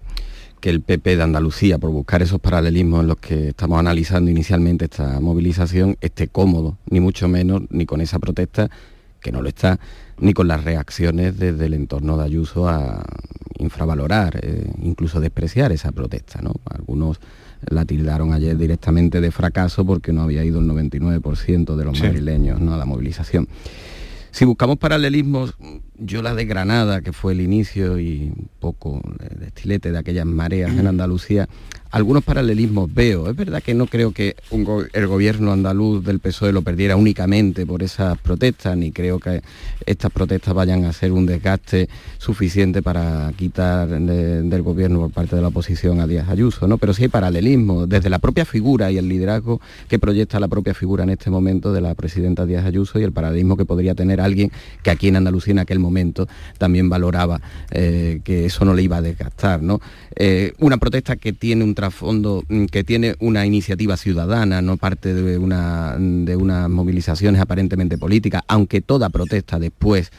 que 0.63 0.71
el 0.71 0.81
PP 0.81 1.17
de 1.17 1.23
Andalucía, 1.25 1.79
por 1.79 1.91
buscar 1.91 2.23
esos 2.23 2.41
paralelismos 2.41 3.01
en 3.01 3.09
los 3.09 3.17
que 3.17 3.49
estamos 3.49 3.81
analizando 3.81 4.31
inicialmente 4.31 4.85
esta 4.85 5.19
movilización, 5.19 5.97
esté 6.01 6.29
cómodo, 6.29 6.79
ni 6.89 7.01
mucho 7.01 7.27
menos, 7.27 7.63
ni 7.71 7.85
con 7.85 8.01
esa 8.01 8.21
protesta, 8.21 8.71
que 9.21 9.33
no 9.33 9.43
lo 9.43 9.49
está, 9.49 9.81
ni 10.21 10.35
con 10.35 10.47
las 10.47 10.63
reacciones 10.63 11.37
desde 11.37 11.67
el 11.67 11.75
entorno 11.75 12.17
de 12.17 12.23
Ayuso 12.23 12.69
a 12.69 13.05
infravalorar, 13.59 14.39
eh, 14.41 14.71
incluso 14.83 15.19
despreciar 15.19 15.73
esa 15.73 15.91
protesta. 15.91 16.41
¿no? 16.41 16.53
Algunos 16.65 17.19
la 17.69 17.85
tildaron 17.85 18.33
ayer 18.33 18.57
directamente 18.57 19.21
de 19.21 19.31
fracaso 19.31 19.85
porque 19.85 20.13
no 20.13 20.23
había 20.23 20.45
ido 20.45 20.61
el 20.61 20.67
99% 20.67 21.77
de 21.77 21.85
los 21.85 21.99
Sí. 21.99 22.05
madrileños 22.05 22.61
¿no? 22.61 22.75
a 22.75 22.77
la 22.77 22.85
movilización. 22.85 23.49
Si 24.31 24.45
buscamos 24.47 24.79
paralelismos, 24.79 25.55
yo 25.99 26.23
la 26.23 26.35
de 26.35 26.47
Granada, 26.47 27.03
que 27.03 27.13
fue 27.13 27.33
el 27.35 27.43
inicio 27.43 27.99
y 27.99 28.33
un 28.35 28.49
poco 28.61 29.03
de 29.39 29.47
estilete 29.47 29.93
de 29.93 29.99
aquellas 29.99 30.25
mareas 30.25 30.73
en 30.73 30.87
Andalucía, 30.87 31.49
algunos 31.93 32.25
paralelismos 32.25 32.93
veo. 32.93 33.29
Es 33.31 33.37
verdad 33.37 33.63
que 33.63 33.75
no 33.75 33.87
creo 33.87 34.13
que 34.13 34.35
el 34.95 35.07
gobierno 35.07 35.53
andaluz 35.53 36.03
del 36.05 36.19
PSOE 36.21 36.53
lo 36.53 36.63
perdiera 36.63 36.97
únicamente 36.97 37.67
por 37.67 37.83
esas 37.83 38.19
protestas, 38.19 38.77
ni 38.77 38.91
creo 38.93 39.21
que 39.21 39.43
estas 39.87 40.11
protestas 40.11 40.55
vayan 40.55 40.85
a 40.87 40.93
ser 40.93 41.13
un 41.13 41.27
desgaste 41.27 41.89
suficiente 42.19 42.83
para 42.83 43.31
quitar 43.37 43.89
de- 43.89 44.43
del 44.43 44.63
gobierno 44.63 45.01
por 45.01 45.11
parte 45.11 45.37
de 45.37 45.43
la 45.43 45.49
oposición 45.49 46.01
a 46.01 46.07
Díaz 46.07 46.29
Ayuso, 46.29 46.67
¿no? 46.67 46.79
Pero 46.79 46.95
sí 46.95 47.03
hay 47.05 47.09
paralelismos, 47.09 47.89
desde 47.89 48.09
la 48.09 48.19
propia 48.19 48.45
figura 48.45 48.91
y 48.91 48.97
el 48.99 49.09
liderazgo 49.09 49.61
que 49.89 49.99
proyecta 49.99 50.41
la 50.41 50.49
propia 50.49 50.73
figura 50.75 51.05
en 51.05 51.11
este 51.11 51.29
momento 51.31 51.73
de 51.73 51.81
la 51.83 51.95
presidenta 51.95 52.47
Díaz 52.47 52.65
Ayuso 52.65 52.99
y 52.99 53.03
el 53.03 53.13
paralelismo 53.13 53.57
que 53.57 53.65
podría 53.67 53.95
tener 53.95 54.21
alguien 54.21 54.51
que 54.83 54.91
aquí 54.91 55.09
en 55.09 55.17
Andalucía 55.17 55.53
en 55.53 55.59
aquel 55.59 55.79
momento 55.79 56.27
también 56.59 56.89
valoraba 56.89 57.41
eh, 57.71 58.21
que 58.25 58.47
eso 58.47 58.65
no 58.65 58.73
le 58.73 58.83
iba 58.83 58.97
a 58.97 59.03
desgastar, 59.03 59.63
¿no? 59.63 59.81
Eh, 60.17 60.53
una 60.59 60.79
protesta 60.79 61.17
que 61.17 61.33
tiene 61.33 61.65
un 61.65 61.75
trasfondo, 61.83 62.45
mm, 62.49 62.67
que 62.67 62.85
tiene 62.85 63.17
una 63.19 63.45
iniciativa 63.45 63.97
ciudadana, 63.97 64.63
no 64.63 64.77
parte 64.77 65.15
de, 65.15 65.37
una, 65.37 65.97
de 65.99 66.37
unas 66.37 66.71
movilizaciones 66.71 67.41
aparentemente 67.41 67.99
políticas, 67.99 68.43
aunque 68.47 68.81
toda 68.81 69.11
protesta 69.11 69.59
después 69.59 70.13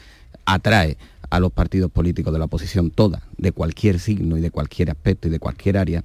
atrae 0.44 0.98
a 1.30 1.40
los 1.40 1.52
partidos 1.52 1.90
políticos 1.90 2.34
de 2.34 2.38
la 2.38 2.44
oposición, 2.44 2.90
toda, 2.90 3.22
de 3.38 3.52
cualquier 3.52 3.98
signo 3.98 4.36
y 4.36 4.42
de 4.42 4.50
cualquier 4.50 4.90
aspecto 4.90 5.28
y 5.28 5.30
de 5.30 5.38
cualquier 5.38 5.78
área, 5.78 6.04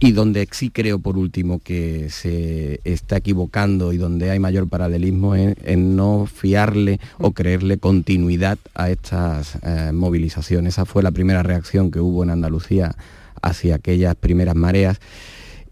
y 0.00 0.10
donde 0.10 0.48
sí 0.50 0.70
creo, 0.70 0.98
por 0.98 1.16
último, 1.16 1.60
que 1.60 2.10
se 2.10 2.80
está 2.82 3.18
equivocando 3.18 3.92
y 3.92 3.98
donde 3.98 4.32
hay 4.32 4.40
mayor 4.40 4.68
paralelismo 4.68 5.36
en, 5.36 5.54
en 5.64 5.94
no 5.94 6.26
fiarle 6.26 6.98
o 7.18 7.30
creerle 7.30 7.78
continuidad 7.78 8.58
a 8.74 8.90
estas 8.90 9.58
eh, 9.62 9.92
movilizaciones. 9.92 10.74
Esa 10.74 10.86
fue 10.86 11.04
la 11.04 11.12
primera 11.12 11.44
reacción 11.44 11.92
que 11.92 12.00
hubo 12.00 12.24
en 12.24 12.30
Andalucía 12.30 12.96
hacia 13.42 13.76
aquellas 13.76 14.14
primeras 14.14 14.54
mareas 14.54 15.00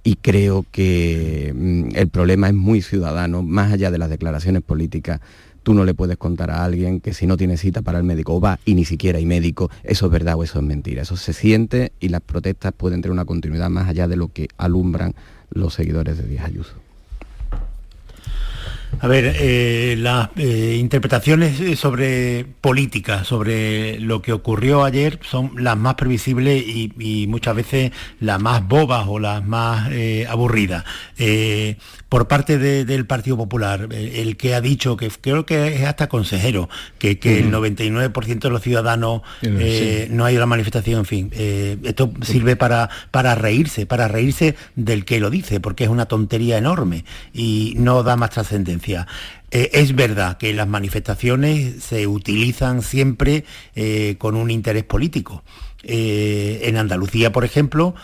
y 0.07 0.15
creo 0.15 0.65
que 0.71 1.53
mm, 1.53 1.97
el 1.97 2.09
problema 2.09 2.47
es 2.47 2.55
muy 2.55 2.81
ciudadano, 2.81 3.43
más 3.43 3.73
allá 3.73 3.91
de 3.91 3.99
las 3.99 4.09
declaraciones 4.09 4.63
políticas. 4.63 5.21
Tú 5.65 5.75
no 5.75 5.85
le 5.85 5.95
puedes 5.95 6.17
contar 6.17 6.53
a 6.53 6.65
alguien 6.65 7.01
que 7.01 7.13
si 7.13 7.27
no 7.27 7.37
tiene 7.37 7.57
cita 7.57 7.83
para 7.83 7.99
el 7.99 8.05
médico 8.05 8.37
o 8.37 8.41
va 8.41 8.61
y 8.65 8.75
ni 8.75 8.85
siquiera 8.85 9.19
hay 9.19 9.27
médico, 9.27 9.69
eso 9.83 10.07
es 10.07 10.13
verdad 10.13 10.37
o 10.37 10.45
eso 10.45 10.61
es 10.61 10.65
mentira. 10.65 11.03
Eso 11.03 11.17
se 11.17 11.33
siente 11.33 11.91
y 11.99 12.09
las 12.11 12.21
protestas 12.21 12.73
pueden 12.73 13.03
tener 13.03 13.11
una 13.13 13.25
continuidad 13.25 13.69
más 13.69 13.89
allá 13.89 14.07
de 14.07 14.15
lo 14.15 14.29
que 14.29 14.47
alumbran 14.59 15.15
los 15.51 15.75
seguidores 15.75 16.19
de 16.19 16.29
Díaz 16.29 16.47
Ayuso. 16.47 16.86
A 18.99 19.09
ver, 19.09 19.35
eh, 19.39 19.95
las 19.99 20.31
eh, 20.37 20.77
interpretaciones 20.81 21.61
eh, 21.61 21.77
sobre 21.77 22.47
política, 22.61 23.25
sobre 23.25 24.01
lo 24.01 24.23
que 24.23 24.33
ocurrió 24.33 24.85
ayer, 24.85 25.21
son 25.29 25.53
las 25.59 25.77
más 25.77 25.97
previsibles 25.97 26.65
y, 26.67 26.93
y 26.99 27.27
muchas 27.27 27.55
veces 27.57 27.93
las 28.21 28.41
más 28.41 28.67
bobas 28.67 29.05
o 29.07 29.19
las 29.19 29.45
más 29.45 29.91
eh, 29.93 30.27
aburridas. 30.29 30.85
Por 32.09 32.29
parte 32.29 32.57
de- 32.57 32.85
del 32.85 33.05
Partido 33.05 33.37
Popular, 33.37 33.89
el 33.93 34.37
que 34.37 34.55
ha 34.55 34.61
dicho, 34.61 34.97
que 34.97 35.11
creo 35.21 35.45
que 35.45 35.75
es 35.75 35.83
hasta 35.83 36.09
consejero, 36.09 36.69
que, 36.99 37.19
que 37.19 37.41
el 37.41 37.47
Ujú. 37.55 37.65
99% 37.67 38.39
de 38.39 38.51
los 38.51 38.63
ciudadanos 38.63 39.23
El- 39.43 39.59
sí. 40.09 40.13
no 40.15 40.25
ha 40.25 40.31
ido 40.33 40.39
a 40.41 40.45
la 40.45 40.47
manifestación, 40.47 41.01
en 41.01 41.05
fin. 41.05 41.31
esto 41.35 42.13
sirve 42.23 42.57
para, 42.57 42.89
para 43.11 43.35
reírse, 43.35 43.87
para 43.87 44.09
reírse 44.09 44.55
del 44.77 45.05
que 45.05 45.21
lo 45.21 45.29
dice, 45.31 45.61
porque 45.61 45.85
es 45.85 45.91
una 45.91 46.07
tontería 46.07 46.57
enorme 46.59 47.05
y 47.35 47.75
no 47.77 48.03
da 48.03 48.17
más 48.17 48.31
trascendencia. 48.31 48.86
Eh, 49.51 49.71
es 49.73 49.95
verdad 49.95 50.39
que 50.39 50.53
las 50.53 50.69
manifestaciones 50.69 51.83
se 51.83 52.07
utilizan 52.07 52.83
siempre 52.83 53.45
eh, 53.75 54.17
con 54.19 54.37
un 54.37 54.51
interés 54.51 54.85
político. 54.85 55.43
Eh, 55.83 56.61
en 56.65 56.77
Andalucía, 56.77 57.33
por 57.33 57.45
ejemplo, 57.45 57.95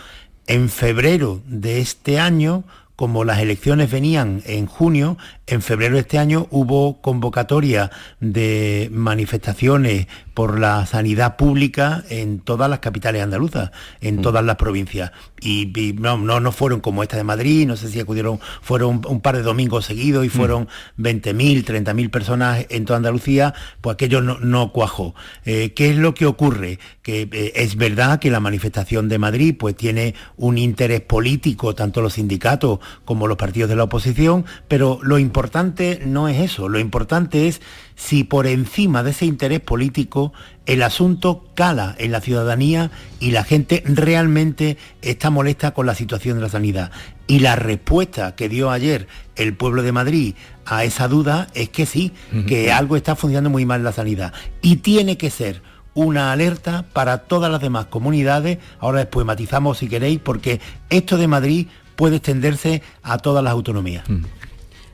en 0.47 0.69
febrero 0.69 1.41
de 1.47 1.79
este 1.79 2.19
año 2.19 2.63
como 2.95 3.23
las 3.23 3.39
elecciones 3.39 3.89
venían 3.91 4.43
en 4.45 4.67
junio, 4.67 5.17
en 5.47 5.61
febrero 5.61 5.95
de 5.95 6.01
este 6.01 6.19
año 6.19 6.47
hubo 6.51 7.01
convocatoria 7.01 7.89
de 8.19 8.89
manifestaciones 8.91 10.07
por 10.33 10.59
la 10.59 10.85
sanidad 10.85 11.35
pública 11.35 12.03
en 12.09 12.39
todas 12.39 12.69
las 12.69 12.79
capitales 12.79 13.21
andaluzas, 13.21 13.71
en 14.01 14.21
todas 14.21 14.43
las 14.43 14.55
provincias. 14.55 15.11
Y, 15.41 15.95
no, 15.99 16.17
no, 16.17 16.51
fueron 16.51 16.79
como 16.79 17.03
esta 17.03 17.17
de 17.17 17.23
Madrid, 17.23 17.67
no 17.67 17.75
sé 17.75 17.89
si 17.89 17.99
acudieron, 17.99 18.39
fueron 18.61 19.01
un 19.07 19.21
par 19.21 19.35
de 19.35 19.43
domingos 19.43 19.85
seguidos 19.85 20.25
y 20.25 20.29
fueron 20.29 20.67
20.000, 20.97 21.65
30.000 21.65 22.09
personas 22.09 22.65
en 22.69 22.85
toda 22.85 22.97
Andalucía, 22.97 23.53
pues 23.81 23.95
aquello 23.95 24.21
no, 24.21 24.71
cuajó. 24.71 25.15
Eh, 25.45 25.73
¿Qué 25.73 25.89
es 25.89 25.97
lo 25.97 26.13
que 26.13 26.25
ocurre? 26.25 26.79
Que 27.01 27.27
eh, 27.31 27.51
es 27.55 27.75
verdad 27.75 28.19
que 28.19 28.31
la 28.31 28.39
manifestación 28.39 29.09
de 29.09 29.19
Madrid 29.19 29.55
pues 29.57 29.75
tiene 29.75 30.15
un 30.37 30.57
interés 30.57 31.01
político, 31.01 31.75
tanto 31.75 32.01
los 32.01 32.13
sindicatos 32.13 32.79
como 33.05 33.27
los 33.27 33.37
partidos 33.37 33.69
de 33.69 33.75
la 33.75 33.83
oposición, 33.83 34.45
pero 34.67 34.99
lo 35.03 35.19
importante 35.19 36.01
no 36.05 36.29
es 36.29 36.39
eso, 36.39 36.69
lo 36.69 36.79
importante 36.79 37.47
es 37.47 37.61
si 37.95 38.23
por 38.23 38.47
encima 38.47 39.03
de 39.03 39.11
ese 39.11 39.25
interés 39.25 39.59
político 39.59 40.33
el 40.65 40.81
asunto 40.83 41.45
cala 41.55 41.95
en 41.97 42.11
la 42.11 42.21
ciudadanía 42.21 42.91
y 43.19 43.31
la 43.31 43.43
gente 43.43 43.83
realmente 43.85 44.77
está 45.01 45.29
molesta 45.29 45.71
con 45.71 45.85
la 45.85 45.95
situación 45.95 46.37
de 46.37 46.43
la 46.43 46.49
sanidad. 46.49 46.91
Y 47.27 47.39
la 47.39 47.55
respuesta 47.55 48.35
que 48.35 48.49
dio 48.49 48.71
ayer 48.71 49.07
el 49.35 49.55
pueblo 49.55 49.83
de 49.83 49.91
Madrid 49.91 50.35
a 50.65 50.83
esa 50.83 51.07
duda 51.07 51.47
es 51.53 51.69
que 51.69 51.85
sí, 51.85 52.11
que 52.47 52.71
algo 52.71 52.95
está 52.95 53.15
funcionando 53.15 53.49
muy 53.49 53.65
mal 53.65 53.79
en 53.79 53.85
la 53.85 53.93
sanidad. 53.93 54.33
Y 54.61 54.77
tiene 54.77 55.17
que 55.17 55.29
ser 55.29 55.61
una 55.93 56.31
alerta 56.31 56.85
para 56.93 57.19
todas 57.19 57.51
las 57.51 57.61
demás 57.61 57.85
comunidades. 57.85 58.59
Ahora 58.79 58.99
después 58.99 59.25
matizamos 59.25 59.77
si 59.77 59.87
queréis, 59.87 60.19
porque 60.19 60.59
esto 60.89 61.17
de 61.17 61.27
Madrid 61.27 61.67
puede 61.95 62.17
extenderse 62.17 62.81
a 63.03 63.17
todas 63.17 63.43
las 63.43 63.51
autonomías. 63.51 64.03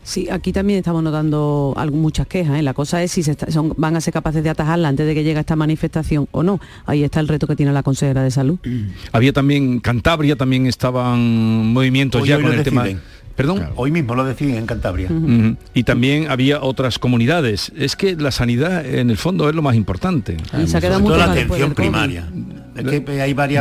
Sí, 0.04 0.28
aquí 0.30 0.52
también 0.54 0.80
estamos 0.80 1.04
notando 1.04 1.76
muchas 1.92 2.28
quejas. 2.28 2.58
¿eh? 2.60 2.64
La 2.64 2.74
cosa 2.74 3.04
es 3.04 3.12
si 3.12 3.24
se 3.24 3.36
son, 3.52 3.74
van 3.78 3.96
a 3.96 4.02
ser 4.02 4.14
capaces 4.14 4.44
de 4.44 4.50
atajarla 4.50 4.88
antes 4.88 5.06
de 5.06 5.14
que 5.14 5.24
llegue 5.24 5.40
esta 5.40 5.56
manifestación 5.56 6.28
o 6.32 6.44
no. 6.44 6.60
Ahí 6.86 7.04
está 7.04 7.20
el 7.20 7.28
reto 7.28 7.48
que 7.48 7.56
tiene 7.56 7.72
la 7.72 7.84
consejera 7.84 8.24
de 8.24 8.32
salud. 8.32 8.60
Había 9.12 9.34
también 9.34 9.80
Cantabria, 9.80 10.36
también 10.36 10.66
estaban 10.68 11.20
movimientos 11.74 12.28
ya 12.28 12.42
con 12.42 12.54
el 12.54 12.64
tema. 12.64 12.86
Perdón. 13.36 13.70
Hoy 13.78 13.90
mismo 13.90 14.16
lo 14.16 14.26
deciden 14.26 14.56
en 14.56 14.66
Cantabria. 14.66 15.10
Y 15.74 15.84
también 15.84 16.30
había 16.30 16.62
otras 16.62 17.00
comunidades. 17.00 17.72
Es 17.78 17.96
que 17.96 18.18
la 18.18 18.32
sanidad 18.32 18.86
en 18.86 19.10
el 19.10 19.16
fondo 19.16 19.48
es 19.48 19.56
lo 19.56 19.62
más 19.62 19.76
importante. 19.76 20.36
Y 20.62 20.68
se 20.68 20.82
queda 20.82 21.00
mucho 21.00 21.16
la 21.16 21.32
atención 21.32 21.74
primaria. 21.74 22.28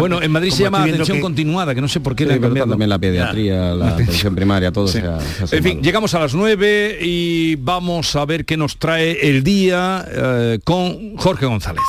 Bueno, 0.01 0.23
en 0.23 0.31
Madrid 0.31 0.51
se 0.51 0.63
llama 0.65 0.83
atención 0.83 1.21
continuada, 1.21 1.75
que 1.75 1.81
no 1.81 1.89
sé 1.89 2.01
por 2.01 2.15
qué 2.15 2.27
le 2.27 2.39
También 2.39 2.89
la 2.89 2.99
pediatría, 2.99 3.75
la 3.75 3.89
atención 3.95 4.35
primaria, 4.35 4.73
todo 4.73 4.89
se 4.89 5.01
ha, 5.01 5.19
En 5.51 5.63
fin, 5.63 5.83
llegamos 5.83 6.15
a 6.15 6.21
las 6.21 6.35
9 6.35 6.99
y 7.01 7.57
vamos 7.57 8.17
a 8.17 8.25
ver 8.25 8.45
qué 8.45 8.57
nos 8.57 8.79
trae 8.79 9.29
el 9.29 9.43
día 9.43 10.05
eh, 10.11 10.59
con 10.65 11.17
Jorge 11.17 11.47
González. 11.47 11.83